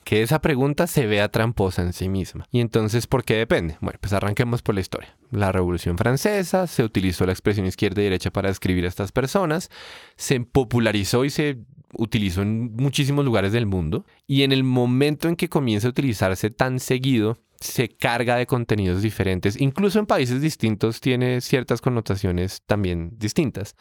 Que 0.05 0.23
esa 0.23 0.41
pregunta 0.41 0.87
se 0.87 1.07
vea 1.07 1.29
tramposa 1.29 1.83
en 1.83 1.93
sí 1.93 2.09
misma. 2.09 2.47
Y 2.51 2.61
entonces, 2.61 3.07
¿por 3.07 3.23
qué 3.23 3.37
depende? 3.37 3.77
Bueno, 3.81 3.99
pues 4.01 4.13
arranquemos 4.13 4.63
por 4.63 4.75
la 4.75 4.81
historia. 4.81 5.17
La 5.31 5.53
Revolución 5.53 5.99
Francesa, 5.99 6.67
se 6.67 6.83
utilizó 6.83 7.27
la 7.27 7.33
expresión 7.33 7.67
izquierda 7.67 8.01
y 8.01 8.05
derecha 8.05 8.31
para 8.31 8.49
describir 8.49 8.87
a 8.87 8.89
estas 8.89 9.13
personas, 9.13 9.71
se 10.17 10.41
popularizó 10.41 11.25
y 11.25 11.31
se 11.31 11.59
utilizó 11.93 12.43
en 12.43 12.75
muchísimos 12.75 13.25
lugares 13.25 13.53
del 13.53 13.67
mundo. 13.67 14.07
Y 14.27 14.43
en 14.43 14.53
el 14.53 14.65
momento 14.65 15.29
en 15.29 15.37
que 15.37 15.49
comienza 15.49 15.87
a 15.87 15.91
utilizarse 15.91 16.51
tan 16.51 16.81
seguido, 16.81 17.39
se 17.61 17.89
carga 17.89 18.37
de 18.37 18.47
contenidos 18.47 19.03
diferentes. 19.03 19.61
Incluso 19.61 19.99
en 19.99 20.07
países 20.07 20.41
distintos 20.41 21.01
tiene 21.01 21.41
ciertas 21.41 21.81
connotaciones 21.81 22.63
también 22.67 23.11
distintas. 23.19 23.77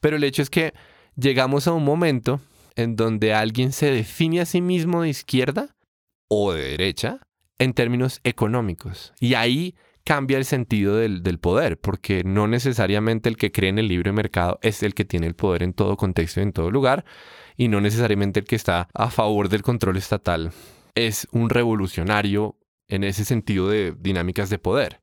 Pero 0.00 0.16
el 0.16 0.24
hecho 0.24 0.42
es 0.42 0.50
que 0.50 0.74
llegamos 1.16 1.66
a 1.66 1.72
un 1.72 1.84
momento 1.84 2.40
en 2.76 2.96
donde 2.96 3.34
alguien 3.34 3.72
se 3.72 3.90
define 3.90 4.40
a 4.40 4.46
sí 4.46 4.60
mismo 4.60 5.02
de 5.02 5.08
izquierda 5.08 5.74
o 6.28 6.52
de 6.52 6.70
derecha 6.70 7.20
en 7.58 7.72
términos 7.72 8.20
económicos. 8.24 9.12
Y 9.20 9.34
ahí 9.34 9.76
cambia 10.04 10.36
el 10.36 10.44
sentido 10.44 10.96
del, 10.96 11.22
del, 11.22 11.38
poder, 11.38 11.78
porque 11.78 12.24
no 12.24 12.48
necesariamente 12.48 13.28
el 13.28 13.36
que 13.36 13.52
cree 13.52 13.70
en 13.70 13.78
el 13.78 13.88
libre 13.88 14.12
mercado 14.12 14.58
es 14.62 14.82
el 14.82 14.94
que 14.94 15.04
tiene 15.04 15.28
el 15.28 15.34
poder 15.34 15.62
en 15.62 15.74
todo 15.74 15.96
contexto 15.96 16.40
y 16.40 16.42
en 16.42 16.52
todo 16.52 16.70
lugar, 16.70 17.04
y 17.56 17.68
no 17.68 17.80
necesariamente 17.80 18.40
el 18.40 18.46
que 18.46 18.56
está 18.56 18.88
a 18.94 19.10
favor 19.10 19.48
del 19.48 19.62
control 19.62 19.96
estatal 19.96 20.52
es 20.94 21.28
un 21.32 21.50
revolucionario 21.50 22.56
en 22.92 23.04
ese 23.04 23.24
sentido 23.24 23.68
de 23.68 23.94
dinámicas 23.98 24.50
de 24.50 24.58
poder. 24.58 25.00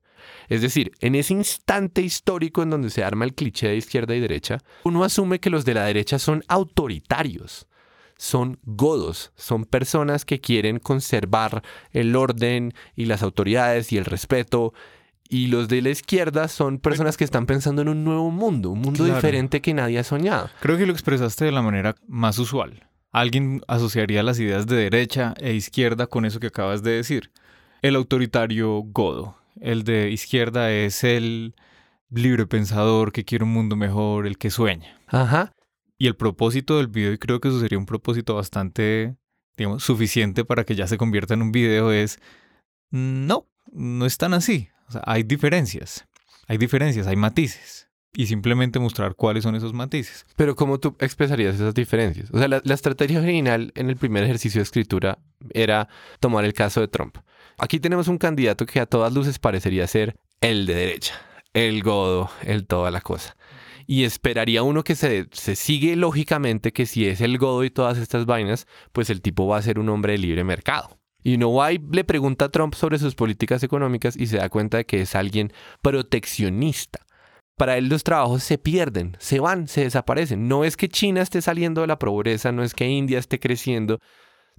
Es 0.48 0.62
decir, 0.62 0.92
en 1.00 1.14
ese 1.16 1.34
instante 1.34 2.02
histórico 2.02 2.62
en 2.62 2.70
donde 2.70 2.90
se 2.90 3.02
arma 3.02 3.24
el 3.24 3.34
cliché 3.34 3.68
de 3.68 3.76
izquierda 3.76 4.14
y 4.14 4.20
derecha, 4.20 4.58
uno 4.84 5.02
asume 5.02 5.40
que 5.40 5.50
los 5.50 5.64
de 5.64 5.74
la 5.74 5.84
derecha 5.84 6.18
son 6.18 6.44
autoritarios, 6.46 7.66
son 8.16 8.58
godos, 8.62 9.32
son 9.34 9.64
personas 9.64 10.24
que 10.24 10.40
quieren 10.40 10.78
conservar 10.78 11.62
el 11.90 12.14
orden 12.14 12.74
y 12.94 13.06
las 13.06 13.22
autoridades 13.22 13.92
y 13.92 13.98
el 13.98 14.04
respeto 14.04 14.72
y 15.28 15.48
los 15.48 15.68
de 15.68 15.82
la 15.82 15.90
izquierda 15.90 16.48
son 16.48 16.78
personas 16.78 17.16
que 17.16 17.24
están 17.24 17.46
pensando 17.46 17.82
en 17.82 17.88
un 17.88 18.04
nuevo 18.04 18.30
mundo, 18.30 18.70
un 18.70 18.80
mundo 18.80 19.04
diferente 19.04 19.60
que 19.60 19.74
nadie 19.74 19.98
ha 19.98 20.04
soñado. 20.04 20.50
Creo 20.60 20.76
que 20.76 20.86
lo 20.86 20.92
expresaste 20.92 21.44
de 21.44 21.52
la 21.52 21.62
manera 21.62 21.96
más 22.06 22.38
usual. 22.38 22.88
Alguien 23.12 23.62
asociaría 23.66 24.22
las 24.22 24.38
ideas 24.38 24.66
de 24.66 24.76
derecha 24.76 25.34
e 25.38 25.54
izquierda 25.54 26.06
con 26.06 26.24
eso 26.24 26.38
que 26.38 26.48
acabas 26.48 26.82
de 26.82 26.92
decir. 26.92 27.30
El 27.82 27.96
autoritario 27.96 28.82
godo. 28.82 29.36
El 29.60 29.84
de 29.84 30.10
izquierda 30.10 30.70
es 30.70 31.04
el 31.04 31.54
libre 32.10 32.46
pensador 32.46 33.12
que 33.12 33.24
quiere 33.24 33.44
un 33.44 33.52
mundo 33.52 33.76
mejor, 33.76 34.26
el 34.26 34.38
que 34.38 34.50
sueña. 34.50 35.00
Ajá. 35.06 35.52
Y 35.98 36.06
el 36.06 36.16
propósito 36.16 36.78
del 36.78 36.88
video, 36.88 37.12
y 37.12 37.18
creo 37.18 37.40
que 37.40 37.48
eso 37.48 37.60
sería 37.60 37.78
un 37.78 37.86
propósito 37.86 38.34
bastante, 38.34 39.16
digamos, 39.56 39.82
suficiente 39.82 40.44
para 40.44 40.64
que 40.64 40.74
ya 40.74 40.86
se 40.86 40.96
convierta 40.96 41.34
en 41.34 41.42
un 41.42 41.52
video, 41.52 41.92
es 41.92 42.18
no, 42.90 43.48
no 43.72 44.06
es 44.06 44.18
tan 44.18 44.34
así. 44.34 44.68
O 44.88 44.92
sea, 44.92 45.02
hay 45.06 45.22
diferencias, 45.22 46.06
hay 46.48 46.58
diferencias, 46.58 47.06
hay 47.06 47.16
matices. 47.16 47.88
Y 48.12 48.26
simplemente 48.26 48.80
mostrar 48.80 49.14
cuáles 49.14 49.44
son 49.44 49.54
esos 49.54 49.72
matices. 49.72 50.26
Pero 50.34 50.56
¿cómo 50.56 50.80
tú 50.80 50.96
expresarías 50.98 51.54
esas 51.54 51.74
diferencias? 51.74 52.28
O 52.32 52.38
sea, 52.38 52.48
la, 52.48 52.60
la 52.64 52.74
estrategia 52.74 53.20
original 53.20 53.72
en 53.76 53.88
el 53.88 53.94
primer 53.96 54.24
ejercicio 54.24 54.58
de 54.58 54.64
escritura 54.64 55.20
era 55.54 55.88
tomar 56.18 56.44
el 56.44 56.52
caso 56.52 56.80
de 56.80 56.88
Trump. 56.88 57.18
Aquí 57.60 57.78
tenemos 57.78 58.08
un 58.08 58.16
candidato 58.16 58.64
que 58.64 58.80
a 58.80 58.86
todas 58.86 59.12
luces 59.12 59.38
parecería 59.38 59.86
ser 59.86 60.16
el 60.40 60.64
de 60.64 60.74
derecha, 60.74 61.20
el 61.52 61.82
godo, 61.82 62.30
el 62.42 62.66
toda 62.66 62.90
la 62.90 63.02
cosa. 63.02 63.36
Y 63.86 64.04
esperaría 64.04 64.62
uno 64.62 64.82
que 64.82 64.94
se, 64.94 65.26
se, 65.30 65.56
sigue 65.56 65.94
lógicamente 65.94 66.72
que 66.72 66.86
si 66.86 67.06
es 67.06 67.20
el 67.20 67.36
godo 67.36 67.62
y 67.62 67.70
todas 67.70 67.98
estas 67.98 68.24
vainas, 68.24 68.66
pues 68.92 69.10
el 69.10 69.20
tipo 69.20 69.46
va 69.46 69.58
a 69.58 69.62
ser 69.62 69.78
un 69.78 69.90
hombre 69.90 70.12
de 70.12 70.18
libre 70.20 70.42
mercado. 70.42 70.98
Y 71.22 71.36
White 71.36 71.84
le 71.92 72.04
pregunta 72.04 72.46
a 72.46 72.48
Trump 72.48 72.72
sobre 72.74 72.98
sus 72.98 73.14
políticas 73.14 73.62
económicas 73.62 74.16
y 74.16 74.26
se 74.26 74.38
da 74.38 74.48
cuenta 74.48 74.78
de 74.78 74.86
que 74.86 75.02
es 75.02 75.14
alguien 75.14 75.52
proteccionista. 75.82 77.04
Para 77.58 77.76
él 77.76 77.90
los 77.90 78.04
trabajos 78.04 78.42
se 78.42 78.56
pierden, 78.56 79.18
se 79.20 79.38
van, 79.38 79.68
se 79.68 79.82
desaparecen. 79.82 80.48
No 80.48 80.64
es 80.64 80.78
que 80.78 80.88
China 80.88 81.20
esté 81.20 81.42
saliendo 81.42 81.82
de 81.82 81.88
la 81.88 81.98
pobreza, 81.98 82.52
no 82.52 82.62
es 82.62 82.72
que 82.72 82.88
India 82.88 83.18
esté 83.18 83.38
creciendo, 83.38 84.00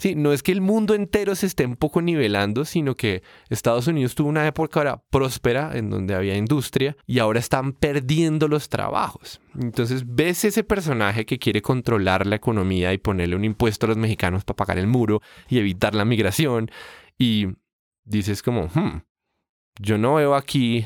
Sí, 0.02 0.16
no 0.16 0.34
es 0.34 0.41
que 0.41 0.52
el 0.52 0.62
mundo 0.62 0.95
entero 0.95 1.36
se 1.36 1.45
esté 1.45 1.64
un 1.64 1.76
poco 1.76 2.02
nivelando, 2.02 2.66
sino 2.66 2.95
que 2.95 3.22
Estados 3.52 3.86
Unidos 3.86 4.16
tuvo 4.16 4.30
una 4.30 4.47
época 4.47 5.04
próspera 5.12 5.78
en 5.78 5.91
donde 5.91 6.16
había 6.16 6.36
industria 6.36 6.97
y 7.06 7.20
ahora 7.20 7.39
están 7.39 7.74
perdiendo 7.74 8.47
los 8.47 8.68
trabajos. 8.68 9.41
Entonces 9.60 10.04
ves 10.08 10.43
ese 10.43 10.64
personaje 10.64 11.28
que 11.28 11.38
quiere 11.38 11.62
controlar 11.62 12.26
la 12.26 12.38
economía 12.38 12.91
y 12.93 12.97
ponerle 12.97 13.36
un 13.36 13.45
impuesto 13.45 13.86
a 13.86 13.89
los 13.89 13.97
mexicanos 13.97 14.43
para 14.43 14.56
pagar 14.56 14.80
el 14.80 14.88
muro 14.88 15.22
y 15.47 15.60
evitar 15.60 15.93
la 15.93 16.04
migración 16.04 16.72
y 17.20 17.49
dices 18.04 18.41
como, 18.41 18.70
hmm, 18.74 19.04
yo 19.80 19.99
no 19.99 20.16
veo 20.16 20.34
aquí 20.34 20.84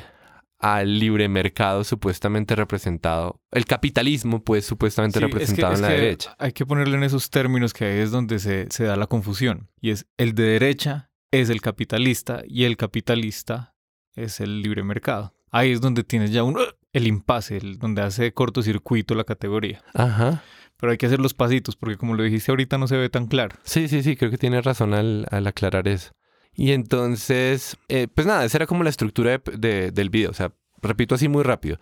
al 0.59 0.99
libre 0.99 1.27
mercado 1.27 1.83
supuestamente 1.83 2.55
representado, 2.55 3.41
el 3.51 3.65
capitalismo 3.65 4.43
pues 4.43 4.65
supuestamente 4.65 5.19
representado 5.19 5.73
en 5.75 5.81
la 5.81 5.89
derecha. 5.89 6.35
Hay 6.39 6.53
que 6.53 6.65
ponerle 6.65 6.97
en 6.97 7.03
esos 7.03 7.29
términos 7.29 7.73
que 7.73 7.85
ahí 7.85 7.99
es 7.99 8.11
donde 8.11 8.39
se, 8.39 8.67
se 8.69 8.85
da 8.85 8.95
la 8.95 9.07
confusión. 9.07 9.69
Y 9.81 9.91
es 9.91 10.07
el 10.17 10.33
de 10.33 10.43
derecha 10.43 11.09
es 11.41 11.49
el 11.49 11.61
capitalista 11.61 12.43
y 12.47 12.63
el 12.63 12.77
capitalista 12.77 13.75
es 14.15 14.39
el 14.39 14.61
libre 14.61 14.83
mercado. 14.83 15.33
Ahí 15.51 15.71
es 15.71 15.81
donde 15.81 16.03
tienes 16.03 16.31
ya 16.31 16.43
un, 16.43 16.57
el 16.93 17.07
impasse, 17.07 17.57
el, 17.57 17.77
donde 17.77 18.01
hace 18.01 18.33
cortocircuito 18.33 19.15
la 19.15 19.23
categoría. 19.23 19.83
Ajá. 19.93 20.43
Pero 20.77 20.91
hay 20.91 20.97
que 20.97 21.05
hacer 21.05 21.19
los 21.19 21.33
pasitos 21.33 21.75
porque 21.75 21.97
como 21.97 22.15
lo 22.15 22.23
dijiste 22.23 22.51
ahorita 22.51 22.77
no 22.77 22.87
se 22.87 22.97
ve 22.97 23.09
tan 23.09 23.27
claro. 23.27 23.55
Sí, 23.63 23.87
sí, 23.87 24.03
sí, 24.03 24.15
creo 24.15 24.31
que 24.31 24.37
tienes 24.37 24.63
razón 24.65 24.93
al, 24.93 25.25
al 25.31 25.47
aclarar 25.47 25.87
eso. 25.87 26.11
Y 26.55 26.71
entonces, 26.71 27.77
eh, 27.89 28.07
pues 28.13 28.25
nada, 28.25 28.45
esa 28.45 28.57
era 28.57 28.67
como 28.67 28.83
la 28.83 28.89
estructura 28.89 29.37
del 29.37 30.09
video. 30.09 30.31
O 30.31 30.33
sea, 30.33 30.51
repito 30.81 31.15
así 31.15 31.27
muy 31.27 31.43
rápido. 31.43 31.79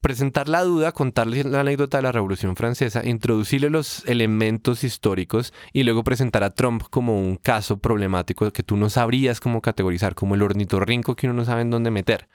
presentar 0.00 0.48
la 0.48 0.62
duda, 0.62 0.92
contarle 0.92 1.42
la 1.44 1.60
anécdota 1.60 1.98
de 1.98 2.02
la 2.04 2.12
Revolución 2.12 2.54
Francesa, 2.56 3.04
introducirle 3.04 3.68
los 3.68 4.04
elementos 4.06 4.84
históricos 4.84 5.52
y 5.72 5.82
luego 5.82 6.04
presentar 6.04 6.44
a 6.44 6.54
Trump 6.54 6.84
como 6.88 7.18
un 7.18 7.36
caso 7.36 7.78
problemático 7.78 8.50
que 8.52 8.62
tú 8.62 8.76
no 8.76 8.90
sabrías 8.90 9.40
cómo 9.40 9.60
categorizar, 9.60 10.14
como 10.14 10.36
el 10.36 10.42
ornitorrinco 10.42 11.16
que 11.16 11.26
uno 11.26 11.34
no 11.34 11.44
sabe 11.44 11.62
en 11.62 11.70
dónde 11.70 11.90
meter. 11.90 12.28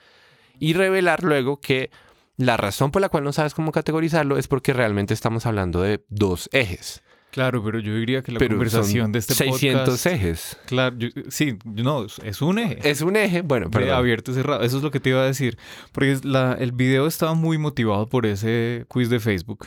Y 0.60 0.74
revelar 0.74 1.24
luego 1.24 1.62
que 1.62 1.90
la 2.36 2.58
razón 2.58 2.92
por 2.92 3.02
la 3.02 3.10
cual 3.10 3.24
no 3.24 3.32
sabes 3.32 3.54
cómo 3.54 3.72
categorizarlo 3.72 4.38
es 4.38 4.48
porque 4.48 4.74
realmente 4.74 5.14
estamos 5.14 5.46
hablando 5.46 5.82
de 5.82 6.04
dos 6.10 6.50
ejes. 6.52 7.02
Claro, 7.34 7.64
pero 7.64 7.80
yo 7.80 7.96
diría 7.96 8.22
que 8.22 8.32
la 8.32 8.38
Pero 8.38 8.52
conversación 8.58 9.12
de 9.12 9.18
este 9.18 9.34
600 9.34 9.84
podcast... 9.86 10.06
ejes. 10.06 10.58
Claro, 10.68 10.96
yo- 11.00 11.10
sí, 11.30 11.58
no, 11.66 12.06
es 12.06 12.42
un 12.44 12.60
eje. 12.60 12.78
Es 12.88 13.02
un 13.02 13.16
eje, 13.16 13.42
bueno, 13.42 13.72
perdón. 13.72 13.90
abierto 13.96 14.30
y 14.30 14.36
cerrado. 14.36 14.62
Eso 14.62 14.78
es 14.78 14.84
lo 14.84 14.92
que 14.92 15.00
te 15.00 15.10
iba 15.10 15.22
a 15.22 15.26
decir. 15.26 15.58
Porque 15.92 16.20
la- 16.22 16.54
el 16.60 16.74
video 16.74 17.08
estaba 17.08 17.34
muy 17.34 17.58
motivado 17.58 18.08
por 18.08 18.28
ese 18.28 18.86
quiz 18.88 19.10
de 19.10 19.20
Facebook, 19.20 19.66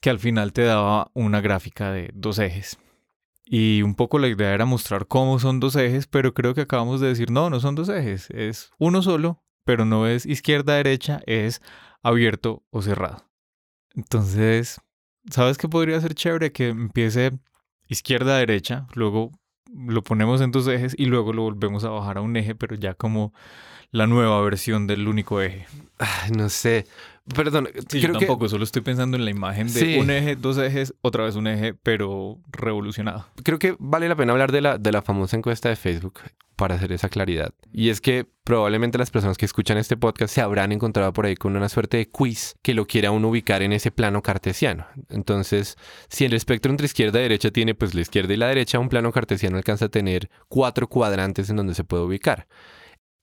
que 0.00 0.08
al 0.08 0.20
final 0.20 0.52
te 0.52 0.62
daba 0.62 1.10
una 1.12 1.40
gráfica 1.40 1.90
de 1.90 2.12
dos 2.14 2.38
ejes. 2.38 2.78
Y 3.44 3.82
un 3.82 3.96
poco 3.96 4.20
la 4.20 4.28
idea 4.28 4.54
era 4.54 4.64
mostrar 4.64 5.08
cómo 5.08 5.40
son 5.40 5.58
dos 5.58 5.74
ejes, 5.74 6.06
pero 6.06 6.32
creo 6.32 6.54
que 6.54 6.60
acabamos 6.60 7.00
de 7.00 7.08
decir, 7.08 7.32
no, 7.32 7.50
no 7.50 7.58
son 7.58 7.74
dos 7.74 7.88
ejes, 7.88 8.30
es 8.30 8.70
uno 8.78 9.02
solo, 9.02 9.42
pero 9.64 9.84
no 9.84 10.06
es 10.06 10.26
izquierda-derecha, 10.26 11.22
es 11.26 11.60
abierto 12.04 12.62
o 12.70 12.82
cerrado. 12.82 13.26
Entonces, 13.96 14.80
¿sabes 15.30 15.58
qué 15.58 15.68
podría 15.68 16.00
ser 16.00 16.14
chévere? 16.14 16.52
Que 16.52 16.68
empiece 16.68 17.32
izquierda-derecha, 17.88 18.86
luego 18.94 19.32
lo 19.72 20.02
ponemos 20.02 20.40
en 20.40 20.50
dos 20.50 20.66
ejes 20.68 20.94
y 20.98 21.06
luego 21.06 21.32
lo 21.32 21.42
volvemos 21.42 21.84
a 21.84 21.90
bajar 21.90 22.18
a 22.18 22.20
un 22.22 22.36
eje, 22.36 22.54
pero 22.54 22.76
ya 22.76 22.94
como 22.94 23.32
la 23.90 24.06
nueva 24.06 24.40
versión 24.42 24.86
del 24.86 25.08
único 25.08 25.40
eje. 25.40 25.66
No 26.36 26.48
sé. 26.48 26.86
Perdón, 27.34 27.68
Sí, 27.88 28.00
yo 28.00 28.12
que 28.12 28.18
tampoco, 28.18 28.48
solo 28.48 28.64
estoy 28.64 28.82
pensando 28.82 29.16
en 29.16 29.24
la 29.24 29.30
imagen 29.30 29.66
de 29.72 29.80
Sí. 29.80 29.98
un 29.98 30.10
eje, 30.10 30.36
dos 30.36 30.58
ejes, 30.58 30.94
otra 31.02 31.24
vez 31.24 31.36
un 31.36 31.46
eje, 31.46 31.74
pero 31.74 32.38
revolucionado. 32.50 33.26
creo 33.44 33.58
que 33.58 33.76
vale 33.78 34.08
la 34.08 34.16
pena 34.16 34.32
hablar 34.32 34.52
de 34.52 34.60
la, 34.60 34.78
de 34.78 34.92
la 34.92 35.02
famosa 35.02 35.36
encuesta 35.36 35.68
de 35.68 35.76
Facebook 35.76 36.20
para 36.56 36.74
hacer 36.74 36.92
esa 36.92 37.08
claridad. 37.08 37.54
Y 37.72 37.88
es 37.88 38.02
que 38.02 38.26
probablemente 38.44 38.98
las 38.98 39.10
personas 39.10 39.38
que 39.38 39.46
escuchan 39.46 39.78
este 39.78 39.96
podcast 39.96 40.34
se 40.34 40.42
habrán 40.42 40.72
encontrado 40.72 41.10
por 41.14 41.24
ahí 41.24 41.34
con 41.34 41.56
una 41.56 41.70
suerte 41.70 41.96
de 41.96 42.08
quiz 42.10 42.54
que 42.62 42.74
lo 42.74 42.86
quiera 42.86 43.12
uno 43.12 43.28
ubicar 43.28 43.62
en 43.62 43.72
ese 43.72 43.90
plano 43.90 44.20
cartesiano. 44.20 44.86
Entonces, 45.08 45.76
si 46.10 46.26
el 46.26 46.34
espectro 46.34 46.70
entre 46.70 46.84
izquierda 46.84 47.18
y 47.18 47.22
derecha 47.22 47.50
tiene 47.50 47.74
pues 47.74 47.94
la 47.94 48.02
izquierda 48.02 48.34
y 48.34 48.36
la 48.36 48.48
derecha, 48.48 48.78
un 48.78 48.90
plano 48.90 49.10
cartesiano 49.10 49.56
alcanza 49.56 49.86
a 49.86 49.88
tener 49.88 50.28
cuatro 50.48 50.86
cuadrantes 50.88 51.48
en 51.48 51.56
donde 51.56 51.74
se 51.74 51.84
puede 51.84 52.02
ubicar. 52.02 52.46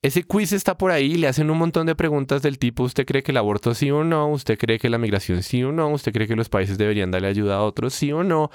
Ese 0.04 0.24
quiz 0.24 0.54
está 0.54 0.78
por 0.78 0.91
ahí 0.91 1.16
le 1.16 1.28
hacen 1.28 1.50
un 1.50 1.58
montón 1.58 1.88
de 1.88 1.95
preguntas 1.95 2.43
del 2.43 2.60
tipo, 2.60 2.84
¿usted 2.84 3.06
cree 3.06 3.24
que 3.24 3.32
el 3.32 3.38
aborto 3.38 3.74
sí 3.74 3.89
o 3.89 4.04
no? 4.04 4.30
¿Usted 4.30 4.58
cree 4.58 4.78
que 4.78 4.91
la 4.91 5.00
migración 5.00 5.41
sí 5.41 5.64
o 5.64 5.72
no? 5.72 5.89
¿Usted 5.89 6.14
cree 6.14 6.28
que 6.28 6.36
los 6.36 6.50
países 6.50 6.78
deberían 6.78 7.10
darle 7.10 7.30
ayuda 7.30 7.56
a 7.56 7.64
otros 7.64 7.95
sí 7.95 8.12
o 8.12 8.24
no? 8.24 8.52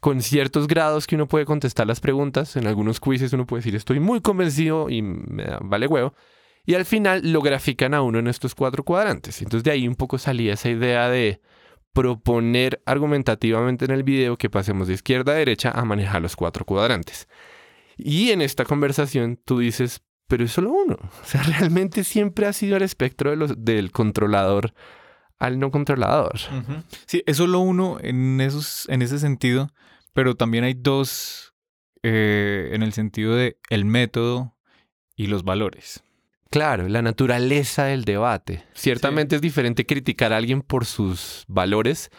Con 0.00 0.22
ciertos 0.22 0.66
grados 0.66 1.06
que 1.06 1.14
uno 1.14 1.28
puede 1.28 1.44
contestar 1.44 1.86
las 1.86 2.00
preguntas. 2.00 2.56
En 2.56 2.66
algunos 2.66 2.98
quizzes 2.98 3.34
uno 3.34 3.46
puede 3.46 3.60
decir, 3.60 3.76
estoy 3.76 4.00
muy 4.00 4.22
convencido 4.22 4.88
y 4.88 5.02
me 5.02 5.44
vale 5.60 5.86
huevo. 5.86 6.14
Y 6.64 6.74
al 6.74 6.86
final 6.86 7.30
lo 7.30 7.42
grafican 7.42 7.92
a 7.92 8.00
uno 8.00 8.18
en 8.18 8.26
estos 8.26 8.54
cuatro 8.54 8.82
cuadrantes. 8.82 9.42
Entonces 9.42 9.64
de 9.64 9.72
ahí 9.72 9.86
un 9.86 9.96
poco 9.96 10.16
salía 10.16 10.54
esa 10.54 10.70
idea 10.70 11.10
de 11.10 11.42
proponer 11.92 12.82
argumentativamente 12.86 13.84
en 13.84 13.90
el 13.90 14.02
video 14.02 14.36
que 14.38 14.50
pasemos 14.50 14.88
de 14.88 14.94
izquierda 14.94 15.32
a 15.32 15.36
derecha 15.36 15.70
a 15.70 15.84
manejar 15.84 16.22
los 16.22 16.36
cuatro 16.36 16.64
cuadrantes. 16.64 17.28
Y 17.96 18.30
en 18.30 18.42
esta 18.42 18.64
conversación 18.64 19.38
tú 19.44 19.58
dices, 19.58 20.02
pero 20.26 20.44
es 20.44 20.52
solo 20.52 20.72
uno. 20.72 20.96
O 21.22 21.24
sea, 21.24 21.42
realmente 21.42 22.04
siempre 22.04 22.46
ha 22.46 22.52
sido 22.52 22.76
el 22.76 22.82
espectro 22.82 23.30
de 23.30 23.36
los, 23.36 23.64
del 23.64 23.92
controlador 23.92 24.72
al 25.38 25.58
no 25.58 25.70
controlador. 25.70 26.38
Sí, 27.06 27.22
es 27.26 27.36
solo 27.36 27.60
uno 27.60 27.98
en, 28.00 28.40
esos, 28.40 28.88
en 28.88 29.02
ese 29.02 29.18
sentido, 29.18 29.70
pero 30.14 30.34
también 30.34 30.64
hay 30.64 30.74
dos 30.74 31.54
eh, 32.02 32.70
en 32.72 32.82
el 32.82 32.92
sentido 32.92 33.34
de 33.34 33.58
el 33.68 33.84
método 33.84 34.56
y 35.14 35.26
los 35.26 35.44
valores. 35.44 36.02
Claro, 36.50 36.88
la 36.88 37.02
naturaleza 37.02 37.84
del 37.84 38.04
debate. 38.04 38.64
Ciertamente 38.72 39.36
es 39.36 39.42
diferente 39.42 39.84
criticar 39.84 40.32
a 40.32 40.36
alguien 40.36 40.62
por 40.62 40.86
sus 40.86 41.44
valores 41.48 42.10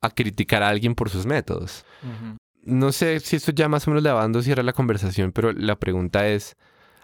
a 0.00 0.10
criticar 0.10 0.62
a 0.62 0.68
alguien 0.68 0.94
por 0.94 1.10
sus 1.10 1.26
métodos. 1.26 1.84
No 2.62 2.92
sé 2.92 3.20
si 3.20 3.36
esto 3.36 3.52
ya 3.52 3.68
más 3.68 3.86
o 3.86 3.90
menos 3.90 4.02
lavando 4.02 4.42
cierra 4.42 4.62
la 4.62 4.72
conversación, 4.72 5.32
pero 5.32 5.52
la 5.52 5.76
pregunta 5.76 6.28
es, 6.28 6.56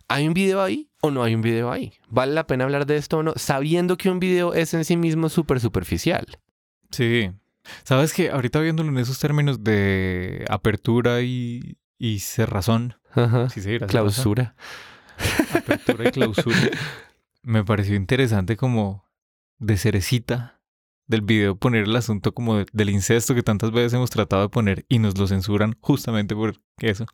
¿hay 0.09 0.27
un 0.27 0.35
video 0.35 0.63
ahí 0.63 0.91
o 1.01 1.11
no 1.11 1.23
hay 1.23 1.35
un 1.35 1.43
video 1.43 1.71
ahí? 1.71 1.93
¿Vale 2.09 2.33
la 2.33 2.47
pena 2.47 2.65
hablar 2.65 2.87
de 2.87 2.97
esto 2.97 3.19
o 3.19 3.23
no? 3.23 3.33
Sabiendo 3.37 3.97
que 3.97 4.11
un 4.11 4.19
video 4.21 4.55
es 4.55 4.75
en 4.75 4.85
sí 4.85 4.97
mismo 4.97 5.29
súper 5.29 5.61
superficial. 5.61 6.27
Sí. 6.91 7.31
Sabes 7.85 8.13
que 8.15 8.31
ahorita 8.31 8.61
viéndolo 8.61 8.89
en 8.89 8.99
esos 8.99 9.19
términos 9.19 9.63
de 9.63 10.45
apertura 10.49 11.21
y, 11.21 11.77
y 11.99 12.21
cerrazón, 12.21 12.95
Ajá. 13.13 13.49
si 13.51 13.61
se 13.61 13.71
dirá 13.71 13.87
cerrazón, 13.87 14.13
Clausura. 14.13 14.55
apertura 15.55 16.09
y 16.09 16.13
clausura, 16.13 16.57
me 17.43 17.65
pareció 17.65 17.95
interesante 17.97 18.57
como 18.57 19.05
de 19.59 19.77
cerecita 19.77 20.61
del 21.07 21.23
video 21.23 21.57
poner 21.57 21.85
el 21.85 21.97
asunto 21.97 22.33
como 22.33 22.57
de- 22.59 22.67
del 22.73 22.91
incesto 22.91 23.35
que 23.35 23.43
tantas 23.43 23.71
veces 23.71 23.95
hemos 23.95 24.11
tratado 24.11 24.43
de 24.43 24.49
poner 24.51 24.85
y 24.89 24.99
nos 24.99 25.19
lo 25.19 25.27
censuran 25.27 25.77
justamente 25.81 26.35
por 26.35 26.61
eso. 26.81 27.07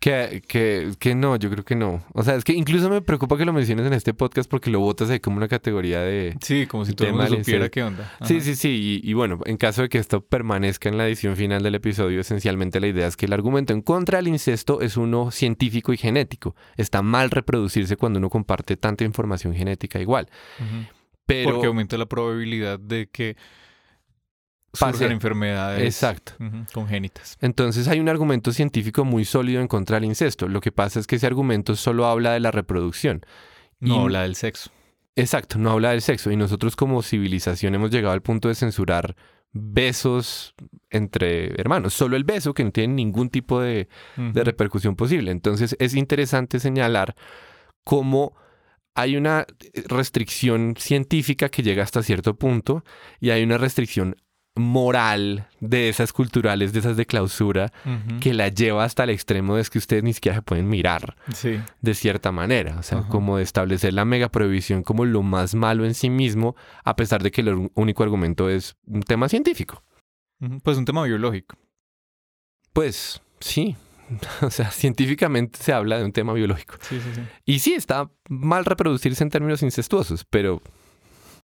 Que, 0.00 0.42
que, 0.48 0.90
que 0.98 1.14
no, 1.14 1.36
yo 1.36 1.48
creo 1.48 1.64
que 1.64 1.76
no. 1.76 2.04
O 2.12 2.24
sea, 2.24 2.34
es 2.34 2.42
que 2.42 2.52
incluso 2.52 2.90
me 2.90 3.02
preocupa 3.02 3.38
que 3.38 3.44
lo 3.44 3.52
menciones 3.52 3.86
en 3.86 3.92
este 3.92 4.12
podcast 4.12 4.50
porque 4.50 4.68
lo 4.68 4.80
botas 4.80 5.08
ahí 5.10 5.20
como 5.20 5.36
una 5.36 5.46
categoría 5.46 6.00
de... 6.00 6.36
Sí, 6.40 6.66
como 6.66 6.84
si 6.84 6.92
todo 6.92 7.06
el 7.06 7.14
mundo 7.14 7.36
supiera 7.36 7.68
qué 7.68 7.84
onda. 7.84 8.12
Sí, 8.24 8.34
Ajá. 8.34 8.44
sí, 8.44 8.56
sí. 8.56 9.00
Y, 9.04 9.08
y 9.08 9.14
bueno, 9.14 9.38
en 9.44 9.56
caso 9.56 9.82
de 9.82 9.88
que 9.88 9.98
esto 9.98 10.20
permanezca 10.20 10.88
en 10.88 10.98
la 10.98 11.06
edición 11.06 11.36
final 11.36 11.62
del 11.62 11.76
episodio, 11.76 12.20
esencialmente 12.20 12.80
la 12.80 12.88
idea 12.88 13.06
es 13.06 13.16
que 13.16 13.26
el 13.26 13.32
argumento 13.32 13.72
en 13.72 13.80
contra 13.80 14.18
del 14.18 14.26
incesto 14.26 14.80
es 14.80 14.96
uno 14.96 15.30
científico 15.30 15.92
y 15.92 15.96
genético. 15.96 16.56
Está 16.76 17.02
mal 17.02 17.30
reproducirse 17.30 17.96
cuando 17.96 18.18
uno 18.18 18.28
comparte 18.28 18.76
tanta 18.76 19.04
información 19.04 19.54
genética 19.54 20.00
igual. 20.00 20.28
Pero... 21.26 21.52
Porque 21.52 21.68
aumenta 21.68 21.96
la 21.96 22.06
probabilidad 22.06 22.80
de 22.80 23.06
que 23.06 23.36
Surjan 24.74 25.12
enfermedades 25.12 25.82
Exacto. 25.84 26.32
congénitas. 26.72 27.36
Entonces 27.40 27.88
hay 27.88 28.00
un 28.00 28.08
argumento 28.08 28.52
científico 28.52 29.04
muy 29.04 29.24
sólido 29.24 29.60
en 29.60 29.68
contra 29.68 29.96
del 29.96 30.04
incesto. 30.04 30.48
Lo 30.48 30.60
que 30.60 30.72
pasa 30.72 30.98
es 31.00 31.06
que 31.06 31.16
ese 31.16 31.26
argumento 31.26 31.76
solo 31.76 32.06
habla 32.06 32.32
de 32.32 32.40
la 32.40 32.50
reproducción. 32.50 33.24
No 33.80 33.96
Y- 33.96 33.98
habla 34.00 34.22
del 34.22 34.34
sexo. 34.34 34.70
Exacto, 35.14 35.58
no 35.58 35.70
habla 35.72 35.90
del 35.90 36.00
sexo. 36.00 36.30
Y 36.30 36.36
nosotros 36.36 36.74
como 36.74 37.02
civilización 37.02 37.74
hemos 37.74 37.90
llegado 37.90 38.14
al 38.14 38.22
punto 38.22 38.48
de 38.48 38.54
censurar 38.54 39.14
besos 39.52 40.54
entre 40.88 41.48
hermanos. 41.60 41.92
Solo 41.92 42.16
el 42.16 42.24
beso 42.24 42.54
que 42.54 42.64
no 42.64 42.70
tiene 42.72 42.94
ningún 42.94 43.28
tipo 43.28 43.60
de, 43.60 43.88
de 44.16 44.44
repercusión 44.44 44.96
posible. 44.96 45.30
Entonces 45.30 45.76
es 45.78 45.94
interesante 45.94 46.58
señalar 46.58 47.14
cómo 47.84 48.34
hay 48.94 49.16
una 49.16 49.46
restricción 49.88 50.74
científica 50.78 51.48
que 51.50 51.62
llega 51.62 51.82
hasta 51.82 52.02
cierto 52.02 52.34
punto 52.36 52.84
y 53.20 53.30
hay 53.30 53.42
una 53.42 53.58
restricción 53.58 54.16
moral 54.54 55.48
de 55.60 55.88
esas 55.88 56.12
culturales, 56.12 56.72
de 56.72 56.80
esas 56.80 56.96
de 56.96 57.06
clausura, 57.06 57.72
que 58.20 58.34
la 58.34 58.48
lleva 58.48 58.84
hasta 58.84 59.04
el 59.04 59.10
extremo 59.10 59.56
de 59.56 59.64
que 59.64 59.78
ustedes 59.78 60.02
ni 60.02 60.12
siquiera 60.12 60.36
se 60.36 60.42
pueden 60.42 60.68
mirar 60.68 61.16
Sí. 61.32 61.58
de 61.80 61.94
cierta 61.94 62.32
manera. 62.32 62.76
O 62.78 62.82
sea, 62.82 63.02
como 63.08 63.38
de 63.38 63.44
establecer 63.44 63.94
la 63.94 64.04
mega 64.04 64.28
prohibición 64.28 64.82
como 64.82 65.04
lo 65.06 65.22
más 65.22 65.54
malo 65.54 65.84
en 65.86 65.94
sí 65.94 66.10
mismo, 66.10 66.54
a 66.84 66.96
pesar 66.96 67.22
de 67.22 67.30
que 67.30 67.40
el 67.40 67.70
único 67.74 68.02
argumento 68.02 68.48
es 68.50 68.76
un 68.86 69.02
tema 69.02 69.28
científico. 69.28 69.82
Pues 70.62 70.76
un 70.76 70.84
tema 70.84 71.02
biológico. 71.04 71.56
Pues 72.72 73.22
sí. 73.40 73.76
O 74.42 74.50
sea, 74.50 74.70
científicamente 74.70 75.58
se 75.62 75.72
habla 75.72 75.96
de 75.98 76.04
un 76.04 76.12
tema 76.12 76.34
biológico. 76.34 76.74
Sí, 76.82 77.00
sí, 77.00 77.08
sí. 77.14 77.20
Y 77.46 77.58
sí, 77.60 77.72
está 77.72 78.10
mal 78.28 78.66
reproducirse 78.66 79.24
en 79.24 79.30
términos 79.30 79.62
incestuosos, 79.62 80.26
pero 80.28 80.60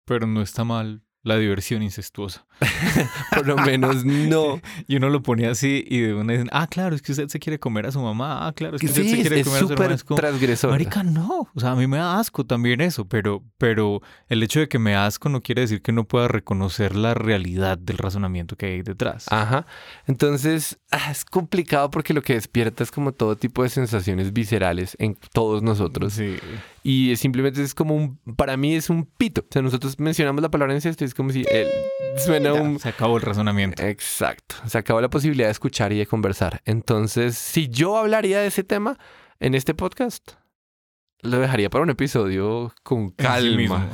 Pero 0.03 0.27
no 0.27 0.41
está 0.41 0.65
mal 0.65 1.01
la 1.27 1.37
diversión 1.37 1.83
incestuosa. 1.83 2.45
por 3.35 3.45
lo 3.45 3.57
menos 3.57 4.05
no. 4.05 4.61
Y 4.87 4.95
uno 4.95 5.09
lo 5.09 5.21
pone 5.21 5.47
así 5.47 5.83
y 5.87 5.99
de 5.99 6.13
una 6.13 6.33
dicen, 6.33 6.49
ah, 6.51 6.67
claro, 6.67 6.95
es 6.95 7.01
que 7.01 7.11
usted 7.11 7.27
se 7.27 7.39
quiere 7.39 7.59
comer 7.59 7.85
a 7.85 7.91
su 7.91 7.99
mamá. 7.99 8.47
Ah, 8.47 8.53
claro, 8.53 8.75
es 8.75 8.81
que 8.81 8.87
usted 8.87 9.03
se 9.03 9.15
quiere 9.21 9.41
es 9.41 9.47
comer 9.47 9.91
a 9.91 9.97
su 9.97 10.05
como, 10.05 10.19
transgresor. 10.19 10.71
Marica, 10.71 11.03
no. 11.03 11.49
O 11.53 11.59
sea, 11.59 11.71
a 11.71 11.75
mí 11.75 11.87
me 11.87 11.97
da 11.97 12.19
asco 12.19 12.45
también 12.45 12.79
eso, 12.81 13.05
pero, 13.05 13.43
pero 13.57 14.01
el 14.29 14.41
hecho 14.41 14.59
de 14.59 14.67
que 14.67 14.79
me 14.79 14.91
da 14.91 15.05
asco 15.05 15.29
no 15.29 15.41
quiere 15.41 15.61
decir 15.61 15.81
que 15.81 15.91
no 15.91 16.05
pueda 16.05 16.27
reconocer 16.27 16.95
la 16.95 17.13
realidad 17.13 17.77
del 17.77 17.97
razonamiento 17.97 18.55
que 18.55 18.67
hay 18.67 18.81
detrás. 18.81 19.25
Ajá. 19.29 19.65
Entonces, 20.05 20.79
ah, 20.91 21.11
es 21.11 21.25
complicado 21.25 21.91
porque 21.91 22.13
lo 22.13 22.21
que 22.21 22.33
despierta 22.33 22.83
es 22.83 22.91
como 22.91 23.11
todo 23.11 23.35
tipo 23.35 23.63
de 23.63 23.69
sensaciones 23.69 24.31
viscerales 24.31 24.95
en 24.99 25.17
todos 25.33 25.61
nosotros. 25.61 26.13
Sí. 26.13 26.37
Y 26.89 27.11
es 27.11 27.19
simplemente 27.19 27.61
es 27.61 27.75
como 27.75 27.93
un, 27.97 28.17
para 28.37 28.55
mí 28.55 28.73
es 28.73 28.89
un 28.89 29.03
pito. 29.05 29.41
O 29.41 29.47
sea, 29.51 29.61
nosotros 29.61 29.99
mencionamos 29.99 30.41
la 30.41 30.49
palabra 30.49 30.73
incesto 30.73 31.03
y 31.03 31.07
es 31.07 31.13
como 31.13 31.31
si 31.31 31.43
él 31.51 31.67
suena 32.15 32.53
Ya, 32.53 32.61
un... 32.61 32.79
Se 32.79 32.87
acabó 32.87 33.17
el 33.17 33.23
razonamiento. 33.23 33.83
Exacto. 33.83 34.55
Se 34.65 34.77
acabó 34.77 35.01
la 35.01 35.09
posibilidad 35.09 35.49
de 35.49 35.51
escuchar 35.51 35.91
y 35.91 35.97
de 35.97 36.05
conversar. 36.05 36.61
Entonces, 36.63 37.37
si 37.37 37.67
yo 37.67 37.97
hablaría 37.97 38.39
de 38.39 38.47
ese 38.47 38.63
tema 38.63 38.97
en 39.41 39.53
este 39.53 39.73
podcast, 39.73 40.35
lo 41.19 41.39
dejaría 41.39 41.69
para 41.69 41.83
un 41.83 41.89
episodio 41.89 42.73
con 42.83 43.09
calma. 43.09 43.89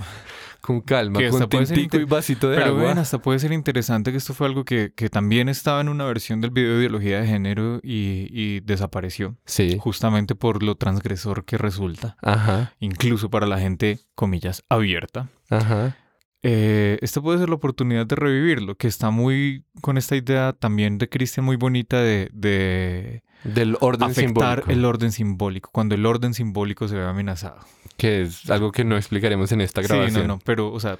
Con 0.66 0.80
calma, 0.80 1.20
Que 1.20 1.28
con 1.30 1.50
tintico 1.50 1.98
y 1.98 2.06
vasito 2.06 2.50
de 2.50 2.56
Pero 2.56 2.70
agua. 2.70 2.84
bueno, 2.84 3.02
hasta 3.02 3.18
puede 3.22 3.38
ser 3.40 3.52
interesante 3.52 4.12
que 4.12 4.18
esto 4.18 4.34
fue 4.34 4.48
algo 4.48 4.64
que, 4.64 4.94
que 4.96 5.10
también 5.10 5.50
estaba 5.50 5.82
en 5.82 5.90
una 5.90 6.06
versión 6.06 6.40
del 6.40 6.52
video 6.52 6.72
de 6.76 6.80
ideología 6.80 7.20
de 7.20 7.28
género 7.28 7.82
y, 7.84 8.28
y 8.32 8.62
desapareció, 8.62 9.36
Sí. 9.46 9.76
justamente 9.78 10.36
por 10.36 10.64
lo 10.64 10.76
transgresor 10.76 11.44
que 11.44 11.58
resulta, 11.58 12.16
Ajá, 12.22 12.74
incluso 12.80 13.30
para 13.30 13.46
la 13.46 13.60
gente, 13.60 14.00
comillas, 14.16 14.64
abierta. 14.70 15.28
ajá. 15.50 15.98
Eh, 16.46 17.00
esta 17.02 17.22
puede 17.22 17.40
ser 17.40 17.48
la 17.48 17.56
oportunidad 17.56 18.06
de 18.06 18.16
revivirlo, 18.16 18.76
que 18.76 18.88
está 18.88 19.10
muy 19.12 19.64
con 19.82 19.98
esta 19.98 20.16
idea 20.18 20.52
también 20.54 20.98
de 20.98 21.08
Cristian 21.08 21.46
muy 21.46 21.56
bonita 21.56 22.02
de, 22.02 22.30
de 22.34 23.24
Del 23.46 23.78
orden 23.80 24.10
afectar 24.12 24.60
simbólico. 24.60 24.72
el 24.72 24.84
orden 24.86 25.12
simbólico, 25.14 25.70
cuando 25.72 25.96
el 25.96 26.06
orden 26.06 26.34
simbólico 26.34 26.88
se 26.90 26.96
ve 26.98 27.06
amenazado. 27.06 27.60
Que 27.96 28.24
es 28.24 28.50
algo 28.50 28.72
que 28.74 28.84
no 28.84 28.98
explicaremos 28.98 29.54
en 29.54 29.62
esta 29.62 29.82
Sí, 29.82 29.88
grabación. 29.88 30.28
no, 30.28 30.36
no, 30.36 30.40
pero, 30.44 30.72
o 30.72 30.80
sea, 30.80 30.98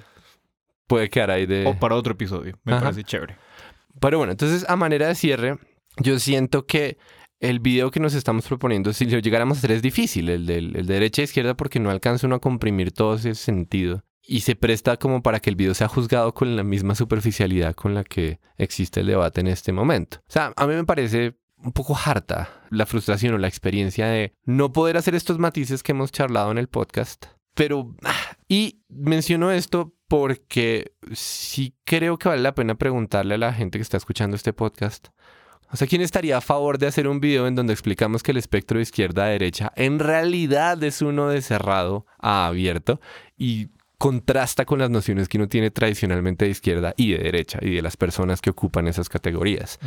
Puede 0.86 1.08
quedar 1.10 1.30
ahí 1.30 1.46
de... 1.46 1.66
o 1.66 1.78
para 1.78 1.94
otro 1.94 2.12
episodio, 2.12 2.58
me 2.64 2.72
Ajá. 2.72 2.82
parece 2.82 3.04
chévere. 3.04 3.36
Pero 4.00 4.18
bueno, 4.18 4.32
entonces 4.32 4.64
a 4.68 4.76
manera 4.76 5.08
de 5.08 5.14
cierre, 5.14 5.58
yo 5.98 6.18
siento 6.18 6.66
que 6.66 6.98
el 7.40 7.60
video 7.60 7.90
que 7.90 8.00
nos 8.00 8.14
estamos 8.14 8.46
proponiendo, 8.46 8.92
si 8.94 9.04
lo 9.06 9.18
llegáramos 9.18 9.56
a 9.56 9.60
hacer, 9.60 9.72
es 9.72 9.82
difícil, 9.82 10.28
el, 10.30 10.46
del, 10.46 10.76
el 10.76 10.86
de 10.86 10.94
derecha 10.94 11.20
e 11.22 11.24
izquierda, 11.24 11.54
porque 11.54 11.80
no 11.80 11.90
alcanza 11.90 12.26
uno 12.26 12.36
a 12.36 12.40
comprimir 12.40 12.92
todo 12.92 13.14
ese 13.14 13.34
sentido. 13.34 14.04
Y 14.26 14.40
se 14.40 14.56
presta 14.56 14.96
como 14.96 15.22
para 15.22 15.40
que 15.40 15.50
el 15.50 15.56
video 15.56 15.74
sea 15.74 15.88
juzgado 15.88 16.32
con 16.32 16.56
la 16.56 16.64
misma 16.64 16.94
superficialidad 16.94 17.74
con 17.74 17.94
la 17.94 18.04
que 18.04 18.40
existe 18.56 19.00
el 19.00 19.06
debate 19.06 19.40
en 19.40 19.48
este 19.48 19.72
momento. 19.72 20.18
O 20.20 20.32
sea, 20.32 20.52
a 20.56 20.66
mí 20.66 20.74
me 20.74 20.84
parece 20.84 21.36
un 21.58 21.72
poco 21.72 21.96
harta 21.96 22.62
la 22.70 22.86
frustración 22.86 23.34
o 23.34 23.38
la 23.38 23.48
experiencia 23.48 24.06
de 24.06 24.34
no 24.44 24.72
poder 24.72 24.96
hacer 24.96 25.14
estos 25.14 25.38
matices 25.38 25.82
que 25.82 25.92
hemos 25.92 26.12
charlado 26.12 26.50
en 26.50 26.58
el 26.58 26.68
podcast. 26.68 27.26
Pero, 27.54 27.94
ah, 28.04 28.36
y 28.48 28.82
menciono 28.88 29.50
esto 29.50 29.94
porque 30.08 30.92
sí 31.12 31.74
creo 31.84 32.18
que 32.18 32.28
vale 32.28 32.42
la 32.42 32.54
pena 32.54 32.74
preguntarle 32.74 33.34
a 33.34 33.38
la 33.38 33.52
gente 33.52 33.78
que 33.78 33.82
está 33.82 33.96
escuchando 33.96 34.36
este 34.36 34.52
podcast. 34.52 35.08
O 35.72 35.76
sea, 35.76 35.88
¿quién 35.88 36.02
estaría 36.02 36.36
a 36.36 36.40
favor 36.40 36.78
de 36.78 36.86
hacer 36.86 37.08
un 37.08 37.20
video 37.20 37.46
en 37.46 37.54
donde 37.54 37.72
explicamos 37.72 38.22
que 38.22 38.32
el 38.32 38.36
espectro 38.36 38.78
de 38.78 38.82
izquierda 38.82 39.24
a 39.24 39.28
derecha 39.28 39.72
en 39.76 39.98
realidad 39.98 40.82
es 40.84 41.02
uno 41.02 41.28
de 41.28 41.42
cerrado 41.42 42.06
a 42.18 42.46
abierto 42.46 43.00
y 43.36 43.70
contrasta 44.04 44.66
con 44.66 44.80
las 44.80 44.90
nociones 44.90 45.30
que 45.30 45.38
uno 45.38 45.48
tiene 45.48 45.70
tradicionalmente 45.70 46.44
de 46.44 46.50
izquierda 46.50 46.92
y 46.98 47.12
de 47.12 47.18
derecha 47.24 47.58
y 47.62 47.74
de 47.74 47.80
las 47.80 47.96
personas 47.96 48.42
que 48.42 48.50
ocupan 48.50 48.86
esas 48.86 49.08
categorías? 49.08 49.78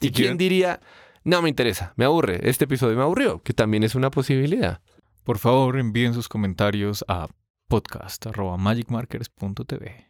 ¿Y 0.00 0.06
Si 0.06 0.12
quién 0.12 0.38
diría, 0.38 0.78
no 1.24 1.42
me 1.42 1.48
interesa, 1.48 1.92
me 1.96 2.04
aburre, 2.04 2.48
este 2.48 2.66
episodio 2.66 2.96
me 2.96 3.02
aburrió? 3.02 3.42
Que 3.42 3.52
también 3.52 3.82
es 3.82 3.96
una 3.96 4.12
posibilidad. 4.12 4.80
Por 5.24 5.38
favor, 5.38 5.80
envíen 5.80 6.14
sus 6.14 6.28
comentarios 6.28 7.04
a 7.08 7.26
podcast.magicmarkers.tv 7.66 10.06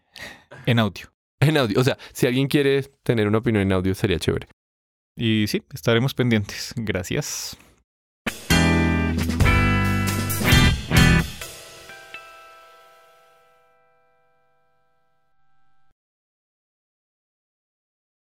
en 0.66 0.78
audio. 0.78 1.10
En 1.40 1.56
audio. 1.56 1.80
O 1.80 1.84
sea, 1.84 1.96
si 2.12 2.26
alguien 2.26 2.46
quiere 2.46 2.82
tener 3.02 3.26
una 3.26 3.38
opinión 3.38 3.62
en 3.62 3.72
audio, 3.72 3.94
sería 3.94 4.18
chévere. 4.18 4.48
Y 5.16 5.46
sí, 5.48 5.62
estaremos 5.72 6.12
pendientes. 6.12 6.74
Gracias. 6.76 7.56